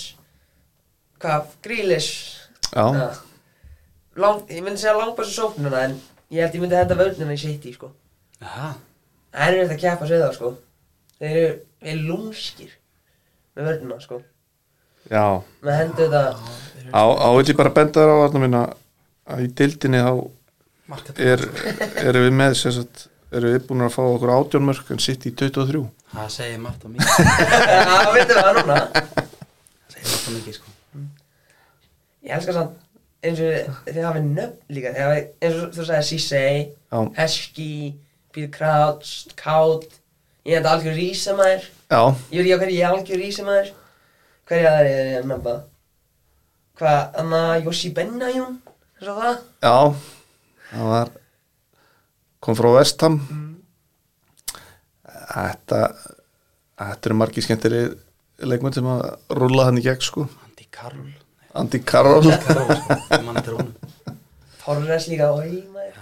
hvað, 1.21 1.53
Grealish. 1.63 2.11
Já. 2.73 2.85
Lang, 4.19 4.43
ég 4.51 4.63
myndi 4.65 4.81
segja 4.81 4.97
langbæstu 4.97 5.33
sóknuna 5.37 5.85
en 5.87 5.95
ég 6.33 6.43
held 6.43 6.57
ég 6.57 6.63
myndi 6.65 6.77
henda 6.77 6.97
vörnina 6.99 7.35
í 7.35 7.39
City 7.41 7.73
sko. 7.75 7.93
Já, 8.41 8.73
það 9.35 9.47
er 9.47 9.57
þetta 9.59 9.75
að 9.75 9.81
keppa 9.83 10.07
sig 10.09 10.21
það 10.21 10.33
sko. 10.37 10.51
þeir 11.19 11.35
eru, 11.41 11.57
eru 11.81 12.05
lúmskir 12.09 12.71
með 13.55 13.69
vörnina 13.69 13.99
sko. 14.03 14.21
já. 15.11 15.25
Með 15.65 15.79
hendu 15.81 16.07
þetta. 16.07 16.23
Á, 16.95 17.03
á 17.03 17.27
ég 17.41 17.57
bara 17.57 17.73
benda 17.75 17.99
þér 18.01 18.13
á 18.13 18.17
þarna 18.23 18.43
minna 18.45 18.63
að 19.25 19.43
í 19.45 19.51
dildinni 19.57 20.01
þá 20.05 20.13
er, 21.17 21.43
erum 22.05 22.27
við 22.27 22.35
með 22.39 22.57
sem 22.59 22.75
sagt, 22.75 23.07
erum 23.33 23.55
við 23.55 23.67
búin 23.67 23.85
að 23.87 23.95
fá 23.95 24.01
okkur 24.05 24.33
átjónmörk 24.35 24.91
en 24.93 25.01
sitt 25.03 25.25
í 25.25 25.33
23 25.33 25.83
Það 26.15 26.31
segir 26.31 26.61
margt 26.63 26.85
á 26.85 26.87
mikið 26.87 27.09
það 27.09 28.11
veitum 28.15 28.31
við 28.31 28.39
það 28.39 28.57
núna. 28.59 28.79
Það 28.95 29.95
segir 29.95 30.09
margt 30.11 30.27
á 30.29 30.31
mikið 30.35 30.57
sko. 30.59 30.73
Ég 32.25 32.35
elskar 32.37 32.57
samt 32.59 32.81
eins 33.25 33.41
og 33.41 33.79
þið 33.89 34.03
hafið 34.05 34.27
nöfn 34.29 34.75
líka. 34.77 34.93
Eins 34.93 35.57
og 35.57 35.73
þú 35.75 35.87
sagði 35.89 36.07
Cissei 36.11 36.59
já, 36.61 36.99
Peter 38.35 38.51
Crouch 38.51 39.31
Kaut 39.39 39.87
ég 40.45 40.57
henda 40.59 40.75
algjör 40.75 40.97
rísamæður 40.99 41.63
já, 41.89 42.01
ég 42.35 42.43
veit 42.43 42.45
ekki 42.45 42.53
á 42.53 42.59
hverju 42.59 42.75
ég 42.75 42.83
er 42.83 42.91
algjör 42.91 43.21
rísamæður 43.23 43.71
hverju 44.45 44.67
það 44.67 44.79
er 44.81 44.89
ég 44.91 45.17
að 45.21 45.29
nefna. 45.31 45.55
Hvað, 46.75 46.99
anna 47.21 47.41
Joshi 47.63 47.91
Benajum 47.95 48.57
eins 48.99 49.09
og 49.09 49.21
það? 49.21 49.37
Já. 49.63 49.77
Það 50.69 50.89
var 50.91 51.11
kom 52.43 52.57
frá 52.59 52.69
Vestham. 52.75 53.19
Þetta 55.05 55.79
þetta 56.75 57.09
eru 57.09 57.17
margir 57.17 57.45
skemmtiri 57.45 57.83
leikmenn 58.45 58.75
sem 58.75 58.89
að 58.91 59.05
rúla 59.39 59.69
hann 59.69 59.79
í 59.79 59.85
gegn 59.85 60.03
sko. 60.03 60.27
Andi 60.45 60.67
Karol 60.75 61.13
Andy 61.55 61.79
Carroll. 61.87 62.27
Karol 63.07 63.71
Torres 64.59 65.05
líka 65.07 65.29
og 65.31 65.43
heimæður 65.45 65.99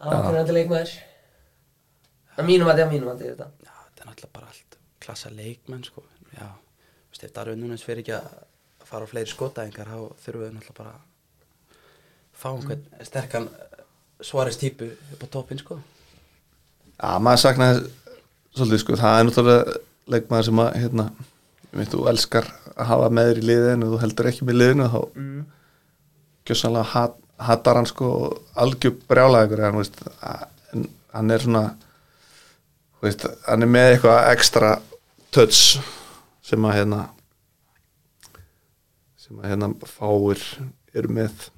ákveðnandi 0.00 0.54
leikmaður 0.54 0.92
að 2.40 2.48
mínum 2.48 2.70
að 2.70 2.80
það, 2.80 2.86
að 2.86 2.94
mínum 2.94 3.12
að 3.12 3.24
þetta. 3.24 3.48
Já, 3.60 3.74
þetta 3.86 4.04
er 4.04 4.10
náttúrulega 4.10 4.34
bara 4.38 4.50
allt 4.52 4.78
klassa 5.04 5.32
leikmenn 5.34 5.84
sko. 5.86 6.04
Já, 6.34 6.46
veist, 7.10 7.24
ef 7.24 7.34
Darvin 7.36 7.62
Núnes 7.62 7.84
fyrir 7.86 8.04
ekki 8.04 8.16
að 8.18 8.28
fara 8.90 9.06
á 9.06 9.10
fleiri 9.10 9.30
skotæðingar 9.30 9.90
þá 9.90 9.98
þurfum 10.24 10.44
við 10.44 10.52
náttúrulega 10.56 10.78
bara 10.80 10.94
að 10.96 11.78
fá 12.40 12.48
einhvern 12.50 13.06
sterkan 13.06 13.48
svarist 14.24 14.60
típu 14.62 14.90
upp 15.14 15.24
á 15.24 15.26
toppinn 15.36 15.60
sko. 15.62 15.78
Já, 17.00 17.16
maður 17.22 17.44
saknaði 17.44 17.84
svolítið 18.56 18.82
sko, 18.84 18.98
það 19.00 19.18
er 19.18 19.28
náttúrulega 19.28 19.78
leikmaður 20.10 20.48
sem 20.48 20.62
að, 20.62 20.70
hérna, 20.82 21.06
ég 21.70 21.78
veit, 21.80 21.92
þú 21.92 22.06
elskar 22.10 22.50
að 22.74 22.90
hafa 22.90 23.10
með 23.14 23.30
þér 23.30 23.40
í 23.40 23.46
liðinu 23.50 23.86
og 23.86 23.94
þú 23.94 24.00
heldur 24.04 24.30
ekki 24.30 24.48
með 24.48 24.58
liðinu 24.60 24.88
þá 24.90 25.00
mm. 25.06 25.44
gjössanlega 26.48 26.90
hat, 26.94 27.20
hattar 27.50 27.80
hann 27.80 27.88
sko 27.88 28.10
algjör 28.64 28.96
brjálega 29.10 29.48
ykkur 29.48 29.64
hann, 29.66 29.78
veist, 29.80 30.02
hann 31.14 31.34
er 31.34 31.44
svona 31.44 31.64
þú 31.70 31.89
veist, 33.02 33.24
hann 33.46 33.64
er 33.64 33.70
með 33.70 33.94
eitthvað 33.94 34.28
ekstra 34.34 34.74
touch 35.34 35.80
sem 36.44 36.66
að 36.66 36.76
hérna 36.78 37.00
sem 39.20 39.38
að 39.38 39.52
hérna 39.52 39.70
fáir 39.86 40.44
eru 40.96 41.14
með. 41.14 41.48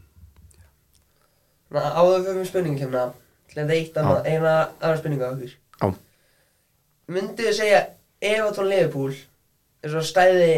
Áður 1.72 2.26
fyrir 2.26 2.49
spurningu 2.51 2.82
kemna 2.82 3.09
til 3.49 3.62
að 3.62 3.74
eitt 3.78 3.97
annað, 3.97 4.26
eina 4.28 4.55
aðra 4.76 4.99
spurningu 5.01 5.24
á 5.24 5.32
okkur. 5.32 5.55
Já. 5.80 5.86
Myndu 7.12 7.47
þið 7.47 7.57
segja 7.57 7.82
Evertón 8.22 8.68
Liverpool 8.68 9.14
er 9.82 9.93
svo 9.93 10.03
stæði 10.07 10.55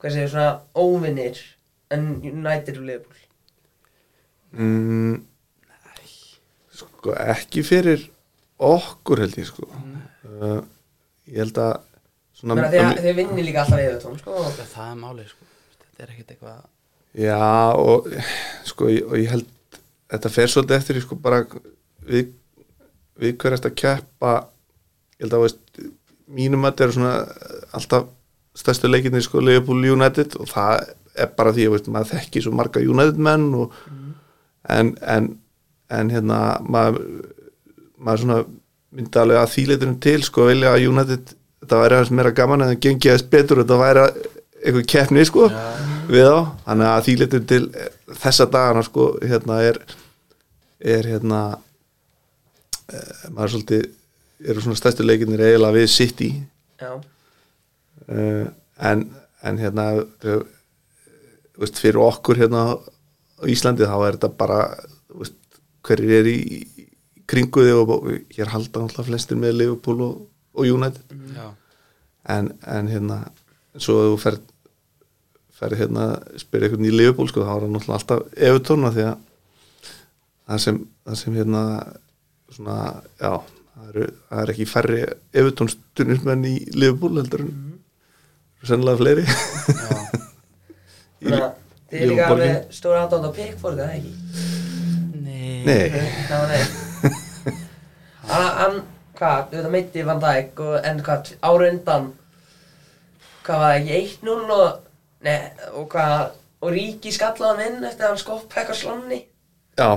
hvað 0.00 0.14
segir 0.14 0.32
svona 0.32 0.52
óvinnir 0.78 1.40
en 1.92 2.06
United 2.22 2.78
og 2.78 2.86
Liverpool? 2.86 3.22
Mm, 4.56 5.18
sko 6.72 7.16
ekki 7.26 7.64
fyrir 7.66 8.06
okkur 8.62 9.24
held 9.24 9.36
ég 9.36 9.48
sko 9.50 9.66
uh, 10.40 10.60
ég 11.30 11.38
held 11.42 11.60
að 11.62 11.74
svona 12.36 12.56
Menna, 12.58 12.70
þeir, 12.72 13.02
þeir 13.04 13.16
vinni 13.20 13.44
líka 13.46 13.62
alltaf 13.64 13.80
Evertón 13.82 14.18
sko. 14.20 14.34
Já, 14.36 14.64
það 14.74 14.90
er 14.90 14.98
málið 15.02 15.28
sko. 15.32 15.46
Þetta 15.82 16.04
er 16.06 16.10
ekkert 16.14 16.34
eitthvað 16.34 16.64
já 17.16 17.38
og 17.80 18.10
sko 18.68 18.90
ég- 18.92 19.06
og 19.08 19.16
ég 19.16 19.30
held 19.32 19.46
þetta 20.12 20.30
fer 20.34 20.50
svolítið 20.52 20.76
eftir 20.76 20.98
í, 21.00 21.04
sko 21.06 21.16
bara 21.16 21.38
við, 22.06 22.28
við 23.18 23.36
hverjast 23.40 23.64
að 23.70 23.78
keppa. 23.80 24.34
Ég 25.16 25.24
held 25.24 25.38
að 25.38 25.46
veist 25.46 25.80
mínum 26.36 26.66
að 26.66 26.74
þetta 26.74 26.84
eru 26.88 26.96
svona 26.98 27.14
alltaf 27.78 28.06
stærstu 28.56 28.88
leikinni 28.90 29.22
sko 29.24 29.40
Liverpool 29.40 29.80
United 29.94 30.36
og 30.40 30.48
það 30.52 30.90
er 31.16 31.32
bara 31.38 31.52
því 31.56 31.66
að 31.70 31.88
maður 31.94 32.10
þekki 32.12 32.42
svo 32.44 32.52
marga 32.52 32.80
United 32.84 33.18
menn 33.24 33.48
og, 33.56 33.72
en, 34.68 34.92
en, 35.00 35.30
en 35.88 36.10
hérna 36.12 36.40
maður, 36.68 37.00
maður 37.96 38.22
svona 38.26 38.38
myndi 38.96 39.20
alveg 39.20 39.42
að 39.42 39.52
þýleitunum 39.56 39.98
til 40.06 40.18
sko 40.24 40.48
vilja 40.48 40.72
að 40.72 40.86
United 40.90 41.34
þetta 41.60 41.82
væri 41.82 41.98
aðeins 41.98 42.14
meira 42.16 42.32
gaman 42.36 42.64
en 42.64 42.72
það 42.72 42.82
gengi 42.86 43.12
aðeins 43.12 43.28
betur 43.34 43.62
þetta 43.62 43.78
væri 43.82 44.06
eitthvað 44.62 44.88
keppni 44.92 45.26
sko 45.28 45.50
við 46.08 46.30
á, 46.32 46.38
þannig 46.66 46.90
að 46.90 47.06
þýleitunum 47.10 47.46
til 47.52 47.62
þessa 48.22 48.48
dagana 48.50 48.84
sko 48.86 49.10
hérna 49.22 49.60
er 49.66 49.80
er 50.96 51.08
hérna 51.08 51.40
e, 52.86 53.00
maður 53.34 53.56
svolítið 53.56 53.86
eru 54.44 54.62
svona 54.62 54.78
stærstu 54.78 55.06
leikinnir 55.06 55.42
eiginlega 55.42 55.76
við 55.76 55.86
City. 55.92 56.28
Já, 56.76 56.92
uh, 58.12 58.44
en, 58.90 59.06
en 59.46 59.60
hérna 59.60 59.86
uh, 59.96 60.42
veist, 61.56 61.80
fyrir 61.80 62.02
okkur 62.04 62.42
hérna 62.42 62.66
á 62.76 63.44
Íslandi 63.48 63.88
þá 63.88 63.96
er 63.96 64.18
þetta 64.18 64.30
bara 64.36 64.60
veist, 65.16 65.38
hverjir 65.86 66.18
er 66.20 66.28
í, 66.28 66.36
í 67.26 67.30
kringu 67.30 67.64
þig 67.66 67.80
og, 67.82 68.10
hér 68.36 68.52
halda 68.52 68.82
alltaf 68.84 69.08
flestir 69.08 69.38
með 69.40 69.58
Liverpool 69.60 70.02
og, 70.06 70.20
og 70.56 70.68
United 70.76 71.16
já, 71.36 71.48
en, 72.36 72.52
en 72.62 72.90
hérna 72.90 73.20
svo 73.76 73.98
að 74.00 74.12
þú 74.12 74.20
ferð 74.22 74.52
ferð 75.56 75.80
hérna 75.80 76.06
spyrir 76.36 76.68
einhvern 76.68 76.88
í 76.88 76.94
Liverpool 76.94 77.30
sko, 77.30 77.44
þá 77.46 77.52
er 77.56 77.66
hann 77.66 77.78
alltaf 77.80 78.24
af 78.86 78.96
því 78.96 79.06
að 79.08 79.14
það 80.46 80.62
sem, 80.62 80.80
það 81.06 81.20
sem 81.22 81.38
hérna 81.40 81.62
svona, 82.54 82.80
já 83.20 83.32
það 83.76 83.88
eru, 83.90 84.08
það 84.28 84.42
er 84.42 84.52
ekki 84.54 84.68
færri 84.70 85.02
Evertón 85.36 85.72
stundismenn 85.72 86.48
í 86.48 86.56
Liverpool 86.76 87.20
heldur 87.20 87.46
en 87.46 87.54
sennilega 88.66 89.00
fleiri 89.02 89.26
já. 89.26 89.94
Í 91.16 91.30
þannig 91.30 91.46
að 91.46 91.52
þið 91.90 92.00
er 92.02 92.10
líka 92.10 92.26
alveg 92.28 92.74
stóra 92.76 93.04
aðdánd 93.06 93.30
á 93.30 93.32
Pickford, 93.36 93.80
eða 93.80 93.94
ekki? 93.96 94.12
Nei. 95.24 95.64
Nei, 95.64 95.86
nei 96.52 96.85
Hann, 98.26 98.46
hann, 98.60 98.80
hvað, 99.18 99.44
þú 99.50 99.56
veit 99.56 99.66
að 99.66 99.74
meiti 99.76 100.06
Van 100.06 100.22
Dijk 100.22 100.64
og, 100.64 100.74
en 100.84 101.02
hvað, 101.06 101.30
ára 101.46 101.70
undan 101.70 102.08
hvað 103.46 103.62
var 103.62 103.70
það 103.70 103.78
ekki, 103.78 104.00
1-0 104.26 104.56
og, 104.56 104.82
nei, 105.26 105.38
og 105.72 105.88
hvað 105.92 106.26
og 106.66 106.72
Ríki 106.74 107.12
skallaði 107.14 107.52
hann 107.52 107.64
inn 107.76 107.86
eftir 107.86 108.06
að 108.06 108.12
hann 108.14 108.20
skoppa 108.22 108.60
eitthvað 108.60 108.80
slanni? 108.80 109.20
Já, 109.76 109.88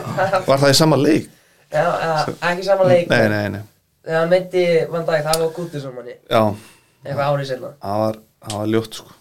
var 0.48 0.62
það 0.64 0.72
í 0.72 0.78
sama 0.78 0.98
leik? 1.00 1.28
Já, 1.68 1.84
eða, 1.84 2.18
ekki 2.50 2.64
saman 2.64 2.88
leik 2.88 3.10
Nei, 3.12 3.22
nei, 3.32 3.44
nei, 3.54 3.62
Þegar 4.04 4.22
hann 4.22 4.32
meiti 4.32 4.64
Van 4.92 5.06
Dijk, 5.08 5.24
það 5.26 5.42
var 5.44 5.54
gútið 5.56 5.84
saman 5.84 5.98
manni. 6.00 6.18
Já. 6.28 6.42
Eitthvað 7.04 7.24
árið 7.32 7.50
sinna 7.52 7.72
það 7.82 8.02
var, 8.02 8.20
það 8.44 8.58
var 8.58 8.70
ljótt 8.72 8.98
sko. 8.98 9.16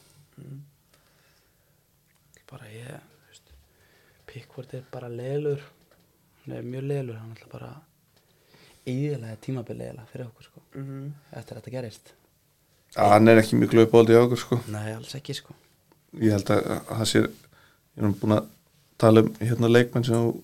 Bara 2.52 2.72
ég 2.72 2.94
þú 2.94 3.32
veist, 3.32 3.52
Pickford 4.32 4.78
er 4.80 4.86
bara 4.92 5.12
leilur 5.12 5.62
hann 5.62 6.58
er 6.58 6.66
mjög 6.66 6.88
leilur 6.92 7.20
hann 7.20 7.32
er 7.32 7.38
alltaf 7.38 7.54
bara 7.54 7.72
íðilega 8.88 9.38
tímabil 9.44 9.78
leiðilega 9.80 10.08
fyrir 10.12 10.28
okkur 10.30 10.44
sko 10.48 10.62
Mhm. 10.78 11.12
eftir 11.34 11.56
að 11.58 11.62
þetta 11.62 11.72
gerist. 11.78 12.14
Já, 12.96 13.04
hann 13.12 13.28
er 13.28 13.38
ekki 13.42 13.58
mjög 13.60 13.72
glöðbóldi 13.74 14.16
á 14.16 14.22
okkur 14.26 14.38
sko. 14.42 14.60
Nei 14.72 14.94
alls 14.94 15.16
ekki 15.16 15.34
sko. 15.36 15.54
Ég 16.18 16.32
held 16.32 16.46
að 16.56 16.62
að 16.72 16.94
það 17.02 17.06
sé 17.12 17.20
ég 17.22 17.30
er 18.04 18.14
búin 18.22 18.38
að 18.38 18.46
tala 18.98 19.22
um 19.26 19.34
hérna 19.42 19.68
leikmenn 19.70 20.06
sem 20.06 20.16
þú 20.16 20.42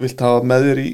vilt 0.00 0.20
hafa 0.24 0.42
með 0.46 0.64
þér 0.68 0.78
í, 0.84 0.88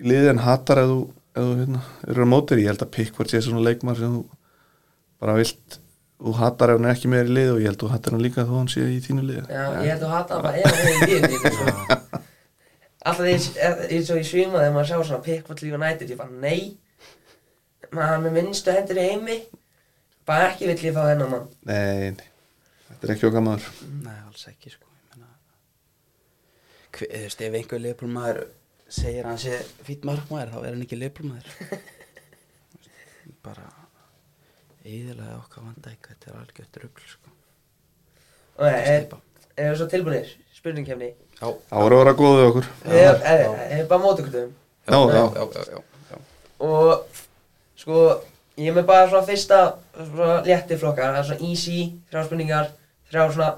í 0.00 0.08
liði 0.08 0.28
en 0.32 0.38
hatar 0.44 0.78
ef 0.84 0.88
þú, 0.90 0.98
ef 1.34 1.42
þú 1.42 1.54
hérna, 1.60 1.80
eru 2.08 2.24
á 2.24 2.32
mótir 2.32 2.58
ég 2.62 2.70
held 2.70 2.82
að 2.86 2.90
Pickford 2.96 3.28
sé 3.30 3.40
svona 3.42 3.62
leikmann 3.66 3.96
sem 3.98 4.14
þú 4.14 4.24
bara 5.20 5.34
vilt 5.38 5.78
þú 6.24 6.34
hatar 6.38 6.70
ef 6.70 6.78
hann 6.78 6.86
er 6.88 6.94
ekki 6.94 7.10
með 7.10 7.20
þér 7.24 7.30
í 7.30 7.34
liði 7.38 7.52
og 7.54 7.60
ég 7.60 7.68
held 7.70 7.76
að 7.78 7.84
þú 7.84 7.90
hatar 7.94 8.12
hann 8.16 8.22
líka 8.24 8.44
þó 8.46 8.54
hann 8.58 8.68
sé 8.72 8.80
í 8.88 9.00
þínu 9.04 9.24
liði. 9.28 9.46
Já, 9.50 9.64
ég 9.82 9.90
held 9.92 10.02
að 10.06 10.14
hata 10.14 10.34
hann 10.34 10.42
bara 10.42 10.56
ef 10.56 10.64
hann 10.64 10.86
er 11.04 11.28
í 11.28 11.38
sko. 11.42 11.64
Alltaf 13.04 13.26
eins 13.28 14.10
og 14.10 14.16
ég 14.20 14.24
svima 14.28 14.62
þegar 14.62 14.72
maður 14.74 14.88
sjá 14.90 14.96
svona 15.04 15.24
Pickford 15.26 15.62
United, 15.68 16.08
ég 16.08 16.16
bara 16.20 16.32
nei. 16.40 16.76
Maður 17.94 18.22
með 18.24 18.36
minnstu 18.38 18.72
hendur 18.72 19.00
í 19.00 19.04
heimi. 19.10 19.36
Bara 20.24 20.46
ekki 20.54 20.70
vill 20.70 20.80
ég 20.88 20.94
fá 20.96 21.02
þennan 21.10 21.32
mann. 21.34 21.48
Nei, 21.68 22.14
nei, 22.16 22.28
þetta 22.88 23.06
er 23.06 23.12
ekki 23.14 23.26
okkar 23.28 23.44
maður 23.44 23.66
nei 24.06 24.14
alls 24.22 24.46
ekki 24.48 24.72
sko. 24.72 24.88
Ég 24.88 25.18
meina 25.18 25.28
hver, 26.94 27.10
þú 27.12 27.20
veist 27.26 27.44
ef 27.44 27.58
einhver 27.60 27.82
leifbólmaður 27.84 28.40
segir 28.94 29.26
að 29.26 29.30
hann 29.34 29.42
sé 29.42 29.58
fýtt 29.84 30.06
markmaður 30.08 30.54
þá 30.54 30.58
er 30.62 30.70
hann 30.70 30.84
ekki 30.86 30.98
leifbólmaður 31.02 31.78
bara 33.44 33.66
íðilega 34.84 35.36
okkar 35.42 35.68
vandæk 35.68 36.08
þetta 36.10 36.30
er 36.32 36.40
algjört 36.40 36.80
rugl 36.82 37.06
sko. 37.12 37.32
Og 38.54 38.66
er, 38.70 38.80
Steypa. 38.86 39.20
er 39.58 39.70
það 39.70 39.78
svo 39.82 39.90
tilbúinir, 39.92 40.32
spurningkefni 40.56 41.12
það 41.48 41.82
voru 41.84 41.96
að 41.96 42.02
vera 42.02 42.14
góðið 42.20 42.46
okkur. 42.50 42.68
Ég 42.94 43.26
er 43.78 43.86
bara 43.90 44.02
já, 45.34 45.44
já, 45.56 45.82
já. 46.12 46.22
og 46.68 47.20
sko 47.80 48.04
ég 48.60 48.70
er 48.70 48.76
með 48.78 48.88
bara 48.90 49.08
svona 49.10 49.26
fyrsta 49.28 49.60
svona 49.98 50.40
létti 50.46 50.78
flokkar, 50.80 51.14
það 51.14 51.20
er 51.20 51.28
svona 51.30 51.50
easy 51.50 51.78
þrjá 52.10 52.24
spurningar, 52.28 52.72
þrjá 53.10 53.26
svona 53.34 53.50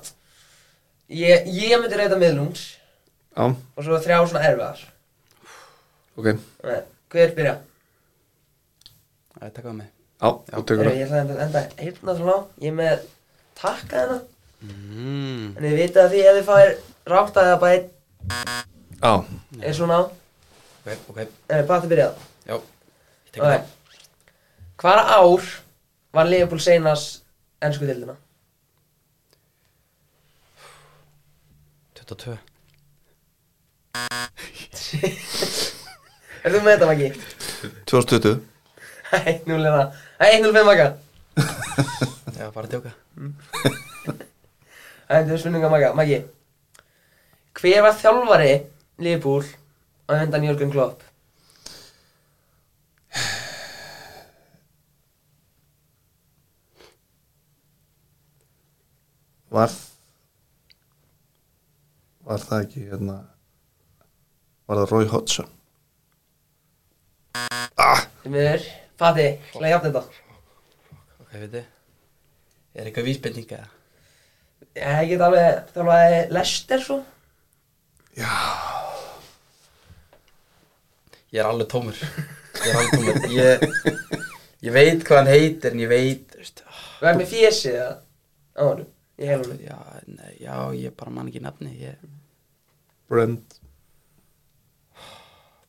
ég, 1.12 1.48
ég 1.50 1.80
myndi 1.80 2.00
reyta 2.00 2.20
miðlungs 2.20 2.66
já, 3.36 3.44
og 3.50 3.80
svo 3.86 4.02
þrjá 4.02 4.20
svona 4.24 4.44
erfiðar. 4.50 4.84
Ok. 6.16 6.30
Nei, 6.64 6.78
hver 7.12 7.34
byrja? 7.36 7.56
það 9.36 9.48
er 9.48 9.52
takað 9.58 9.76
með. 9.76 9.92
Já, 10.16 10.28
þú 10.48 10.62
tekur 10.70 10.88
Heyrðu, 10.88 10.92
það. 10.92 10.96
ég 10.96 11.06
ætla 11.06 11.20
að 11.36 11.44
enda 11.44 11.62
heyrna 11.82 12.14
svona 12.16 12.36
á 12.36 12.40
ég 12.64 12.70
er 12.70 12.76
með 12.76 13.06
takka 13.60 14.00
hérna. 14.00 14.18
Mm. 14.66 15.50
en 15.52 15.66
þið 15.66 15.74
vitið 15.76 16.00
að 16.00 16.14
því 16.14 16.20
ef 16.24 16.36
þið 16.38 16.46
fáir 16.46 16.70
rátt 17.06 17.36
að 17.38 17.48
það 17.50 17.60
bara 17.62 17.74
einn. 17.76 17.86
Já, 18.96 19.12
er 19.62 19.74
svona 19.76 19.96
á 20.00 20.02
ok, 20.06 20.88
ok, 21.12 21.18
en 21.52 21.66
bara 21.68 21.80
til 21.82 21.90
byrjað 21.92 22.12
já 22.48 22.54
ég 22.56 23.30
tek 23.32 23.40
það 23.42 23.56
Ok. 23.56 23.72
Hvaða 24.82 25.02
ár 25.16 25.42
var 26.16 26.26
Leopold 26.30 26.62
seinast 26.64 27.22
ennsku 27.64 27.84
dildina? 27.88 28.16
22 32.00 32.36
Er 36.46 36.52
þú 36.54 36.58
með 36.62 36.72
þetta, 36.76 36.86
Maggi? 36.90 37.08
2020 37.90 38.36
Hæ, 39.10 39.18
0 39.46 39.62
hérna 39.64 39.84
Hæ, 40.20 40.26
1-0 40.40 40.64
Magga. 40.66 40.86
Já, 42.36 42.50
bara 42.52 42.66
að 42.66 42.72
djóka. 42.74 42.90
Þetta 45.08 45.32
er 45.32 45.40
spurninga 45.40 45.70
Magga. 45.72 45.90
Maggi 45.96 46.18
Hver 47.56 47.80
var 47.80 47.94
þjálfari 47.96 48.50
Liverpool 49.00 49.46
á 50.12 50.20
undan 50.20 50.44
Jörgen 50.44 50.72
Klopp? 50.74 51.00
var 59.56 59.72
var 62.26 62.44
það 62.44 62.66
ekki 62.66 62.84
hérna 62.90 63.16
var 64.68 64.82
það 64.82 64.92
Roy 64.92 65.08
Hodgson? 65.14 65.48
Því 68.20 68.36
miður, 68.36 68.68
Fati, 69.00 69.26
að 69.56 69.68
jafna 69.70 69.88
þetta. 69.88 70.04
Ok, 71.22 71.32
veit 71.32 71.50
þið 71.56 71.64
Er 72.76 72.88
eitthvað 72.90 73.08
vísbending 73.08 73.52
eða? 73.56 73.68
Ég 74.76 75.12
get 75.14 75.22
alveg, 75.24 75.68
þjálfaði 75.72 76.24
Lester 76.36 76.82
svo 76.84 76.98
Ég 81.32 81.40
er 81.42 81.48
alveg 81.50 81.66
tómur. 81.70 81.96
Ég 81.96 82.68
er 82.70 82.76
alveg 82.78 82.92
tómur. 82.94 83.16
Ég, 83.34 83.64
ég 84.64 84.72
veit 84.74 85.02
hvað 85.04 85.18
hann 85.20 85.30
heitir 85.30 85.74
en 85.74 85.82
ég 85.82 85.90
veit 85.90 86.36
veist, 86.38 86.62
Þú 87.00 87.08
er 87.10 87.18
með 87.18 87.28
fésið 87.32 87.74
það 87.76 87.94
á 88.56 88.62
honum? 88.64 88.88
Ég 89.20 89.30
hef 89.32 89.42
honum 89.44 89.60
já, 89.64 89.76
nei, 90.12 90.32
já, 90.40 90.54
ég 90.76 90.94
bara 90.96 91.12
man 91.12 91.28
ekki 91.30 91.42
nafni 91.44 91.72
ég, 91.80 91.96
Brend, 93.08 93.58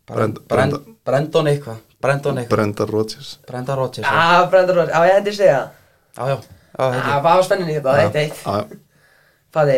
Brend, 0.08 0.40
Brend- 0.40 0.40
Brend, 0.48 0.74
Brenda- 0.74 0.96
Brendon 1.08 1.50
eitthvað. 1.52 1.80
Brendon 2.02 2.40
eitthvað. 2.42 2.54
Brenda 2.56 2.86
Rodgers. 2.90 3.30
Brenda 3.48 3.76
Rodgers 3.78 4.08
já, 4.08 4.14
Ah, 4.14 4.48
Brandon 4.52 4.76
Rodgers, 4.82 4.96
á 4.98 5.00
ég 5.08 5.16
hendi 5.20 5.34
segja 5.36 5.58
já, 5.58 5.64
já, 6.16 6.36
já 6.38 6.42
Ah, 6.78 7.20
hvað 7.20 7.24
var 7.24 7.44
spenninni 7.48 7.74
hérna, 7.78 7.98
eitt 8.06 8.16
eitt. 8.24 8.40
Já, 8.44 8.68
Fati, 9.56 9.78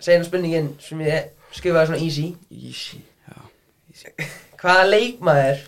segja 0.00 0.24
spurningin 0.26 0.70
sem 0.80 1.00
ég 1.06 1.30
skrifaði 1.56 1.90
svona 1.90 2.02
easy. 2.04 2.26
Easy, 2.50 3.00
já. 3.28 3.38
Easy. 3.92 4.12
Hvaða 4.60 4.84
leikmaður 4.90 5.62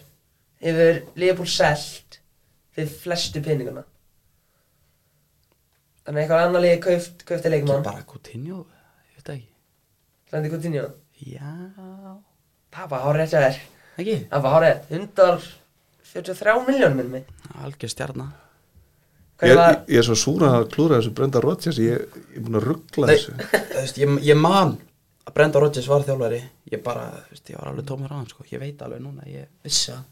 hefur 0.62 1.01
Liverpool 1.18 1.51
selt 1.51 2.20
fyrir 2.72 2.93
flestu 3.03 3.43
pinninguna? 3.45 3.85
Þannig 6.03 6.18
að 6.18 6.22
eitthvað 6.24 6.45
annar 6.49 6.64
liði 6.64 6.78
kauft, 6.83 7.22
kaufti 7.28 7.47
Ekki 7.47 7.55
leikmann 7.55 7.85
bara 7.87 8.03
Coutinho, 8.09 8.64
ég 9.12 9.18
veit 9.18 9.26
það 9.26 9.37
ekki. 9.37 9.51
Slendi 10.33 10.53
Coutinho? 10.53 10.87
Já, 11.22 11.51
Það 12.72 12.89
var 12.91 13.03
hárið 13.07 13.35
hjá 13.35 13.43
þér. 13.45 13.59
Ekki? 14.03 14.14
Það 14.30 14.45
var 14.47 14.55
hárið 14.57 14.95
143 14.97 16.55
miljónum 16.68 16.97
minn 17.03 17.11
mig 17.12 17.51
Algjör 17.61 17.93
stjarnar 17.93 18.30
ég, 18.33 19.53
Hvað 19.53 19.59
var 19.59 19.76
ég 19.93 20.01
er 20.01 20.07
svo 20.07 20.16
súra 20.18 20.53
að 20.59 20.68
klúra 20.72 20.99
þessu 20.99 21.12
Brenda 21.18 21.43
Rodgers 21.45 21.80
ég, 21.83 22.01
ég 22.33 22.39
er 22.41 22.47
búin 22.47 22.59
að 22.61 22.66
ruggla 22.70 23.11
þessu. 23.12 23.35
Þú 23.53 23.76
veist, 23.76 24.01
ég, 24.01 24.16
ég 24.30 24.41
man 24.41 24.74
að 25.27 25.35
Brenda 25.37 25.61
Rodgers 25.62 25.89
var 25.91 26.03
þjálfari 26.07 26.41
ég 26.73 26.83
bara, 26.83 27.05
þú 27.29 27.35
veist, 27.37 27.51
ég 27.53 27.59
var 27.61 27.70
alveg 27.73 27.87
tómur 27.89 28.11
á 28.12 28.16
hann 28.18 28.29
sko. 28.31 28.45
ég 28.51 28.61
veit 28.62 28.83
alveg 28.83 29.03
núna, 29.05 29.27
ég 29.31 29.47
vissi 29.62 29.93
það 29.93 30.03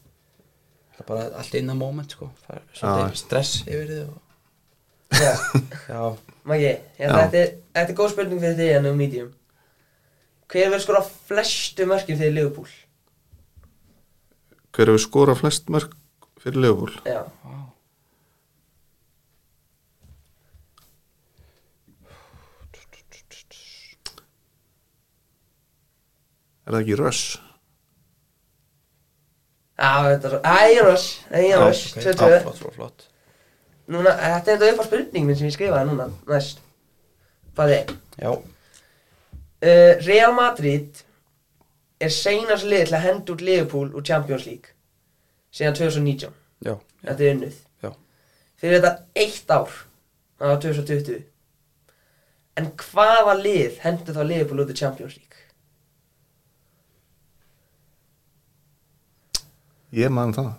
það 0.94 1.00
er 1.04 1.08
bara 1.08 1.24
allt 1.40 1.54
in 1.58 1.66
the 1.70 1.74
moment 1.74 2.10
sko. 2.14 2.28
Það 2.46 2.56
er 2.56 2.62
Já. 3.10 3.14
stress 3.16 3.62
yfir 3.66 3.88
þið 3.90 4.02
og... 4.08 4.18
Já, 5.10 5.32
já, 5.90 6.02
Maggi, 6.46 6.68
að 7.02 7.16
þetta 7.16 7.38
er- 7.40 7.54
þetta 7.74 7.90
er 7.90 7.96
góð 7.98 8.12
spurning 8.12 8.40
fyrir 8.44 8.58
þig 8.60 8.76
en 8.76 8.86
um 8.92 8.96
medium 9.00 9.32
Hver 10.50 10.70
verður 10.70 10.82
skora 10.84 11.00
flestu 11.30 11.86
mörkin 11.90 12.18
fyrir 12.18 12.36
Liverpool? 12.36 12.70
hver 14.70 14.86
hefur 14.92 15.02
skorað 15.02 15.40
flest 15.42 15.66
mörg 15.74 15.96
fyrir 16.38 16.60
Liverpool 16.62 16.94
Já 17.10 17.24
er 26.70 26.76
það 26.78 26.84
ekki 26.84 26.98
Russ 27.00 27.22
Já, 29.80 29.92
þetta 30.10 30.28
er 30.28 30.32
svo 30.34 30.40
Ægir 30.60 30.82
Ross, 30.84 31.04
Ægir 31.32 31.62
Ross, 31.62 31.84
ok, 31.94 32.02
22 32.04 32.30
já, 32.34 32.40
flott, 32.44 32.74
flott, 32.76 33.06
Núna, 33.90 34.12
þetta 34.20 34.52
er 34.52 34.58
þetta 34.60 34.72
upp 34.74 34.82
á 34.84 34.86
spurning 34.86 35.24
minn 35.26 35.38
sem 35.38 35.48
ég 35.48 35.54
skrifaði 35.56 35.88
núna, 35.88 36.04
næst. 36.28 36.60
Fæði 37.56 37.78
já, 38.20 38.34
uh, 38.34 39.94
Real 40.04 40.34
Madrid 40.36 41.00
er 42.00 42.12
seinast 42.12 42.68
lið 42.68 42.84
til 42.90 42.98
að 42.98 43.06
henda 43.06 43.34
út 43.34 43.42
Liverpool 43.44 43.88
úr 43.96 44.04
Champions 44.06 44.44
League 44.46 44.76
síðan 45.50 45.74
2019 45.80 46.36
já, 46.68 46.76
Þetta 47.00 47.24
er 47.24 47.34
unnið. 47.34 47.56
Já. 47.80 47.90
Fyrir 48.60 48.76
þetta 48.82 48.92
eitt 49.16 49.50
ár 49.56 49.72
Það 50.40 50.50
var 50.52 50.58
2020 50.64 51.18
En 52.60 52.66
hvaða 52.84 53.34
lið 53.40 53.80
hendur 53.80 54.16
þá 54.16 54.22
Liverpool 54.28 54.62
út 54.66 54.72
úr 54.72 54.78
Champions 54.78 55.16
League? 55.16 55.29
Ég 59.92 60.10
man 60.14 60.32
það. 60.36 60.50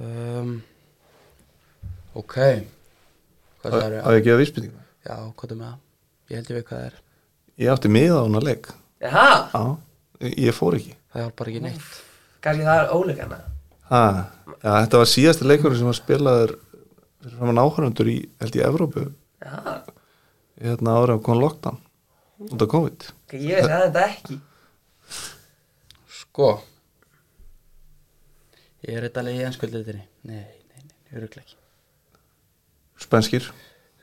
Um, 0.00 0.52
ok. 2.16 2.36
Hvað 3.60 3.74
það 3.76 3.84
eru? 3.86 4.00
á 4.00 4.08
ég 4.14 4.20
að 4.20 4.24
gefa 4.28 4.40
vísbendingu? 4.40 4.82
Já, 5.06 5.14
hvað 5.36 5.50
er 5.54 5.58
með 5.60 5.66
það? 5.70 5.78
Ég 6.30 6.36
held 6.40 6.50
ég 6.50 6.56
veit 6.60 6.68
hvað 6.70 6.78
það 6.78 6.86
er. 6.90 6.98
Ég 7.60 7.72
átti 7.74 7.90
miða 7.92 8.16
á 8.16 8.22
hana 8.24 8.42
já, 9.54 9.62
ég- 10.20 10.34
fór 10.56 10.76
ekki. 10.78 10.94
Það 11.12 11.24
hjálpar 11.24 11.50
ekki 11.52 11.62
neitt. 11.66 11.88
Kannski 12.40 12.64
það 12.64 12.82
er 12.84 12.92
óleikana 12.96 13.40
ha, 13.90 14.00
já, 14.62 14.70
þetta 14.84 14.98
var 15.02 15.08
síðasti 15.10 15.46
leikur 15.50 15.74
sem 15.76 15.88
var 15.90 15.96
spilaður 15.98 16.52
fyrir 17.20 17.36
framan 17.36 17.58
áhörundur 17.60 18.08
í, 18.08 18.16
held 18.40 18.54
ég, 18.56 18.66
Evrópu. 18.68 19.02
Jaha, 19.42 19.74
hérna 20.62 20.94
árið 21.00 21.16
að 21.16 21.22
koma 21.26 21.40
lockdown 21.42 21.80
út 22.46 22.62
af 22.64 22.70
COVID. 22.70 23.08
Ég 23.34 23.58
að 23.66 23.82
þetta 23.88 24.04
ekki. 24.06 24.38
Sko 26.20 26.50
ég 28.86 28.96
er 28.96 29.06
þetta 29.08 29.24
leið 29.26 29.40
í 29.40 29.46
ennskuldleitinni 29.48 30.04
nei, 30.30 30.44
nei, 30.70 30.84
nei, 30.84 31.18
öruglega 31.18 31.44
ekki. 31.44 31.58
Spenskir 33.00 33.50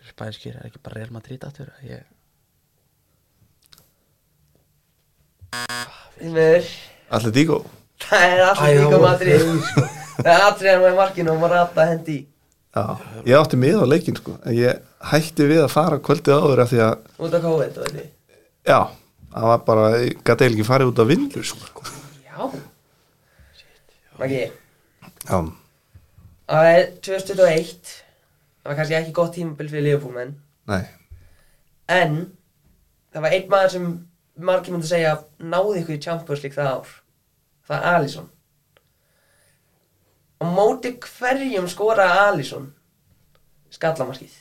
Spænskir 0.08 0.56
er 0.56 0.70
ekki 0.70 0.80
bara 0.84 1.02
Real 1.02 1.12
Madrid 1.14 1.44
aftur? 1.46 1.70
Ég, 1.86 2.06
Því 6.18 6.32
miður, 6.34 6.72
Atletico? 7.14 7.60
Það 8.08 8.24
er 8.28 8.42
Æ, 8.42 8.48
allir 8.48 8.80
líka 8.82 8.92
það 8.94 9.04
Madrid 9.04 10.26
er 10.26 10.46
allir 10.48 10.82
með 10.84 10.96
markinu 10.98 11.34
og 11.34 11.42
Morata 11.42 11.86
hendi 11.92 12.16
í. 12.18 12.24
Já, 12.78 12.84
ég 13.26 13.40
átti 13.40 13.58
miða 13.58 13.86
á 13.86 13.88
leikin 13.90 14.18
sko. 14.18 14.36
Ég 14.54 14.82
hætti 15.12 15.48
við 15.50 15.64
að 15.64 15.74
fara 15.74 16.00
kvöldið 16.04 16.36
áður 16.38 16.62
af 16.64 16.72
því 16.74 16.82
að, 16.86 17.06
Út 17.26 17.38
af 17.38 17.46
COVID, 17.46 17.80
veit. 17.84 17.96
Ég 17.98 18.70
já 18.70 18.80
það 19.38 19.48
var 19.52 19.64
bara, 19.68 19.86
ég 20.04 20.22
gæti 20.26 20.48
ekki 20.50 20.66
farið 20.68 20.92
út 20.92 21.02
af 21.04 21.10
vinnu 21.12 21.44
sko. 21.46 21.86
Já. 22.26 22.50
Maggi, 24.18 24.44
já, 25.28 25.40
það 26.48 26.74
er 26.74 26.86
2021 27.06 27.96
Það 28.68 28.74
var 28.74 28.78
kannski 28.82 28.96
ekki 28.98 29.12
gott 29.16 29.30
tímabil 29.32 29.68
fyrir 29.72 29.84
Liverpool 29.86 30.12
menn. 30.12 30.32
Nei, 30.68 30.82
En 31.88 32.18
það 33.16 33.24
var 33.24 33.36
einn 33.38 33.52
maður 33.52 33.72
sem 33.72 33.86
margir 34.50 34.74
myndi 34.76 34.90
segja 34.90 35.14
náði 35.40 35.82
ykkur 35.82 35.96
í 35.96 36.02
Champions 36.04 36.44
League 36.44 36.58
það 36.58 36.74
ár. 36.74 36.90
Það 37.70 37.78
er 37.78 37.96
Alisson. 37.96 38.28
Og 40.44 40.52
móti 40.58 40.92
hverjum 41.06 41.70
skoraði 41.72 42.20
Alisson 42.26 42.68
skallamarkið? 43.78 44.36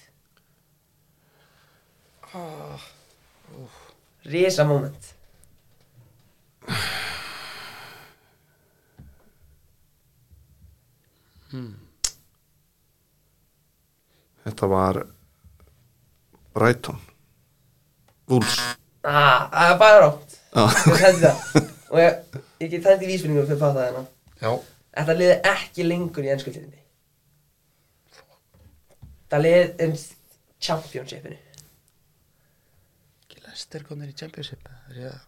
Risa 4.27 4.67
moment 4.67 5.13
þetta 14.47 14.69
var 14.71 15.01
Brighton. 16.57 17.01
Wolves. 18.31 18.57
Ah, 19.07 19.47
það 19.53 19.73
er 19.73 19.79
bara 19.83 19.99
rátt. 20.07 20.39
Já, 20.57 20.63
Ég 20.91 21.03
hendi 21.05 21.23
það. 21.27 21.67
Og 21.93 22.01
ég, 22.01 22.41
ég 22.65 22.71
get 22.73 22.89
hendi 22.91 23.11
vísbyrningur 23.11 23.47
fyrir 23.47 23.59
að 23.59 23.65
fatta 23.67 23.79
það 23.79 23.87
hérna. 23.91 24.05
Já, 24.41 24.51
Þetta 24.97 25.15
liði 25.19 25.35
ekki 25.51 25.85
lengur 25.85 26.25
í 26.25 26.31
ennskuldinni. 26.33 26.79
Það 29.31 29.43
liði 29.45 29.87
um 29.87 29.93
championshipinu. 30.67 31.37
Ekki 33.27 33.43
Lester 33.45 33.85
konir 33.85 34.13
í 34.13 34.17
Championship 34.17 34.71
er 34.73 35.01
ég, 35.03 35.21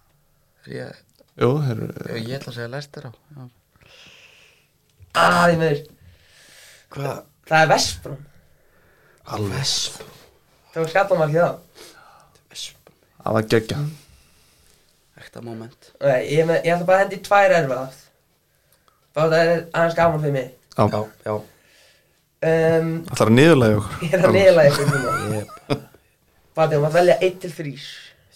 er 0.64 0.72
ég, 0.72 1.02
jú, 1.42 1.50
heru, 1.66 1.90
ég, 2.14 2.30
ég 2.30 2.38
ætla 2.38 2.54
að 2.54 2.58
segja 2.60 2.70
Lester 2.72 3.10
á. 3.10 3.12
Já. 3.36 3.44
Ah, 5.18 5.44
því 5.50 5.60
miður 5.60 5.84
hvað? 6.94 7.22
Það 7.48 7.64
er 7.64 7.72
Vesprún 7.72 8.20
alveg. 9.28 9.56
Vesp 9.58 10.02
Það 10.72 10.82
var 10.82 10.92
skallamarkið 10.92 11.40
þá 11.42 11.50
Vesp 12.52 12.92
það 13.18 13.38
var 13.38 13.50
geggja 13.54 13.80
ekta 15.18 15.42
moment. 15.42 15.92
Nei, 16.00 16.20
ég, 16.30 16.40
er 16.42 16.46
með, 16.48 16.58
ég 16.64 16.74
ætla 16.74 16.86
bara 16.88 16.98
að 16.98 17.04
hendi 17.04 17.18
í 17.18 17.24
tvær 17.26 17.54
erfið 17.58 18.02
Það 19.18 19.34
er 19.34 19.48
aðeins 19.74 19.96
gaman 19.98 20.20
fyrir 20.22 20.34
mig. 20.36 20.50
Já, 20.78 20.84
já, 20.92 21.00
já. 21.26 21.32
Um, 22.38 22.90
það 23.08 23.22
er 23.24 23.32
niðurlega 23.34 23.78
okkur. 23.80 24.02
Ég 24.06 24.12
er 24.14 24.26
að 24.28 24.68
ykkur 24.68 24.90
núna. 24.92 25.14
Ég, 25.34 25.80
Fatið, 26.58 26.82
maður 26.82 26.94
velja 26.98 27.16
1 27.26 27.40
til 27.42 27.50
3 27.54 27.72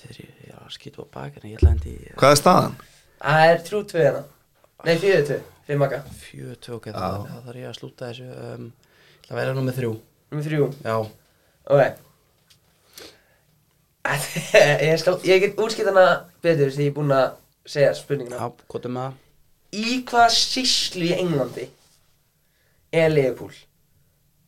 þegar 0.03 0.19
ég, 0.19 0.33
ég 0.49 0.57
var 0.57 0.67
að 0.67 0.75
skýta 0.75 1.03
á 1.03 1.07
bakina 1.15 1.49
ég 1.51 1.59
ætla 1.59 1.71
að 1.71 1.77
hendi 1.77 1.95
í 1.95 2.13
hvað 2.19 2.35
er 2.35 2.41
staðan? 2.41 2.77
Það 3.23 3.47
er 3.53 3.63
3-2 3.69 4.03
hérna. 4.03 4.23
Nei, 4.83 4.95
4-2, 5.05 5.39
fyrir 5.67 5.81
maka 5.83 6.03
fjögur 6.21 6.61
tjók 6.65 6.89
eða 6.91 7.03
það 7.03 7.27
það 7.29 7.45
þarf 7.49 7.61
ég 7.61 7.69
að 7.69 7.77
slúta 7.79 8.09
þessu 8.11 8.29
um, 8.47 8.71
að 9.29 9.39
vera 9.41 9.57
nú 9.57 9.67
með 9.67 9.79
þrjú. 9.81 9.93
Númer 10.33 10.49
3 10.49 10.63
já, 10.87 10.97
Ok. 11.73 12.01
Ég, 14.83 14.97
skal, 14.99 15.19
ég 15.23 15.45
get 15.45 15.61
útskipt 15.63 15.87
hana 15.87 16.07
betur 16.43 16.73
því 16.75 16.89
ég 16.89 16.91
er 16.91 16.97
búinn 16.97 17.13
að 17.15 17.37
segja 17.71 17.93
spurninguna. 17.95 18.41
Já, 18.41 18.49
er 18.75 18.91
með 18.91 19.05
það? 19.05 19.21
Í 19.79 19.93
hvaða 20.11 20.33
síslu 20.35 21.07
í 21.07 21.13
Englandi 21.15 21.69
er 22.99 23.13
Liverpool? 23.13 23.55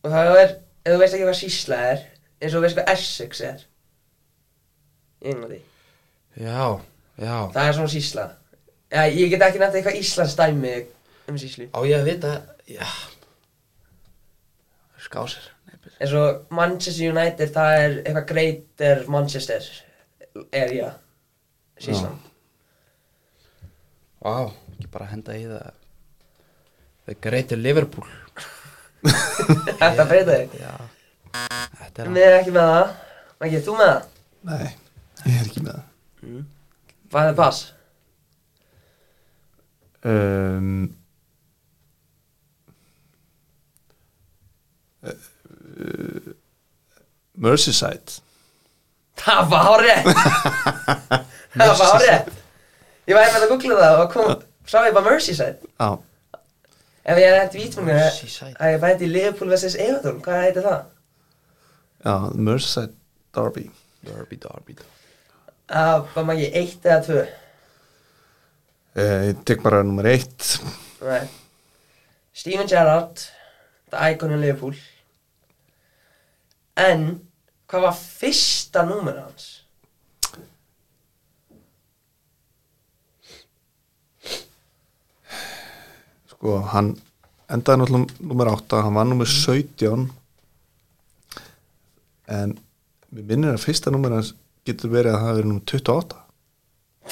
Og 0.03 0.11
það 0.11 0.41
er, 0.41 0.57
ef 0.83 0.91
þú 0.91 0.99
veist 1.05 1.17
ekki 1.17 1.29
hvað 1.29 1.39
sísla 1.39 1.79
er 1.93 2.03
eins 2.03 2.51
og 2.51 2.59
þú 2.59 2.65
veist 2.67 2.81
hvað 2.81 2.91
Essex 2.97 3.45
er 3.47 3.63
í 5.23 5.31
Englandi. 5.33 5.61
Já, 6.35 6.65
já. 7.15 7.37
Það 7.55 7.63
er 7.69 7.79
svona 7.79 7.93
sísla 7.95 8.27
ja, 8.91 9.07
Ég 9.07 9.31
get 9.31 9.47
ekki 9.47 9.63
nefnt 9.63 9.79
eitthvað 9.79 10.01
Íslands 10.03 10.35
dæmi 10.39 10.75
um 11.31 11.39
síslu 11.41 11.67
Á 11.73 11.79
ég 11.89 11.97
að 12.01 12.09
vita, 12.11 12.33
já. 12.69 12.85
Skásir. 15.05 15.51
Eins 16.01 16.13
og 16.17 16.47
Manchester 16.55 17.11
United 17.13 17.51
það 17.55 17.79
er 17.81 17.97
eitthvað 18.03 18.29
Greater 18.31 19.03
Manchester 19.13 19.67
area 20.57 20.93
síslan 21.79 22.17
Vá, 24.25 24.49
ekki 24.73 24.89
bara 24.89 25.11
henda 25.11 25.35
í 25.37 25.43
það. 25.45 25.73
The 27.05 27.15
Greater 27.21 27.59
Liverpool. 27.61 28.07
Þetta 29.83 30.07
breyta 30.09 30.39
þig? 30.39 30.55
Já. 30.63 30.71
Þetta 31.83 32.07
er 32.07 32.09
Við 32.15 32.25
erum 32.25 32.39
ekki 32.39 32.55
með 32.55 32.71
það. 32.71 32.95
Ekki, 33.45 33.61
þú 33.67 33.75
með 33.77 33.91
það? 33.91 34.07
Nei, 34.49 34.71
ég 35.27 35.37
er 35.43 35.51
ekki 35.51 35.65
með 35.67 35.75
það. 35.75 36.39
Hvað 37.13 37.29
er 37.29 37.37
pass? 37.43 37.61
um, 40.09 40.71
uh, 45.05 46.33
Merseyside. 47.45 48.21
Það 49.21 49.45
var 49.53 49.69
hárið 49.69 50.09
Það 51.55 51.71
var 51.79 51.93
hárið 51.93 52.33
Ég 53.05 53.15
væri 53.19 53.33
með 53.35 53.45
að 53.45 53.51
googla 53.53 53.77
það 53.83 54.01
og 54.05 54.11
kom 54.15 54.33
Sá 54.65 54.79
ég 54.89 54.95
bara 54.97 55.11
Merseyside. 55.11 55.71
Já, 55.79 55.91
Ef 57.05 57.19
ég 57.21 57.53
vítmunni 57.53 57.93
Merseyside. 57.93 58.55
að 58.57 58.73
ég 58.75 58.81
bæti 58.83 59.09
Liverpool 59.11 59.53
vs. 59.53 59.75
Everton 59.77 60.21
Hvað 60.25 60.43
heitir 60.47 60.65
það? 60.67 60.83
já, 62.05 62.15
Merseyside 62.35 62.95
Derby. 63.35 63.67
Derby, 64.05 64.37
Derby 64.41 64.77
Það 65.69 66.03
var 66.15 66.27
maður 66.29 66.43
ekki 66.49 66.61
eitt 66.63 66.89
eða 66.91 67.03
tvö? 67.07 67.23
Uh, 68.95 69.21
Ég 69.27 69.39
tek 69.49 69.63
bara 69.65 69.81
nummer 69.83 70.07
eitt. 70.07 70.59
Nei 71.03 71.25
Steven 72.35 72.67
Gerrard 72.71 73.23
Það 73.93 74.13
íkonum 74.17 74.43
Liverpool 74.43 74.75
En 76.77 77.07
Hvað 77.71 77.83
var 77.87 77.95
fyrsta 77.97 78.83
númer 78.87 79.17
hans? 79.23 79.45
Sko, 86.33 86.59
hann 86.73 86.93
endaði 87.53 87.81
náttúrulega 87.83 88.29
nummer 88.31 88.51
8, 88.55 88.81
hann 88.87 88.97
var 88.99 89.09
nummer 89.09 89.29
17 89.31 90.07
en 92.35 92.55
mér 93.15 93.27
minnir 93.29 93.53
að 93.55 93.65
fyrsta 93.67 93.93
nummer 93.93 94.15
hans 94.17 94.33
getur 94.67 94.93
verið 94.95 95.15
að 95.17 95.25
það 95.27 95.39
verið 95.39 95.51
nummer 95.53 95.67
28 95.73 96.21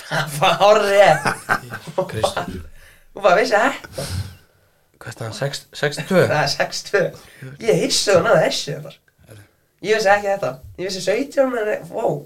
Það 0.02 0.36
var 0.40 0.54
hárið 0.62 1.26
Kristur. 2.12 2.54
Þú 3.12 3.20
bara 3.26 3.36
vissi 3.36 3.58
þetta. 3.60 4.04
Hvað 5.02 5.10
er 5.10 5.18
það, 5.18 5.34
Sex- 5.36 5.66
62? 5.76 6.22
Það 6.30 6.38
er 6.38 6.52
6-2 6.54 7.02
Ég 7.66 7.82
hissu 7.82 8.14
hann 8.16 8.28
að 8.30 8.38
þessu 8.46 8.76
þar. 8.86 8.96
Ég 9.82 9.96
vissi 9.96 10.10
ekki 10.12 10.28
þetta. 10.30 10.50
Ég 10.78 10.88
vissi 10.88 11.00
17 11.02 11.56
en 11.58 11.88
wow. 11.90 12.20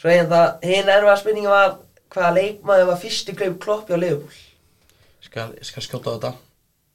Svo 0.00 0.08
hérna 0.08 0.30
það 0.30 0.68
Hinn 0.70 0.88
erfa 0.88 1.16
spurningi 1.20 1.50
var 1.52 1.74
Hvaða 2.10 2.30
leikmaður 2.38 2.88
var 2.88 3.00
fyrsti 3.02 3.34
klaup 3.36 3.58
kloppi 3.62 3.94
á 3.94 3.98
Skal, 5.20 5.50
ég 5.54 5.66
skal 5.68 5.84
skjóta 5.84 6.10
á 6.10 6.12
þetta. 6.16 6.30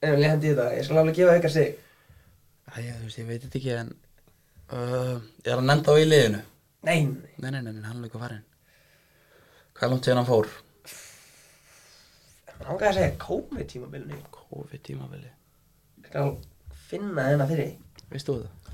En 0.02 0.18
ég 0.20 0.34
hendi 0.34 0.50
þetta 0.50 0.72
Ég 0.74 0.88
skal 0.88 0.98
alveg 1.02 1.20
gefa 1.20 1.38
ykkur 1.38 1.54
sig 1.54 1.76
Æja, 2.76 2.98
þú 2.98 3.06
veist, 3.06 3.20
ég 3.22 3.30
veit 3.30 3.46
þetta 3.46 3.60
ekki 3.62 3.76
en 3.78 3.94
uh, 4.74 5.22
Ég 5.46 5.54
er 5.54 5.62
að 5.62 5.70
nefnda 5.70 5.94
á 5.94 6.02
í 6.02 6.10
liðinu? 6.10 6.42
Nei, 6.86 7.00
nei. 7.06 7.38
Nei, 7.38 7.50
nei, 7.54 7.62
nei, 7.62 7.86
hann 7.86 8.00
er 8.00 8.04
líka 8.08 8.22
farin 8.22 8.44
Hvað 9.76 9.88
er 9.88 9.94
langt 9.94 10.10
síðan 10.10 10.22
hann 10.24 10.30
fór? 10.32 10.52
Hann 12.56 12.68
ákveði 12.74 12.90
að 12.90 12.98
segja 12.98 13.16
COVID 13.22 13.72
tímabilinu 13.72 14.20
COVID 14.42 14.86
tímaveli 14.90 15.30
Ég 15.30 16.10
skal 16.10 16.36
finna 16.90 17.30
hennar 17.30 17.50
fyrir. 17.50 17.74
Veistu 18.12 18.40
það? 18.42 18.65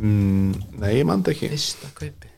Mm, 0.00 0.80
Nei, 0.80 0.92
ég 0.98 1.06
mandi 1.08 1.34
ekki. 1.34 1.50
Fyrsta 1.52 1.90
kaupi. 1.96 2.32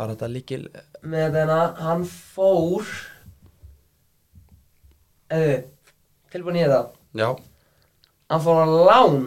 Var 0.00 0.14
þetta 0.14 0.30
líkil 0.32 0.62
Með 1.04 1.34
þennan 1.36 1.74
Hann 1.84 2.06
fór 2.08 2.88
Eða 5.30 5.60
Tilbúin 6.30 6.56
í 6.60 6.62
þetta. 6.62 6.82
Já. 7.18 7.28
Hann 8.30 8.42
fór 8.44 8.60
á 8.62 8.66
lán 8.70 9.24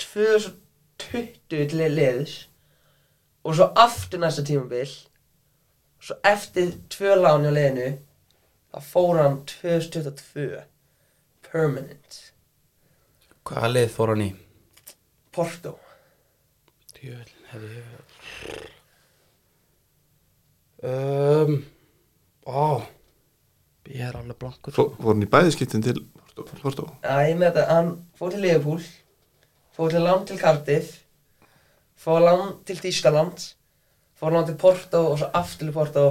2020 0.00 1.68
til 1.68 1.82
liðs 1.92 2.36
og 3.44 3.56
svo 3.56 3.68
aftur 3.76 4.20
næsta 4.22 4.44
tímabil 4.46 4.88
svo 6.00 6.16
eftir 6.26 6.72
tvö 6.92 7.16
lán 7.18 7.46
á 7.48 7.52
liðinu 7.52 7.88
þá 8.72 8.78
fór 8.84 9.20
hann 9.22 9.38
2022 9.50 10.62
permanent 11.48 12.18
Hvaða 13.48 13.68
lið 13.72 13.88
fór 13.94 14.12
hann 14.12 14.24
í? 14.26 14.28
Porto 15.32 15.72
Djöfull, 16.98 17.32
hefði 17.52 17.70
ég 17.78 17.88
Um 20.88 21.58
Ó 22.48 22.82
Ég 23.88 24.04
er 24.04 24.16
alveg 24.20 24.36
blankur 24.40 24.74
Fó- 24.76 24.90
Fór 24.98 25.14
hann 25.14 25.24
í 25.24 25.30
bæðiskiptin 25.32 25.82
til 25.84 25.98
Porto, 26.36 26.44
Porto. 26.62 26.84
Já, 27.02 27.14
ég 27.28 27.36
með 27.40 27.48
þetta, 27.56 27.64
hann 27.72 27.88
fór 28.18 28.30
til 28.34 28.42
Liverpool 28.44 28.82
fór 29.78 29.90
til 29.94 30.02
lán 30.04 30.26
til 30.28 30.38
Cardiff 30.40 30.92
fór 31.98 32.20
lán 32.22 32.44
til 32.68 32.76
Þýskaland 32.78 33.48
fór 34.20 34.34
lán 34.34 34.46
til 34.46 34.58
Porto 34.60 35.00
og 35.12 35.18
svo 35.22 35.28
aftur 35.38 35.66
til 35.68 35.74
Porto 35.74 36.04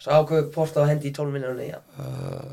svo 0.00 0.18
ákveðu 0.20 0.50
Porto 0.52 0.82
að 0.82 0.90
hendi 0.92 1.08
í 1.12 1.14
12 1.16 1.32
minnunni 1.32 1.70
já. 1.70 1.78
uh, 2.00 2.52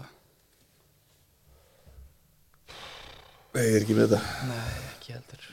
Nei, 3.52 3.66
ég 3.68 3.76
er 3.76 3.84
ekki 3.84 3.96
með 3.98 4.14
þetta. 4.14 4.48
Nei, 4.48 4.82
ekki 4.94 5.14
heldur. 5.16 5.48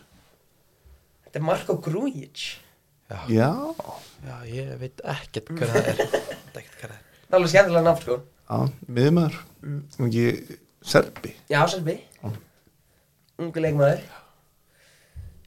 Þetta 1.24 1.40
er 1.40 1.46
Marko 1.48 1.74
Grujic. 1.82 2.44
Já, 3.08 3.18
Já, 3.32 3.50
já, 4.26 4.34
ég 4.52 4.72
veit 4.78 5.00
ekkert 5.08 5.50
hver 5.56 5.72
það 5.72 5.88
er. 5.94 6.02
Veit 6.04 6.58
ekkert 6.60 6.80
hver 6.82 6.92
það 6.92 6.96
er. 6.98 7.04
Það 7.18 7.32
er 7.32 7.38
alveg 7.38 7.52
skemmtilega 7.54 7.84
nafn 7.86 8.04
sko. 8.04 8.18
Já, 8.48 8.58
miðmaður 8.98 9.38
mm. 9.64 9.80
ekki 10.06 10.58
Serbi? 10.88 11.32
Já, 11.50 11.58
Selby 11.68 11.96
Ungu 13.38 13.62
leikmaður. 13.62 14.04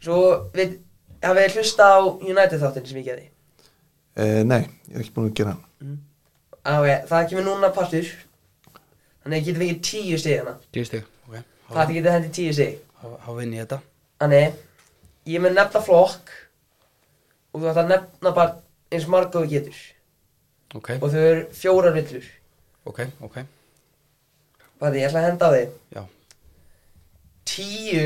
Svo 0.01 0.17
við 0.55 0.75
hafið 1.23 1.57
hlusta 1.57 1.87
á 1.87 1.99
United 2.03 2.61
þáttinn 2.61 2.89
sem 2.89 2.99
ég 3.01 3.07
geði 3.09 3.25
eh, 3.27 4.41
Nei, 4.47 4.63
ég 4.89 4.97
er 4.97 5.03
ekki 5.05 5.15
búin 5.15 5.31
að 5.31 5.39
gera 5.39 5.55
hann. 5.55 5.97
Okay, 6.61 6.99
Það 7.09 7.27
kemur 7.31 7.47
núna 7.47 7.71
partur. 7.75 8.11
Þannig 9.21 9.35
að 9.35 9.39
ég 9.39 9.47
geti 9.47 9.61
fengið 9.61 9.81
tíu 9.85 10.19
stig 10.21 10.39
hana 10.41 10.55
Tíu 10.73 10.85
stig, 10.87 11.05
ok 11.71 11.77
Það 11.77 11.93
geti 11.95 12.13
hendi 12.15 12.31
tíu 12.35 12.53
stig 12.53 12.77
Há 13.01 13.31
vinn 13.33 13.55
ég 13.55 13.63
þetta. 13.65 13.79
Þannig, 14.21 14.57
ég 15.31 15.41
mun 15.41 15.55
nefna 15.57 15.81
flokk 15.81 16.29
Og 17.53 17.63
þú 17.63 17.71
ætti 17.71 17.81
að 17.81 17.89
nefna 17.95 18.33
bara 18.35 18.57
eins 18.91 19.07
marga 19.11 19.39
og 19.39 19.47
þú 19.47 19.51
getur. 19.51 19.79
Ok, 20.75 20.89
Og 21.01 21.07
þau 21.11 21.19
eru 21.19 21.41
fjórar 21.55 21.95
villur. 21.95 22.27
Ok, 22.87 23.01
ok. 23.23 23.39
Bæði, 24.79 25.01
ég 25.01 25.07
ætla 25.09 25.19
að 25.21 25.25
henda 25.27 25.47
á 25.47 25.51
þig. 25.55 25.73
Já, 25.95 26.03
Tíu 27.51 28.05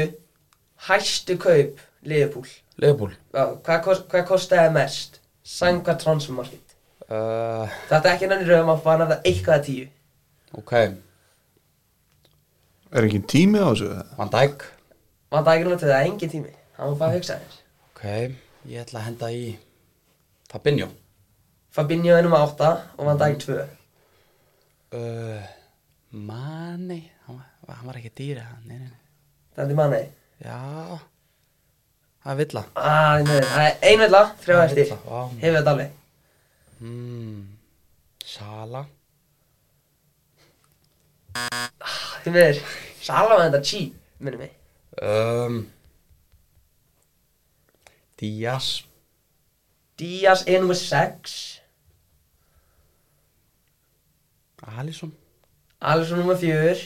hæstu 0.88 1.38
kaup 1.38 1.82
Liverpool. 2.05 2.47
Leopold 2.82 3.13
Já, 3.34 3.43
hvað, 3.63 4.01
hvað 4.11 4.26
kostaði 4.28 4.74
mest? 4.76 5.20
Sanga 5.45 5.93
transfermarkið 6.01 6.74
uh, 7.07 7.70
Þetta 7.88 8.01
er 8.01 8.13
ekki 8.16 8.30
nefnir 8.32 8.49
rauðum 8.51 8.72
að 8.74 8.82
bara 8.88 9.03
nefna 9.03 9.18
eitthvað 9.30 9.59
að 9.59 9.68
tíu. 9.70 9.86
Ok, 10.59 10.74
Er 12.96 13.04
ekki 13.08 13.20
tími 13.28 13.60
á 13.60 13.68
þessu? 13.74 13.89
Van 14.18 14.30
Dijk. 14.32 14.64
Vanda 15.34 15.56
ekki 15.58 15.68
nú 15.68 15.78
til 15.80 15.89
það, 15.89 16.06
engin 16.10 16.32
tími. 16.32 16.52
Það 16.76 16.91
var 16.91 16.98
bara 17.00 17.12
að 17.12 17.18
hugsa 17.18 17.36
þess 17.41 17.58
Ok, 17.96 18.04
ég 18.72 18.82
ætla 18.84 19.00
að 19.02 19.06
henda 19.10 19.30
í 19.36 19.43
Fabinho. 20.52 20.88
Fabinho 21.76 22.16
er 22.16 22.24
nummer 22.24 22.43
8 22.46 22.70
og 23.00 23.08
Van 23.10 23.20
Dijk 23.20 23.39
2 23.43 23.58
uh, 24.96 25.50
Mani 26.16 27.02
hann, 27.26 27.41
var- 27.68 27.76
hann 27.80 27.88
var 27.89 28.00
ekki 28.00 28.12
dýri 28.20 28.43
hann, 28.43 28.62
nei, 28.70 28.78
nei, 28.80 28.88
nei. 28.88 29.02
Það 29.56 29.72
er 29.74 29.80
manni 29.80 30.02
Já. 30.46 31.00
Það 32.26 32.32
er 32.34 32.38
villa. 32.41 32.62
Ah, 32.76 33.20
það 33.24 33.66
er 33.66 33.76
ein 33.89 34.00
villa, 34.02 34.22
þrjá 34.43 34.56
er 34.58 34.64
eftir. 34.66 34.89
Hefur 34.96 35.58
þetta 35.60 35.72
alveg. 35.76 35.91
Mm, 36.82 37.43
Sala 38.26 38.82
Þið 41.36 42.31
meður, 42.36 42.59
Sala 43.05 43.36
var 43.36 43.41
þetta 43.45 43.61
cheap, 43.69 43.95
minnum 44.23 44.41
mig 44.45 44.53
um, 45.03 45.57
Díaz. 48.19 48.69
Díaz 49.99 50.45
er 50.47 50.61
nummer 50.63 50.77
6 50.79 51.36
Alisson. 54.65 55.11
Alisson 55.86 56.17
nummer 56.23 56.38
4 56.41 56.79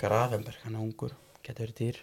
Gravenberg, 0.00 0.56
hann 0.64 0.78
er 0.78 0.80
ungur 0.86 1.12
Getur 1.44 1.66
verið 1.66 1.76
dýr. 1.82 1.98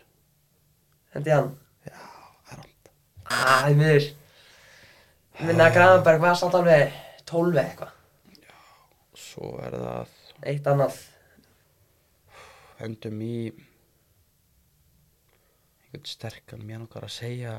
Hendi 1.16 1.34
hann. 1.34 1.50
Það 1.88 2.54
er 2.54 2.60
rámt 2.62 2.92
Ah, 3.28 3.64
það 3.64 3.70
er 3.72 3.80
miður 3.82 4.08
Minna 5.48 5.70
Gravenberg 5.74 6.22
var 6.28 6.38
samt 6.40 6.58
alveg 6.60 6.94
12 7.30 7.64
eitthvað 7.64 7.97
Svo 9.18 9.56
er 9.66 9.74
það 9.74 10.16
Eitt 10.48 10.68
annað. 10.70 10.98
Höndum 12.78 13.22
í 13.26 13.34
einhvern 15.88 16.06
sterkan 16.06 16.62
mér 16.68 16.84
nokkar 16.84 17.08
að 17.08 17.14
segja 17.16 17.54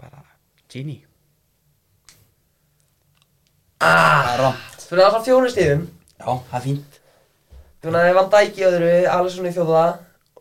bara 0.00 0.22
Gini 0.72 1.02
Ah, 3.84 4.22
Það 4.24 4.30
er 4.32 4.40
rámt 4.40 4.86
fyrir 4.86 5.02
það 5.04 5.12
frá 5.16 5.24
fjóru 5.26 5.50
stíðum 5.52 5.82
Já, 6.16 6.28
það 6.48 6.54
er 6.56 6.62
fínt. 6.64 6.94
Þannig 7.84 8.06
að 8.08 8.14
Van 8.16 8.30
Dijk 8.32 8.56
í 8.56 8.64
öðru, 8.66 8.92
Alisson 9.12 9.48
í 9.50 9.52
fjóða 9.52 9.82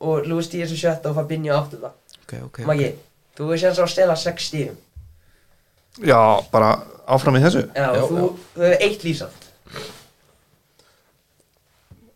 og 0.07 0.29
Luis 0.29 0.47
Díaz 0.53 0.71
í 0.71 0.77
sjötta 0.79 1.11
og 1.11 1.17
Fabinho 1.19 1.49
í 1.51 1.55
áttunda. 1.55 1.91
Ok, 2.23 2.33
ok 2.47 2.61
Maggi, 2.69 2.87
þú 3.35 3.49
er 3.51 3.59
sér 3.65 3.81
að 3.83 3.91
stela 3.91 4.15
6 4.23 4.47
stíðum 4.49 4.79
Já, 6.07 6.19
bara 6.51 6.71
áfram 7.11 7.35
í 7.39 7.43
þessu. 7.43 7.65
Já, 7.75 7.89
Já, 7.95 8.07
þú, 8.07 8.29
þú 8.55 8.63
hefur 8.63 8.87
eitt 8.87 9.03
lífsamt 9.07 9.44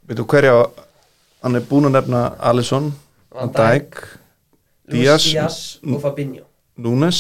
Veitu 0.10 0.26
hverja 0.26 0.54
Hann 1.44 1.56
er 1.56 1.64
búinn 1.70 1.86
að 1.88 2.00
nefna 2.00 2.22
Alisson 2.50 2.90
Van 3.30 3.52
Dijk 3.54 4.00
Díaz 4.90 5.28
Díaz 5.30 5.58
og 5.86 6.00
Fabinho. 6.02 6.48
Núnes 6.82 7.20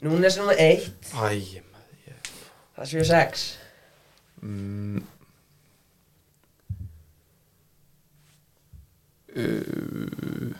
Núnes 0.00 0.38
er 0.38 0.40
nummer 0.40 0.56
1, 0.56 0.86
Æ, 1.12 1.60
maður, 1.68 2.30
það 2.78 2.88
séu 2.88 3.04
6 3.04 3.42
mm, 4.40 5.02
uh, 9.36 10.56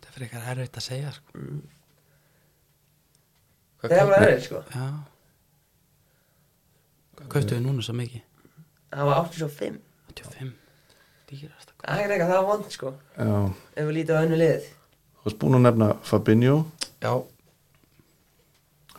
Það 0.00 0.08
er 0.08 0.14
fyrir 0.16 0.26
eitthvað 0.26 0.50
erfitt 0.54 0.80
að 0.80 0.86
segja 0.86 1.12
sko. 1.18 1.44
Það 3.80 3.94
er 3.94 4.02
alveg 4.06 4.24
errið 4.26 4.44
sko. 4.48 4.64
Já 4.72 4.88
Við 7.28 7.60
núna 7.64 7.84
svo 7.84 7.94
mikið? 7.98 8.22
Það 8.90 9.10
var 9.10 9.20
85 9.24 9.76
85 10.10 10.52
Dýrast 11.30 11.70
að 11.70 11.84
Það 11.84 12.00
er 12.04 12.14
eitthvað, 12.14 12.30
það 12.30 12.38
var 12.38 12.48
vond 12.48 12.72
sko. 12.74 12.92
Já, 13.16 13.34
Ef 13.76 13.86
við 13.86 13.94
lítið 13.98 14.16
á 14.16 14.22
önnu 14.24 14.40
liðið 14.40 14.64
þú 15.20 15.28
varst 15.28 15.38
búinn 15.40 15.58
að 15.58 15.64
nefna 15.68 15.88
Fabinho. 16.08 16.56
Já, 17.04 17.12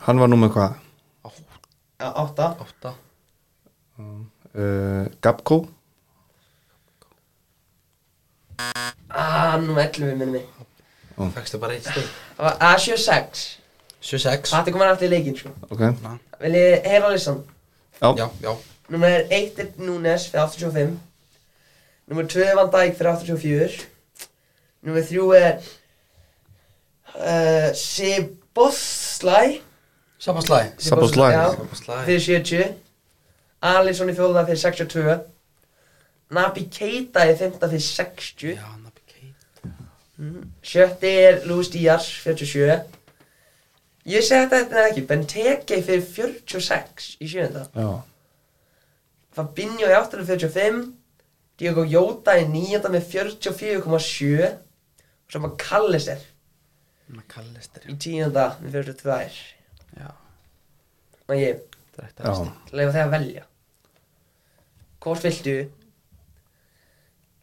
Hann 0.02 0.18
var 0.18 0.30
nú 0.30 0.38
með 0.40 0.54
hvað? 0.56 0.78
Já, 2.02 2.08
8 2.18 2.46
átta. 2.64 2.94
Uh, 4.52 5.06
Gabko. 5.22 5.60
Ah, 9.12 9.54
nú 9.62 9.76
11 9.78 10.16
minni 10.18 10.26
mig 10.26 10.46
Fækstu 11.34 11.58
bara 11.60 11.76
eitt 11.76 11.86
stig. 11.86 12.06
Það 12.36 12.46
var 12.48 12.56
að 12.66 12.78
séu 12.82 12.96
6 12.98 13.42
76 14.02 14.50
Það 14.50 14.68
er 14.70 14.74
komin 14.74 14.90
aftur 14.90 15.06
í 15.06 15.12
leikinn 15.12 15.36
sko. 15.38 15.52
Ok, 15.70 15.82
Vil 16.42 16.54
ég 16.58 16.86
heyra 16.88 17.10
listan? 17.12 17.42
Já, 18.02 18.14
Já, 18.16 18.30
já. 18.42 18.56
Númer 18.88 19.26
1 19.30 19.58
er 19.58 19.68
Núnes 19.78 20.26
fyrir 20.26 20.48
85 20.48 20.98
Númer 22.08 22.26
2 22.26 22.42
er 22.44 22.56
Van 22.56 22.70
Dijk 22.70 22.96
fyrir 22.98 23.16
84 23.16 23.86
Númer 24.82 25.02
3 25.02 25.36
er 25.38 25.58
uh, 27.14 27.74
Siboslæ 27.74 29.60
Sabaslæ 30.18 30.60
Szoboszlai. 30.78 31.32
Já, 31.32 31.50
Sabaslæ 31.56 32.04
fyrir 32.04 32.20
70 32.20 32.74
Alisson 33.62 34.10
í 34.10 34.14
fjóða 34.18 34.44
fyrir 34.46 34.58
62 34.58 35.20
Nabi 36.32 36.66
Keita 36.72 37.26
í 37.30 37.36
fymta 37.38 37.68
fyrir 37.70 37.84
60 37.86 38.56
Já, 38.56 38.68
Nabi 38.82 39.02
Keita. 39.06 39.70
Sjötti 40.62 41.10
er 41.26 41.40
Luis 41.46 41.68
Díaz 41.74 42.06
47 42.24 43.01
Ég 44.10 44.24
segi 44.26 44.48
þetta 44.50 44.58
þetta 44.64 44.86
ekki 44.88 45.04
Benteke 45.06 45.78
fyrir 45.86 46.02
46 46.08 47.12
í 47.22 47.28
sjönda 47.30 47.68
já. 47.76 47.90
Fabinho 49.32 49.86
í 49.86 49.94
845 49.94 50.82
Diogo 51.62 51.84
Jota 51.86 52.34
í 52.40 52.48
nýjönda 52.50 52.90
með 52.90 53.06
44,7 53.12 54.50
og 54.50 55.30
svo 55.30 55.42
var 55.44 55.54
Kallister 55.60 56.24
Kallistir 57.28 57.86
í 57.92 57.96
tíunda 58.00 58.46
með 58.62 58.80
42 58.80 59.52
Já, 60.00 60.08
og 61.28 61.36
ég 61.36 61.50
er 61.52 61.60
leifa 62.72 62.92
þeir 62.94 63.02
að 63.04 63.12
velja. 63.12 63.42
Hvort 65.02 65.26
viltu 65.26 65.56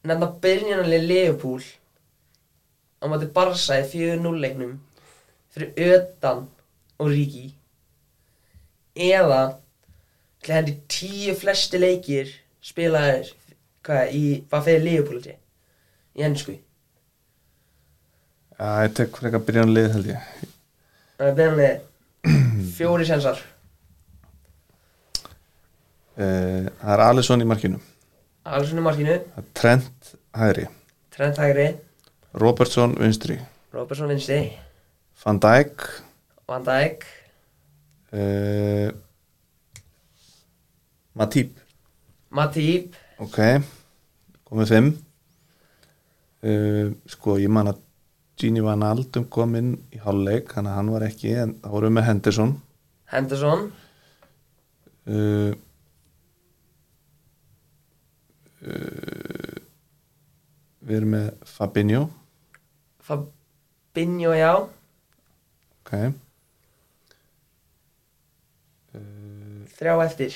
nefna 0.10 0.30
byrjunarlega 0.42 1.06
Leopold 1.06 1.68
á 3.00 3.06
móti 3.12 3.30
Barca 3.36 3.78
í 3.84 3.86
4-0 3.92 4.42
leiknum 4.42 4.74
fyrir 5.54 5.98
Ötan 5.98 6.46
og 7.00 7.12
Ríki 7.12 7.50
eða 8.96 9.42
til 10.44 10.56
hendi 10.56 10.78
tíu 10.92 11.36
flesti 11.40 11.80
leikir 11.82 12.32
spilaðir 12.64 13.34
hvað, 13.86 14.16
í, 14.16 14.24
hvað 14.50 14.66
fyrir 14.68 14.86
Leopold 14.88 15.30
í 15.30 16.26
ennsku 16.28 16.58
já 18.60 18.72
ég 18.84 18.96
tek 18.98 19.16
frekar 19.16 19.44
byrjan 19.48 19.72
lið 19.72 19.94
held 19.94 20.10
ég. 20.12 20.34
Það 21.20 21.30
er 21.30 21.38
byrjunarlega 21.38 21.78
fjóri 22.76 23.06
sensar 23.08 23.40
uh, 26.20 26.68
Það 26.68 26.94
er 26.96 27.04
Alisson 27.06 27.44
í 27.44 27.48
markinu. 27.48 27.80
Alsson 28.50 28.82
í 28.82 28.84
markinu, 28.84 29.16
Trent 29.54 30.16
hægri. 30.36 30.66
Trent 31.14 31.38
hægri. 31.40 31.68
Robertson 32.40 32.96
vinstri. 33.00 33.38
Robertson 33.74 34.10
vinstri 34.12 34.42
Van 35.20 35.40
Dijk. 35.40 36.04
Van 36.46 36.64
Dijk. 36.64 37.06
Uh, 38.14 38.90
Matip. 41.12 41.60
Matip. 42.32 42.96
Ok, 43.20 43.38
komið 44.48 44.72
fimm. 44.72 44.88
Uh, 46.40 46.96
Sko, 47.12 47.36
ég 47.36 47.52
man 47.52 47.68
að 47.74 47.82
Gini 48.40 48.64
Van 48.64 48.86
Aldum 48.88 49.28
kom 49.28 49.58
inn 49.60 49.74
í 49.92 50.00
hálfleik 50.00 50.54
þannig 50.56 50.72
að 50.72 50.80
hann 50.80 50.94
var 50.96 51.08
ekki, 51.10 51.36
en 51.44 51.54
það 51.60 51.76
voru 51.76 51.92
með 51.98 52.08
Henderson. 52.08 52.56
Henderson. 53.12 53.68
Uh, 55.10 55.52
Við 60.90 60.96
erum 60.98 61.14
með 61.14 61.30
Fabinho. 61.48 62.02
Fabinho 63.04 64.34
já 64.36 64.54
Ok. 65.90 66.14
Uh, 68.94 69.66
Þrjá 69.74 69.94
eftir. 70.04 70.36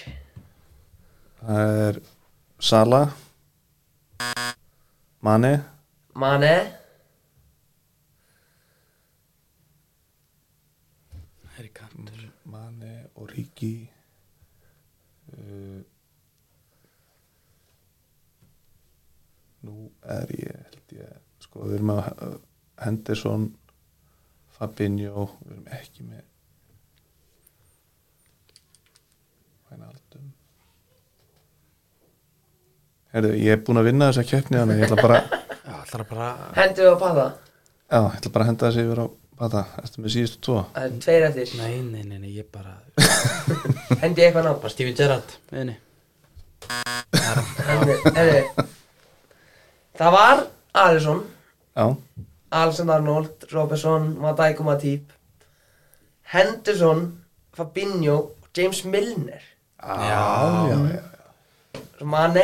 Það 1.44 1.74
er 1.84 2.00
Sala. 2.58 3.02
Mane. 5.22 5.52
Mane. 6.18 6.56
Það 11.44 11.62
er 11.62 11.72
kantur 11.78 12.28
Mane 12.50 12.96
og 13.14 13.30
Ríki 13.36 13.74
uh, 15.38 15.80
Nú 19.70 19.92
er 20.18 20.34
ég 20.34 20.64
held 20.66 20.98
ég 20.98 21.20
sko 21.46 21.68
við 21.68 21.78
erum 21.78 21.94
uh, 22.00 22.40
Henderson 22.82 23.52
Fabinho 24.64 25.26
við 25.44 25.52
erum 25.52 25.66
ekki 25.76 26.06
með 26.08 26.22
Hænaldum 29.72 30.30
Herðu, 33.14 33.34
ég 33.44 33.58
er 33.58 33.60
búinn 33.66 33.82
að 33.82 33.90
vinna 33.90 34.08
þessa 34.12 34.24
keppni 34.30 34.62
þannig 34.62 34.78
að 34.78 34.80
ég 34.80 34.88
ætla 34.88 35.04
bara 35.04 35.20
bara 36.14 36.30
Hendu 36.56 36.86
við 36.86 36.96
á 36.96 36.98
paða 37.02 37.26
já, 37.28 38.00
ég 38.00 38.16
ætla 38.22 38.32
bara 38.38 38.46
að 38.46 38.50
henda 38.54 38.70
þessi 38.70 38.86
yfir 38.88 39.04
á 39.04 39.08
bata. 39.44 39.64
Ertu 39.84 40.04
með 40.04 40.14
síðustu 40.16 40.40
tvo? 40.46 40.58
Það 40.74 40.86
er 40.88 40.98
tveir 41.04 41.26
eftir. 41.28 41.54
Nei, 41.60 41.74
nei, 41.84 42.04
nei, 42.08 42.20
nei, 42.24 42.32
ég 42.38 42.48
bara 42.54 42.78
Hendi 44.04 44.24
eitthvað 44.24 44.48
ná 44.48 44.54
Bara 44.56 44.72
Steven 44.72 44.96
Gerrard. 44.98 45.36
Viðni 45.52 45.76
Hendi, 47.68 47.98
hendi 48.16 48.70
Það 50.00 50.16
var 50.16 50.46
Alisson. 50.84 51.20
Já, 51.76 51.86
Alexander 52.54 52.94
Arnold, 53.00 53.48
Robertson, 53.54 54.18
og 54.22 54.66
Matip 54.66 55.14
Henderson 56.34 57.24
Fabinho 57.54 58.16
og 58.18 58.48
James 58.58 58.86
Milner. 58.86 59.42
Já, 59.84 60.68
já, 60.68 60.78
já. 60.96 61.04
Svo 61.98 62.06
Mane. 62.06 62.44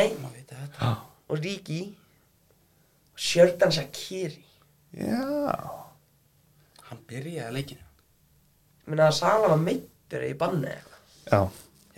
Og 1.28 1.38
Ríki 1.38 1.94
og 3.12 3.18
Sjördan 3.18 3.70
Shakiri 3.70 4.44
Já. 4.92 5.60
Hann 6.82 6.98
byrjaði 7.06 7.52
leikinu 7.54 7.86
minna 8.86 9.06
að 9.06 9.18
Sala 9.20 9.50
var 9.52 9.60
meittur 9.62 10.24
í 10.26 10.32
banni 10.34 10.66
eða 10.66 10.80
eitthvað. 10.80 11.02
Já, 11.30 11.40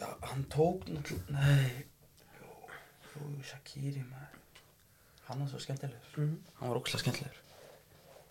Já, 0.03 0.09
hann 0.29 0.45
tók 0.53 0.85
náttúrulega 0.91 1.39
Nei. 1.39 1.85
Jú, 3.15 3.31
Shakiri 3.49 4.03
maður. 4.03 4.43
Hann 5.29 5.41
var 5.41 5.49
svo 5.49 5.63
skemmtilegur. 5.63 6.19
Mhm. 6.19 6.37
Hann 6.59 6.69
var 6.69 6.83
ókslega 6.83 7.07
skemmtilegur 7.07 7.42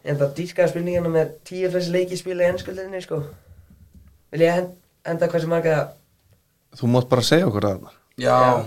En 0.04 0.18
það 0.18 0.32
dýrkaði 0.40 0.72
spurningina 0.72 1.10
með 1.14 1.34
tíu 1.46 1.70
flest 1.72 1.92
leiki 1.94 2.18
spila 2.18 2.46
í 2.48 2.52
ennskuldinni 2.52 3.02
sko 3.06 3.20
Vil 4.32 4.42
ég 4.46 4.56
henda 5.06 5.28
hversu 5.30 5.50
marga 5.52 5.76
þú 6.80 6.90
mátt 6.94 7.10
bara 7.12 7.26
segja 7.26 7.50
okkur 7.50 7.68
það 7.68 7.90
Já, 8.22 8.38
Já. 8.38 8.66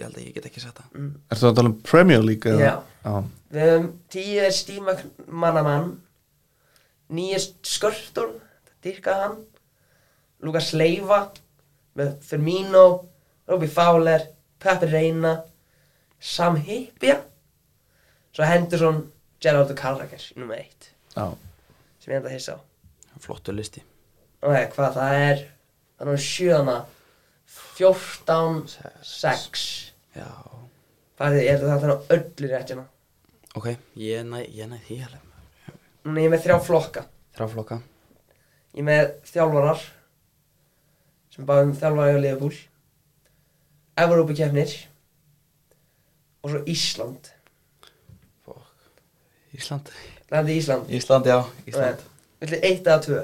Ég 0.00 0.06
held 0.06 0.16
að 0.16 0.24
ég 0.24 0.34
get 0.38 0.46
ekki 0.48 0.62
sagt 0.62 0.80
það 0.80 1.04
Ertu 1.34 1.48
að 1.50 1.56
tala 1.58 1.72
um 1.72 1.76
Premier 1.84 2.22
League? 2.24 2.48
eða? 2.48 2.60
Já. 2.64 2.74
Já. 3.04 3.14
Við 3.50 3.66
höfum 3.66 3.88
tíu 4.14 4.40
er 4.46 4.54
Stíma 4.56 4.94
mannamann 5.26 5.90
Nýja 7.10 7.42
skörtur 7.66 8.36
Dýrkaði 8.84 9.24
hann 9.26 9.38
Lukas 10.40 10.70
Leiva 10.72 11.24
með 11.98 12.14
Firmino 12.24 12.84
Robbie 13.50 13.68
Fowler 13.68 14.28
Peppi 14.62 14.88
Reina 14.88 15.34
Sam 16.20 16.56
Hippia 16.64 17.18
Svo 18.32 18.46
Henderson 18.46 19.02
Gerardo 19.40 19.74
Carragher 19.76 20.20
í 20.20 20.38
nummer 20.40 20.60
eitt. 20.60 20.90
Já. 21.14 21.32
sem 22.00 22.12
ég 22.12 22.18
enda 22.20 22.30
að 22.30 22.36
hissa 22.36 22.56
á. 22.56 22.60
Flottur 23.20 23.56
listi. 23.56 23.82
Ok, 24.40 24.72
hvað 24.74 24.94
það 24.96 25.18
er? 25.20 25.42
Það 26.00 26.12
er 26.14 26.22
sjöðana 26.24 26.76
14 27.80 28.76
6 29.04 29.64
Já. 30.16 30.28
Það 31.20 31.36
er 31.42 31.60
það 31.64 31.84
er 31.84 31.92
á 31.92 31.98
öllu 32.16 32.48
rétt 32.50 32.72
hérna 32.72 32.86
Ok, 33.58 33.66
ég 33.98 34.22
næ, 34.24 34.44
ég 34.46 34.68
næ 34.70 34.76
því 34.86 35.00
alveg. 35.04 35.24
Núna 36.06 36.20
er 36.20 36.24
ég 36.24 36.32
með 36.32 36.44
þrjá 36.44 36.56
flokka. 36.64 37.02
Þráflokka 37.36 37.80
Ég 38.70 38.80
er 38.80 38.86
með 38.86 39.08
þjálfarar 39.26 39.82
sem 41.34 41.46
báðum 41.48 41.74
þjálfari 41.74 42.14
á 42.14 42.20
Liverpool. 42.22 42.54
Evrópu 44.00 44.36
keppnir 44.38 44.76
og 46.40 46.54
svo 46.54 46.62
Ísland 46.70 47.32
Ísland. 49.60 49.92
Landi 50.32 50.56
Ísland. 50.60 50.90
Ísland, 50.98 51.30
já, 51.30 51.38
Ísland. 51.70 52.04
Viltu 52.40 52.60
eitt 52.62 52.86
eða 52.86 52.98
tvö? 53.06 53.22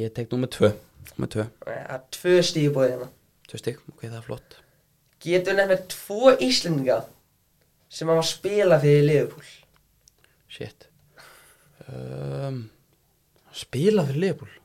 Ég 0.00 0.12
tek 0.16 0.30
nú 0.30 0.40
með 0.44 0.52
tvö. 0.56 0.72
Með 1.20 1.32
tvö, 1.34 1.46
Það 1.66 1.94
er 1.96 2.02
tvö 2.16 2.34
stíði 2.46 2.74
búið 2.74 2.92
hérna. 2.94 3.08
Tvö 3.50 3.60
stygg, 3.60 3.80
ok, 3.90 4.04
það 4.06 4.18
er 4.20 4.26
flott. 4.28 4.58
Getur 5.20 5.56
nefnt 5.58 5.72
með 5.74 5.86
tvo 5.94 6.34
Íslendinga 6.46 7.00
sem 7.90 8.08
hafa 8.12 8.22
spilað 8.28 8.84
fyrir 8.86 9.08
Liverpool? 9.08 9.48
Shit. 10.50 10.86
Um, 11.90 12.68
Spila 13.56 14.04
fyrir 14.06 14.20
Leopold 14.22 14.56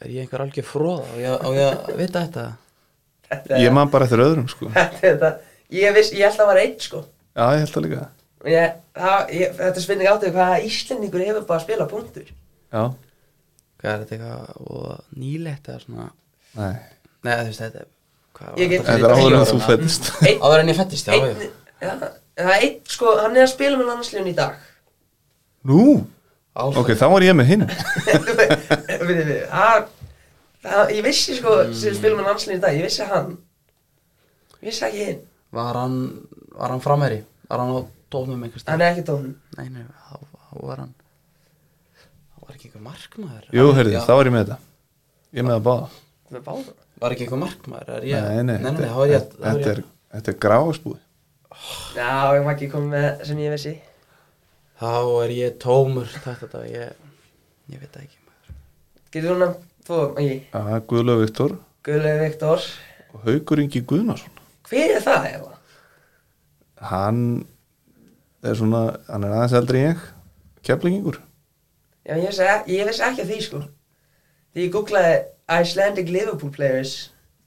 Er 0.00 0.10
ég 0.12 0.24
einhver 0.24 0.42
algjör 0.44 0.66
fróða? 0.66 1.06
Á 1.08 1.14
ég, 1.20 1.30
á 1.40 1.48
ég 1.56 1.68
að 1.70 1.96
vita 2.00 2.22
þetta? 2.24 2.44
Þetta 3.30 3.54
er 3.56 3.64
Ég 3.64 3.74
man 3.76 3.90
bara 3.92 4.04
eftir 4.08 4.22
öðrum 4.24 4.48
sko. 4.50 4.68
Þetta 4.74 5.00
er 5.00 5.14
þetta 5.14 5.30
Ég, 5.70 5.94
viss, 5.96 6.12
ég 6.16 6.24
held 6.26 6.34
að 6.34 6.40
það 6.42 6.50
var 6.50 6.60
einn 6.64 6.76
sko 6.84 7.02
ég 7.36 7.60
held 7.62 7.72
það 7.74 7.84
líka. 7.86 8.08
Ég, 8.50 8.74
það, 8.96 9.30
ég, 9.36 9.54
Þetta 9.60 9.76
er 9.80 9.84
spurning 9.84 10.08
áttu 10.10 10.30
hvaða 10.34 10.60
Íslendingur 10.64 11.22
hefur 11.26 11.44
bara 11.48 11.60
að 11.60 11.64
spila 11.66 11.86
punktur? 11.90 12.30
Já, 12.72 12.82
Hvað 13.80 13.90
er 13.94 14.00
þetta 14.04 14.16
eitthvað 14.16 15.02
nýlegt 15.20 15.68
eða 15.72 15.80
svona? 15.84 16.06
Nei. 16.56 16.72
Nei, 17.24 17.34
þú 17.36 17.44
veist 17.50 17.60
þetta 17.64 17.80
er- 17.84 17.90
hvað 18.36 18.48
var 18.50 18.58
Ég 18.60 18.68
get- 18.72 18.82
þetta 18.84 18.96
Þetta 18.96 19.10
er 19.10 19.14
áður 19.20 19.36
en 19.36 19.46
þú 19.50 19.60
fættist 19.66 20.10
Einn 20.26 20.40
Áður 20.48 20.60
en 20.64 20.68
ég 20.72 20.76
fættist, 20.80 21.06
já, 21.06 21.14
já. 21.14 21.24
Einn, 21.30 21.52
ja, 21.80 21.94
það 22.00 22.50
er 22.54 22.64
einn 22.66 22.74
sko, 22.96 23.14
hann 23.20 23.36
er 23.36 23.44
að 23.46 23.52
spila 23.54 23.76
með 23.80 23.88
landsliðun 23.92 24.28
í 24.32 24.34
dag. 24.36 24.54
Nú, 25.70 25.80
Alfred. 26.56 26.80
ok, 26.82 26.90
þá 27.00 27.06
var 27.12 27.24
ég 27.28 27.36
með 27.36 27.50
hinn. 27.52 27.64
Við, 29.10 29.20
við, 29.20 29.32
það, 29.52 29.88
það, 30.64 30.92
ég 30.96 31.04
vissi 31.04 31.36
sko 31.38 31.54
sem 31.76 31.94
spila 31.96 32.16
með 32.20 32.28
landsliðun 32.30 32.58
í 32.60 32.62
dag, 32.64 32.76
ég 32.80 32.86
vissi 32.88 33.06
hann. 33.10 33.34
Ég 34.60 34.70
vissi 34.70 34.84
ekki 34.88 35.04
hinn. 35.10 35.20
Var 35.56 35.78
hann, 35.80 35.96
var 36.56 36.70
hann 36.74 36.82
framherri? 36.84 37.20
Var 37.50 37.58
hann 37.62 37.72
á 37.74 37.80
tónum 38.10 38.42
einhvers 38.46 38.64
Hann 38.66 38.80
er 38.84 38.92
ekki 38.94 39.04
tónum 39.08 39.34
Nei, 39.58 39.68
nei, 39.68 39.84
þá, 39.86 40.18
þá 40.50 40.64
var 40.70 40.82
hann 40.84 40.94
Það 42.00 42.46
var 42.46 42.54
ekki 42.56 42.68
einhver 42.70 42.82
markmaður. 42.86 43.44
Jú, 43.54 43.66
heyrðu, 43.76 43.92
þá 44.02 44.12
var 44.18 44.26
ég 44.30 44.34
með 44.34 44.40
þetta. 44.48 44.56
Ég 45.38 45.44
með 45.46 45.54
að 45.54 45.64
báða. 45.68 45.88
Með 46.34 46.42
báða? 46.48 46.72
Var 47.00 47.14
ekki 47.14 47.26
einhver 47.26 47.40
markmaður? 47.44 47.90
Er 48.00 48.06
ég... 48.10 48.24
Nei, 48.24 48.40
nei, 48.40 48.42
nei, 48.42 48.56
nei, 48.64 48.70
þetta- 48.70 48.90
þá 48.90 49.00
er 49.04 49.12
ég 49.12 49.28
þá 49.30 49.44
er 49.44 49.46
þetta 49.50 49.70
ég- 49.70 49.70
er, 49.76 49.82
þetta 50.16 50.32
er 50.34 50.38
gráðspúð 50.46 50.98
Já, 51.94 52.10
ég 52.34 52.44
var 52.46 52.52
ekki 52.56 52.68
komið 52.72 52.92
með 52.94 53.24
sem 53.28 53.40
ég 53.42 53.54
vissi. 53.54 53.72
Þá 54.80 54.92
er 55.24 55.32
ég 55.36 55.56
tómur 55.62 56.08
Þetta, 56.14 56.34
þetta, 56.42 56.60
ég 56.70 57.08
Ég 57.70 57.82
veit 57.84 57.96
ekki 58.00 58.18
maður. 58.26 58.54
Getur 59.14 59.30
þú 59.30 59.38
nefnt 59.44 59.86
þú, 59.90 59.98
ekki, 60.22 60.36
Já, 60.50 60.80
Guðlaug 60.90 61.22
Viktor 61.24 61.56
Guðlega 61.86 62.22
Viktor. 62.26 62.66
og 63.14 63.24
Haukur 63.26 63.62
Ingi 63.62 63.82
Guðnason. 63.90 64.38
Hver 64.70 64.96
er 64.96 65.02
það 65.06 65.28
eða? 65.34 65.49
Hann 66.80 67.46
er 68.42 68.56
svona, 68.56 68.82
hann 69.08 69.24
er 69.26 69.34
aðeins 69.36 69.56
eldri 69.58 69.82
en 69.84 69.92
ég. 69.92 70.06
Keflingingur 70.64 71.20
Já, 72.08 72.16
ég 72.16 72.32
ég 72.68 72.88
vissi 72.88 73.04
ekki 73.04 73.22
að 73.24 73.30
því 73.30 73.40
sko. 73.44 73.60
Því 74.54 74.64
ég 74.64 74.72
googlaði 74.74 75.16
Icelandic 75.60 76.08
Liverpool 76.10 76.52
players 76.54 76.94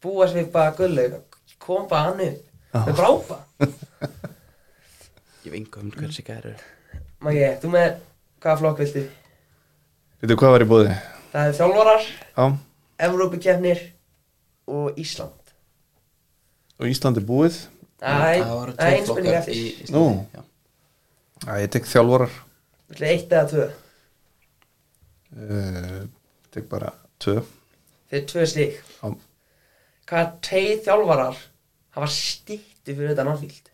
búa 0.03 0.27
sig 0.29 0.51
bara 0.53 0.75
Guðlega 0.77 1.19
kom 1.63 1.87
bara 1.89 2.11
hann 2.11 2.21
upp. 2.21 2.49
Með 2.73 2.95
brápa. 2.97 3.37
Ég 5.43 5.53
enga 5.57 5.81
um 5.83 5.91
hvers 5.93 6.17
ég 6.21 6.25
gæri 6.29 6.53
Maggi, 7.23 7.43
þú 7.61 7.69
með 7.73 7.97
hvaða 8.43 8.59
flokk 8.61 8.79
viltu? 8.83 9.03
Veitu 10.23 10.37
hvað 10.39 10.53
var 10.55 10.63
í 10.63 10.67
bóði? 10.71 10.95
Það 11.33 11.49
er 11.49 11.57
þjálfarar, 11.57 12.07
Já, 12.37 12.45
Evrópukefnir 13.07 13.81
og 14.69 14.99
Ísland. 14.99 15.53
og 16.79 16.87
Ísland 16.89 17.17
er 17.19 17.25
búið 17.27 17.59
Það 18.03 18.49
voru 18.53 18.73
er 18.73 18.77
tveir 18.77 18.97
einn 18.97 19.05
spurning 19.07 19.29
flokkar 19.29 19.39
eftir. 19.39 19.53
í 19.55 19.67
Íslandi 19.83 19.93
Nú. 19.93 20.41
Já, 21.43 21.53
ég 21.63 21.69
tek 21.75 21.85
þjálfarar 21.91 22.33
Viltu 22.93 23.05
eitt 23.09 23.31
eða 23.37 23.45
tvö? 23.53 23.67
uh, 25.37 26.01
Tek 26.53 26.67
bara 26.71 26.91
tvö 27.23 27.37
Fyrir 28.13 28.25
tvö 28.29 28.43
stík. 28.49 28.75
Já. 29.01 29.13
Hvaða 30.09 30.25
tveið 30.45 30.81
þjálfarar 30.85 31.39
hafa 31.95 32.09
stýttu 32.13 32.93
fyrir 32.97 33.13
þetta 33.13 33.25
náttúrulega? 33.29 33.71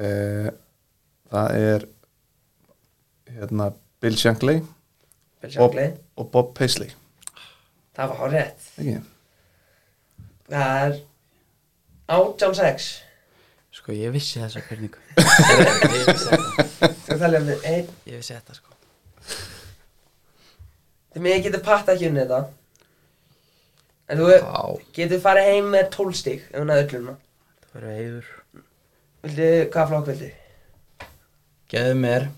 uh, 0.00 0.48
Það 1.28 1.58
er 1.68 1.84
hérna 3.38 3.68
Bill 4.00 4.16
Shankly 4.16 4.56
og, 5.60 5.76
og 6.16 6.30
Bob 6.32 6.54
Paisley 6.56 6.90
Það 7.98 8.12
var 8.14 8.30
rétt. 8.30 8.66
Ekki? 8.78 8.98
Það 10.48 10.82
er 10.86 10.92
átján 12.08 12.54
sex. 12.56 12.88
Sko 13.78 13.92
ég 13.92 14.10
vissi 14.14 14.40
þessa 14.40 14.62
hverningu 14.64 14.98
Ég 15.92 16.06
vissi 16.08 16.30
þetta 16.32 16.88
Þú 17.04 17.16
talja 17.20 17.40
með 17.44 17.66
einn. 17.68 17.90
Ég 18.08 18.16
vissi 18.22 18.32
þetta 18.34 18.56
sko 18.56 18.72
Þið 21.12 21.24
mig 21.24 21.42
getur 21.44 21.62
patta 21.66 21.94
ekki 21.94 22.08
unni 22.10 22.22
þetta. 22.24 22.38
En 24.08 24.20
þú 24.22 24.28
Vá, 24.44 24.62
getur 24.96 25.20
farið 25.24 25.48
heim 25.52 25.68
með 25.74 25.88
tól 25.94 26.08
stík 26.16 26.46
ef 26.48 26.58
hún 26.62 26.72
að 26.72 26.82
öllum. 26.86 27.08
það 27.68 27.76
verður 27.78 27.96
heiður 27.98 28.28
Viltu, 29.18 29.48
hvaða 29.74 29.88
flokk 29.92 30.08
viltu? 30.12 30.30
Geðu 31.74 31.96
mér 32.00 32.28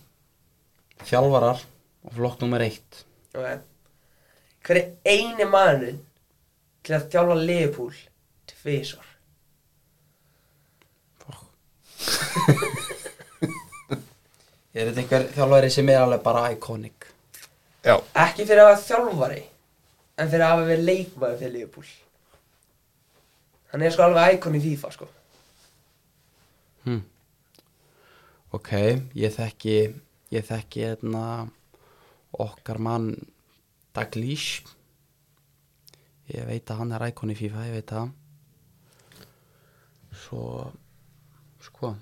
Þjálfarar 1.07 1.63
Og 2.09 2.15
flokk 2.19 2.41
nummer 2.43 2.65
eitt 2.67 3.05
Ok. 3.37 3.61
Hver 4.67 4.81
er 4.81 4.89
eini 5.07 5.47
maðurinn 5.47 6.01
til 6.85 6.97
að 6.97 7.07
þjálfa 7.13 7.37
Liverpool 7.39 7.95
tvisvar? 8.51 9.10
Er 14.71 14.87
þetta 14.87 15.01
einhver 15.03 15.25
þjálfari 15.35 15.71
sem 15.75 15.89
er 15.91 16.03
alveg 16.05 16.21
bara 16.23 16.51
iconic 16.55 17.09
Já 17.85 17.97
Ekki 18.25 18.45
fyrir 18.47 18.63
að 18.63 18.69
hafa 18.71 18.85
þjálfari, 18.87 19.41
en 20.21 20.29
fyrir 20.31 20.45
að 20.47 20.53
hafa 20.53 20.67
verið 20.69 20.85
leikmaður 20.91 21.39
fyrir 21.41 21.55
Liverpool. 21.55 21.89
Hann 23.73 23.83
er 23.87 23.95
sko 23.95 24.05
alveg 24.05 24.37
íkon 24.37 24.59
í 24.59 24.61
FIFA, 24.67 24.91
sko. 24.95 25.07
hm. 26.85 27.01
Ok, 28.53 28.71
ég 29.15 29.35
þekki 29.37 29.77
Ég 30.31 30.47
þekki 30.47 30.85
hérna 30.87 31.25
Okkar 32.39 32.79
mann 32.83 33.15
Daglís 33.97 34.61
Ég 36.31 36.47
veit 36.47 36.71
að 36.71 36.79
hann 36.83 36.95
er 36.95 37.09
icon 37.09 37.33
í 37.35 37.39
FIFA 37.39 37.67
Ég 37.67 37.75
veit 37.81 37.91
það 37.91 38.13
Svo 40.21 40.45
Sko 41.63 41.95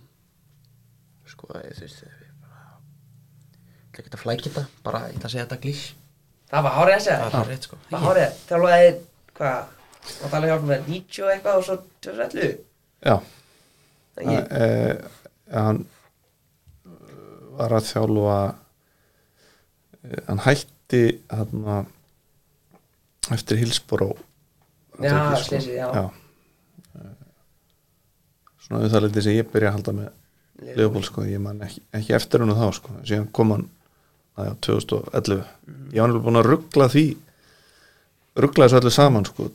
Sko, 1.28 1.48
ég 1.64 1.76
þú 1.76 1.84
veist 1.84 2.02
ég 2.04 2.12
ætla 3.88 4.04
ekki 4.04 4.14
að 4.14 4.22
flækja 4.22 4.46
þetta 4.50 4.64
Bara, 4.86 5.00
ég 5.10 5.16
ætla 5.18 5.28
að 5.28 5.34
segja 5.34 5.48
Daglís 5.50 5.82
Það 6.48 6.64
var 6.64 6.74
hárið 6.78 6.94
að 6.94 7.02
segja. 7.04 7.18
Það 7.28 7.40
er 7.42 7.50
rétt 7.52 7.66
sko 7.68 7.76
Það 7.88 7.92
var 7.92 8.04
hárið. 8.08 8.36
Þjálfaði, 8.48 8.92
hvað, 9.38 9.74
og 10.24 10.30
tala 10.32 10.48
hjálpa 10.48 10.68
með 10.70 10.86
90 10.94 11.24
og 11.26 11.32
eitthvað 11.34 11.58
og 11.60 11.66
svo 11.66 11.76
2011 12.06 12.54
Já, 13.08 13.16
Ekki? 14.18 14.38
e, 14.58 14.68
hann 15.54 15.82
var 17.58 17.74
að 17.78 17.88
þjálfa 17.90 18.38
e, 19.98 20.22
hann 20.30 20.42
hætti 20.46 21.02
hann 21.34 21.68
eftir 23.36 23.60
Hillsborough 23.60 24.16
Já, 24.98 25.12
Þetta 25.12 25.42
slysið, 25.44 25.74
já. 25.78 25.88
já. 25.94 26.06
Svona 28.64 28.80
við 28.82 28.94
það 28.96 29.04
lítið 29.06 29.26
sem 29.28 29.36
ég 29.36 29.52
byrja 29.52 29.68
að 29.70 29.76
halda 29.78 29.94
með 30.00 30.08
Leopold 30.62 31.06
sko, 31.06 31.22
ég 31.28 31.40
man 31.42 31.60
ekki, 31.62 31.82
ekki 31.94 32.14
eftir 32.18 32.42
hennu 32.42 32.56
þá 32.58 32.68
sko, 32.74 32.94
síðan 33.06 33.28
kom 33.32 33.52
hann 33.54 33.66
að, 34.38 34.54
2011 34.66 35.36
ég 35.94 36.00
var 36.00 36.08
nefnilega 36.10 36.24
búin 36.24 36.40
að 36.40 36.48
ruggla 36.48 36.88
því 36.92 37.04
ruggla 38.38 38.66
þessu 38.66 38.80
öllu 38.80 38.94
saman 38.94 39.28
sko, 39.28 39.50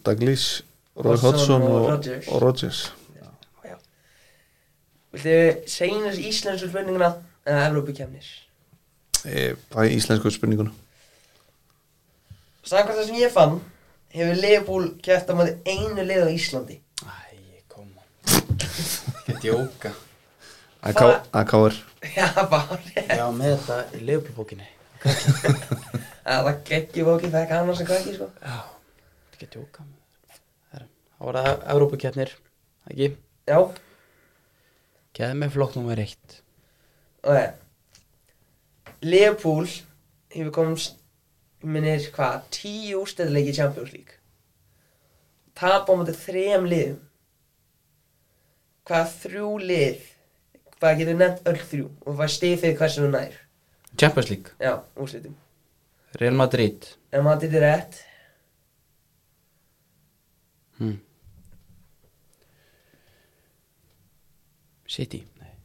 Roy 0.94 1.18
Hodgson 1.18 1.32
Hodgson 1.34 1.62
og 1.66 1.74
og, 1.74 1.88
Rodgers. 1.90 2.28
og 2.28 2.42
Rodgers. 2.44 2.82
Viltu 5.14 5.34
segja 5.70 6.00
þessu 6.08 6.24
íslensku 6.30 6.70
spurninguna 6.70 7.10
eða 7.46 7.68
Evrópukefnir? 7.70 8.28
e, 9.26 9.54
Bæ 9.74 9.88
íslensku 9.94 10.32
spurninguna. 10.34 10.72
Samkvæmt 12.64 12.98
það 12.98 13.06
sem 13.10 13.20
ég 13.20 13.34
fann 13.34 13.60
hefur 14.14 14.40
Leopold 14.42 14.96
kæft 15.06 15.30
á 15.30 15.34
maður 15.38 15.58
einu 15.66 16.06
lið 16.08 16.24
á 16.26 16.30
Íslandi? 16.34 16.80
Æ, 17.04 17.62
koma 17.68 18.02
Ekki 19.28 19.40
djóka 19.42 19.92
Hvað? 19.92 20.13
AKR 20.84 21.80
Já, 22.18 22.28
bara 22.52 22.80
Já, 22.94 23.26
með 23.32 23.56
þetta 23.56 23.80
í 23.96 24.04
leifbólbókinni 24.10 24.70
Það 26.24 26.44
var 26.48 26.60
geggjubóki, 26.68 27.30
fekk 27.32 27.52
hann 27.52 27.74
sem 27.76 27.88
krakki 27.88 28.14
sko. 28.16 28.30
Já, 28.40 28.60
ekki 29.34 29.50
djóka 29.56 29.88
Herra, 30.74 30.88
Það 31.18 31.26
var 31.30 31.40
það 31.40 31.66
Evrópukeppnir 31.76 32.36
Ekki? 32.92 33.10
Já, 33.48 33.58
Gæði 35.14 35.34
með 35.38 35.52
flokk 35.54 35.76
nummer 35.78 36.00
eitt. 36.02 36.40
Ok. 37.22 37.60
Leopold 39.06 39.76
hefur 40.34 40.54
komst 40.56 40.96
minnir 41.62 42.08
hvað, 42.16 42.48
tíu 42.56 43.04
úrstæðleiki 43.04 43.54
í 43.54 43.58
Champions 43.60 43.92
League. 43.94 44.18
Tap 45.54 45.86
á 45.86 45.94
mútið 45.94 46.18
þrejum 46.24 46.66
liðum. 46.72 46.98
Hvað 48.90 49.14
þrjú 49.22 49.52
lið 49.62 50.10
hvað 50.84 51.00
getur 51.00 51.18
nefnt 51.20 51.48
öll 51.50 51.64
þrjú? 51.72 51.88
Og 52.04 52.20
hvað 52.20 52.36
stig 52.36 52.60
fyrir 52.60 52.78
hversu 52.80 53.06
nú 53.06 53.14
nær. 53.14 53.40
Champions 53.96 54.30
League. 54.30 54.54
Já, 54.60 54.76
úrslitum 55.00 55.40
Real 56.20 56.36
Madrid. 56.38 56.86
Maður 57.14 57.48
þetta 57.48 57.58
er 57.58 57.64
rétt. 57.64 58.00
Hmm. 60.78 61.00
City. 64.94 65.24
Nei. 65.42 65.56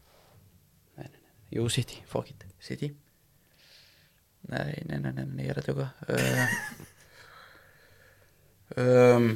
Nei, 0.96 1.04
nei, 1.04 1.20
nei, 1.20 1.36
jú 1.58 1.68
City, 1.72 2.00
fuck 2.08 2.30
it. 2.32 2.46
City. 2.64 2.88
Nei, 4.48 4.72
nei, 4.88 4.96
nei, 5.02 5.12
nei, 5.12 5.26
nei, 5.26 5.44
ég 5.44 5.52
er 5.52 5.60
að 5.60 5.68
tjóka. 5.68 5.90
Uh, 6.08 6.56
um, 8.84 9.32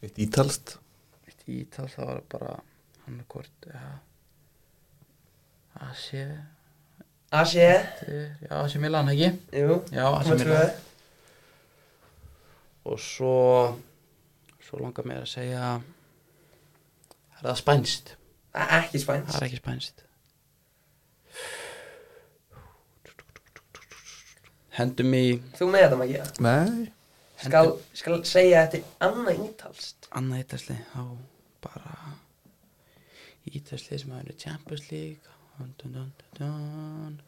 Eitt 0.00 0.16
ítalst 0.22 0.78
Eitt 1.28 1.42
ítal 1.44 1.90
það 1.92 2.06
var 2.08 2.22
bara 2.32 2.54
hann 3.04 3.18
er 3.20 3.26
hvort 3.28 3.68
ja. 3.68 3.98
Asi 5.80 6.22
Asi, 7.32 7.58
Já, 7.60 8.50
Asi 8.64 8.78
Milan, 8.82 9.08
ekki? 9.12 9.30
jú 9.54 9.80
Já, 9.94 10.06
Asi. 10.18 10.34
Milan. 10.34 10.70
Og 12.84 12.98
svo 13.00 13.34
Svo 14.60 14.78
langar 14.82 15.04
mér 15.08 15.22
að 15.24 15.30
segja 15.32 15.64
Er 17.38 17.42
það 17.46 17.56
spænst? 17.62 18.14
Er 18.54 18.74
ekki 18.82 18.98
spæns 19.02 19.30
Það 19.30 19.40
er 19.40 19.46
ekki 19.48 19.60
spænst. 19.62 20.02
Hendum 24.78 25.14
í 25.16 25.24
Þú 25.58 25.68
með 25.72 25.84
þetta 25.86 25.98
maður 26.00 26.16
ekki 26.20 26.44
Nei. 26.46 26.90
Skal, 27.40 27.70
skal 27.96 28.18
segja 28.28 28.66
þetta 28.66 28.80
er 28.80 29.06
annað 29.08 29.38
ítalst 29.46 30.08
annað 30.18 30.42
ítalsli 30.44 30.76
á 30.92 31.02
bara 31.64 31.94
ítalsli 33.48 33.96
sem 34.02 34.10
hafa 34.12 34.20
unnið 34.26 34.36
Champions 34.42 34.84
League 34.90 35.38
dun, 35.60 35.74
dun, 35.78 35.92
dun, 35.92 36.12
dun, 36.18 36.38
dun. 36.38 37.20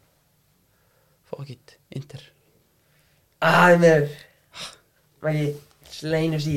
fuck 1.29 1.51
it, 1.53 1.77
Inter. 1.97 2.23
Það 3.43 3.73
er 3.75 3.81
með 3.83 4.05
Mæki, 5.23 5.47
sleinu 5.91 6.39
sí 6.43 6.57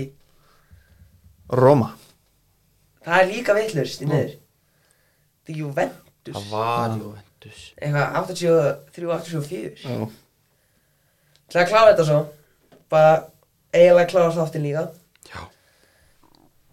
Roma. 1.49 1.91
Það 3.05 3.21
er 3.21 3.30
líka 3.30 3.53
veitlust 3.57 4.01
í 4.01 4.07
niður 4.09 4.32
Það 5.45 5.53
er 5.53 5.59
Juventus. 5.59 6.36
Það 6.36 6.47
var 6.53 6.95
Juventus. 6.97 7.65
Eitthvað 7.78 8.15
83-84 8.21 9.84
Já. 9.86 10.07
Til 11.45 11.59
að 11.61 11.67
klára 11.69 11.91
þetta 11.91 12.07
svo. 12.07 12.21
Bara 12.89 13.11
eiginlega 13.76 14.09
klára 14.09 14.34
þáttinn 14.34 14.65
líka. 14.65 14.88
Já, 15.30 15.43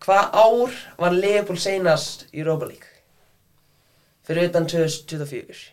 Hvað 0.02 0.38
ár 0.44 0.78
var 0.98 1.14
Leopold 1.14 1.60
seinast 1.62 2.24
í 2.32 2.40
Europa 2.40 2.66
League? 2.70 2.88
Fyrir 4.22 4.48
utan 4.50 4.66
2024 4.70 5.72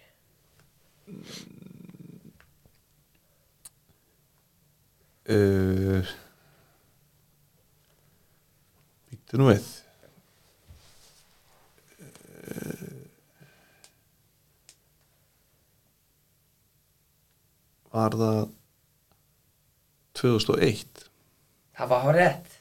uh, 5.29 6.05
Býttu 9.09 9.37
nú 9.41 9.49
við. 9.51 9.67
Uh, 11.99 12.95
Var 17.89 18.15
það 18.21 18.41
2001 20.19 21.05
Það 21.79 21.93
var 21.93 22.09
rétt 22.17 22.55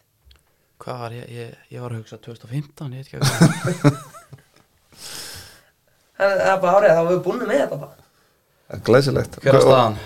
hvað 0.79 1.01
var 1.03 1.15
ég, 1.17 1.25
ég, 1.35 1.57
ég 1.75 1.83
var 1.83 1.93
að 1.93 2.01
hugsa 2.05 2.17
2015, 2.23 2.95
ég 2.97 3.09
veit 3.11 3.11
ekki 3.11 3.83
hvað 3.83 4.15
Það 6.19 6.33
það 6.43 6.53
er 6.53 6.61
bara 6.65 6.79
árið, 6.81 6.93
þá 6.95 7.01
erum 7.01 7.11
við 7.13 7.21
búin 7.29 7.43
með 7.47 7.61
þetta 7.63 7.77
bara. 7.83 8.07
Það 8.69 8.77
er 8.79 8.85
Glæsilegt. 8.89 9.37
Hver 9.45 9.55
er 9.59 9.65
staðan? 9.65 9.99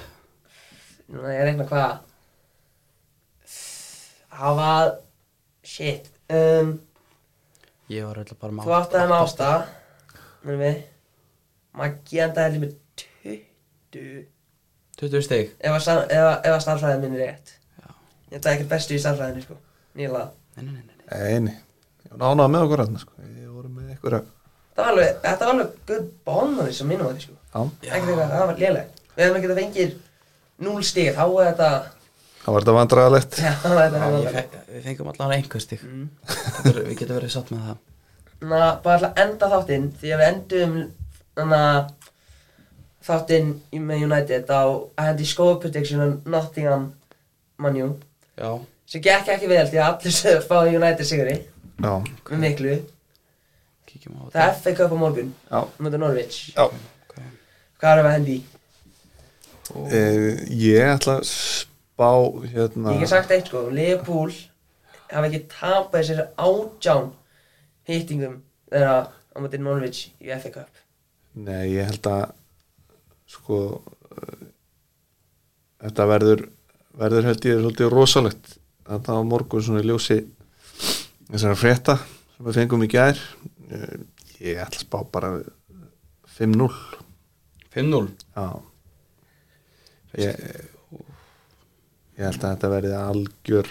Núna 1.13 1.33
ég 1.35 1.47
reikna 1.49 1.67
hvað. 1.71 1.95
Það 4.33 4.57
var 4.59 4.93
Shit 5.73 6.09
um, 6.33 6.73
ég 7.93 8.07
var 8.09 8.19
alltaf 8.23 8.39
bara 8.43 8.55
með 8.57 8.67
Þú 8.67 8.75
áttaði 8.79 9.09
með 9.13 9.23
ásta 9.23 9.49
Mennum 10.43 10.63
við. 10.65 10.79
Maggi 11.79 12.21
endaði 12.25 12.63
með 12.63 12.73
20 13.93 14.13
20 15.03 15.25
stig. 15.27 15.53
Ef 15.61 15.73
að, 15.77 15.83
sam- 15.85 16.03
ef 16.07 16.23
að, 16.27 16.35
ef 16.49 16.55
að 16.57 16.63
starfræðin 16.67 17.05
minn 17.07 17.17
er 17.19 17.23
rétt 17.31 17.53
Ég 18.33 18.39
ætlaði 18.41 18.57
ekkert 18.59 18.71
bestu 18.73 18.97
í 18.97 19.01
starfræðinni 19.03 19.45
sko. 19.45 19.57
Nýla 20.01 20.23
nei, 20.57 20.65
nei, 20.65 20.73
nei, 20.73 20.85
nei. 20.89 21.35
Eini 21.37 21.55
Ég 22.09 22.15
var 22.17 22.33
ánað 22.33 22.53
með 22.55 22.65
okkur 22.67 22.83
hérna 22.85 23.03
sko. 23.03 23.17
Ég 23.23 23.51
voru 23.53 23.71
með 23.73 23.93
ykkur 23.97 24.17
að 24.19 24.31
Það 24.83 24.89
var 24.89 24.97
alveg, 24.97 25.19
þetta 25.23 25.47
var 25.47 25.53
alveg 25.55 25.75
good 25.87 26.07
bond 26.27 26.59
á 26.59 26.63
því 26.67 26.73
sem 26.75 26.89
minnum 26.91 27.07
á 27.07 27.11
því 27.13 27.23
sko. 27.23 27.35
Já, 27.53 27.61
Ekkert 27.63 28.09
eitthvað, 28.09 28.33
það 28.33 28.47
var 28.49 28.63
léleg 28.63 29.03
Við 29.13 29.23
hefum 29.23 29.39
ekki 29.39 29.51
að 29.53 29.61
fengir 29.61 29.93
0 30.67 30.87
stig 30.89 31.11
Þá 31.15 31.23
er 31.29 31.51
þetta 31.53 31.69
það 32.43 32.57
var 32.57 32.65
þetta 32.65 32.75
vandræðalegt. 32.79 33.39
Já, 33.39 33.53
það 33.63 33.77
var 33.79 33.93
þetta 33.95 34.33
fe 34.35 34.63
við 34.73 34.87
fengum 34.89 35.11
allavega 35.13 35.39
einhver 35.39 35.63
stig. 35.63 35.83
Mm. 35.87 36.07
Við 36.67 36.95
getum 36.99 37.19
verið 37.21 37.35
satt 37.37 37.53
með 37.53 37.67
það. 37.69 37.83
Na, 38.43 38.63
bara 38.83 38.97
alltaf 38.97 39.21
enda 39.23 39.51
þáttinn 39.53 39.85
Því 40.01 40.15
að 40.17 40.23
við 40.23 40.31
endum 40.33 40.73
Þannig 41.39 41.61
að 41.63 41.93
Þáttinn 43.03 43.53
með 43.83 44.05
United 44.07 44.51
á 44.51 44.63
að 44.63 45.07
hendi 45.09 45.27
score 45.27 45.59
prediction 45.63 46.03
on 46.05 46.13
Nottingham 46.31 46.91
Manju 47.63 47.89
já, 48.39 48.51
sem 48.87 49.03
gekk 49.03 49.33
ekki 49.35 49.49
vel 49.51 49.65
því 49.67 49.81
að 49.81 49.89
allir 49.89 50.15
sögur 50.15 50.45
fáið 50.47 50.77
United 50.79 51.09
sigri. 51.09 51.35
Já, 51.83 51.95
með 52.31 52.45
miklu 52.45 52.77
það 54.33 54.43
er 54.45 54.55
FA 54.61 54.75
Cup 54.79 54.95
á 54.95 54.99
morgun. 55.01 55.35
Já. 55.51 55.61
okay. 56.67 57.27
hvað 57.81 57.99
við 57.99 58.09
að 58.09 58.17
hendi? 58.17 58.37
Í? 58.39 58.63
E, 59.73 60.01
Ég 60.63 60.93
ætla 60.95 61.19
að 61.21 61.27
spá 61.33 62.11
hérna 62.53 62.95
ég 62.97 63.05
hef 63.05 63.13
sagt 63.13 63.35
eitt 63.35 63.51
sko. 63.51 63.67
Liverpool 63.73 64.33
hafa 65.13 65.29
ekki 65.29 65.43
tapað 65.53 65.99
þessari 66.01 66.29
átján 66.47 67.11
hittingum 67.89 68.39
þeirra 68.73 68.97
á 69.09 69.37
mútið 69.41 69.65
Norwich 69.67 70.07
í 70.21 70.33
FA 70.33 70.55
Cup. 70.55 70.81
Nei, 71.33 71.73
ég 71.77 71.89
held 71.89 72.09
að 72.11 72.25
sko 73.33 73.59
eh, 74.13 74.49
þetta 75.87 76.09
verður 76.11 76.49
verður 76.99 77.31
held 77.31 77.47
ég 77.49 77.61
svolítið 77.61 77.93
rosalegt 77.93 78.57
þetta 78.89 79.17
á 79.17 79.21
morgun 79.25 79.65
svona 79.65 79.81
í 79.81 79.89
ljósi 79.89 80.19
þessara 81.31 81.57
frétta 81.57 81.97
sem 82.03 82.49
við 82.49 82.59
fengum 82.61 82.85
í 82.85 82.91
gær. 82.93 83.17
Eh, 83.17 83.52
ég 84.43 84.61
ætla 84.63 84.79
að 84.81 84.85
spá 84.85 84.99
bara 85.15 85.31
5-0 86.37 86.69
5-0 87.73 88.03
Já. 88.37 88.47
Ég, 90.21 90.41
ég 92.19 92.27
held 92.27 92.43
að 92.43 92.51
þetta 92.51 92.73
verði 92.73 92.97
algjör 92.99 93.71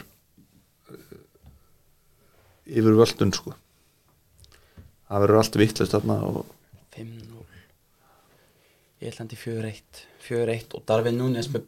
yfir 2.71 2.95
völdun 2.97 3.33
sko. 3.35 3.53
Það 5.11 5.25
verður 5.25 5.41
allt 5.41 5.59
vittlust 5.59 5.93
þarna 5.97 6.17
og 6.29 6.41
5-0 6.95 7.45
Ég 9.01 9.09
held 9.09 9.21
hann 9.21 9.31
til 9.31 9.39
4-1 9.41 10.03
4-1 10.21 10.75
og 10.77 10.85
Darvin 10.87 11.17
Núnes 11.17 11.49
með 11.51 11.65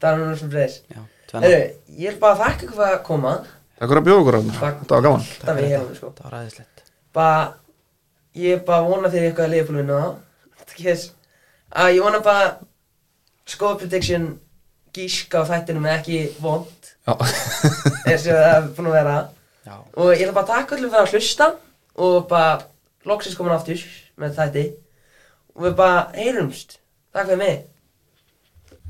Það 0.00 0.22
sem 0.40 0.50
breyðis 0.52 0.78
Já, 0.90 1.00
tvenna. 1.30 1.48
Herru, 1.48 1.66
ég 2.00 2.10
er 2.10 2.16
bara 2.20 2.34
að 2.34 2.40
þakka 2.42 2.66
ykkur 2.66 2.78
fyrir 2.80 2.96
að 2.96 3.04
koma. 3.06 3.34
Takk 3.74 3.90
fyrir 3.90 4.00
að 4.00 4.06
bjóða 4.08 4.22
okkur 4.22 4.36
Ragnar, 4.38 4.58
Takk. 4.60 4.80
þetta 4.80 4.96
var 4.96 5.04
gaman. 5.06 5.26
Það 5.44 5.60
hérna 5.74 5.98
sko. 5.98 6.10
Það 6.18 6.26
var 6.26 6.36
aðeinslegt 6.40 6.73
Bara, 7.14 7.54
ég 8.34 8.58
er 8.58 8.64
bara 8.66 8.86
vona 8.88 9.10
fyrir 9.12 9.30
ykkur 9.32 9.46
að 9.46 9.52
lifa 9.54 9.70
búinu 9.70 9.98
það 10.64 11.04
að 11.74 11.92
ég 11.94 12.06
vona 12.06 12.20
bara 12.24 12.46
score 13.46 13.78
prediction 13.78 14.28
gíska 14.94 15.42
á 15.42 15.48
þættinum 15.50 15.86
er 15.86 15.98
ekki 15.98 16.20
vond. 16.42 16.90
Já, 17.04 17.14
eins 18.08 18.26
og 18.26 18.38
það 18.38 18.48
er 18.52 18.70
búin 18.76 18.90
að 18.90 18.96
vera. 18.98 19.18
Já, 19.64 19.76
og 19.76 20.10
ég 20.12 20.24
ætla 20.24 20.36
bara 20.38 20.46
að 20.46 20.54
taka 20.54 20.78
öllum 20.78 20.94
fyrir 20.94 21.04
að 21.04 21.14
hlusta 21.14 21.50
og 22.06 22.16
bara 22.30 22.56
loksins 23.08 23.36
komin 23.38 23.54
aftur 23.56 23.84
með 24.20 24.38
þætti. 24.38 24.64
Og 25.54 25.68
við 25.68 25.78
bara 25.78 26.08
heyrumst. 26.16 26.78
Takk 27.14 27.30
fyrir 27.30 27.42
mig 27.42 27.62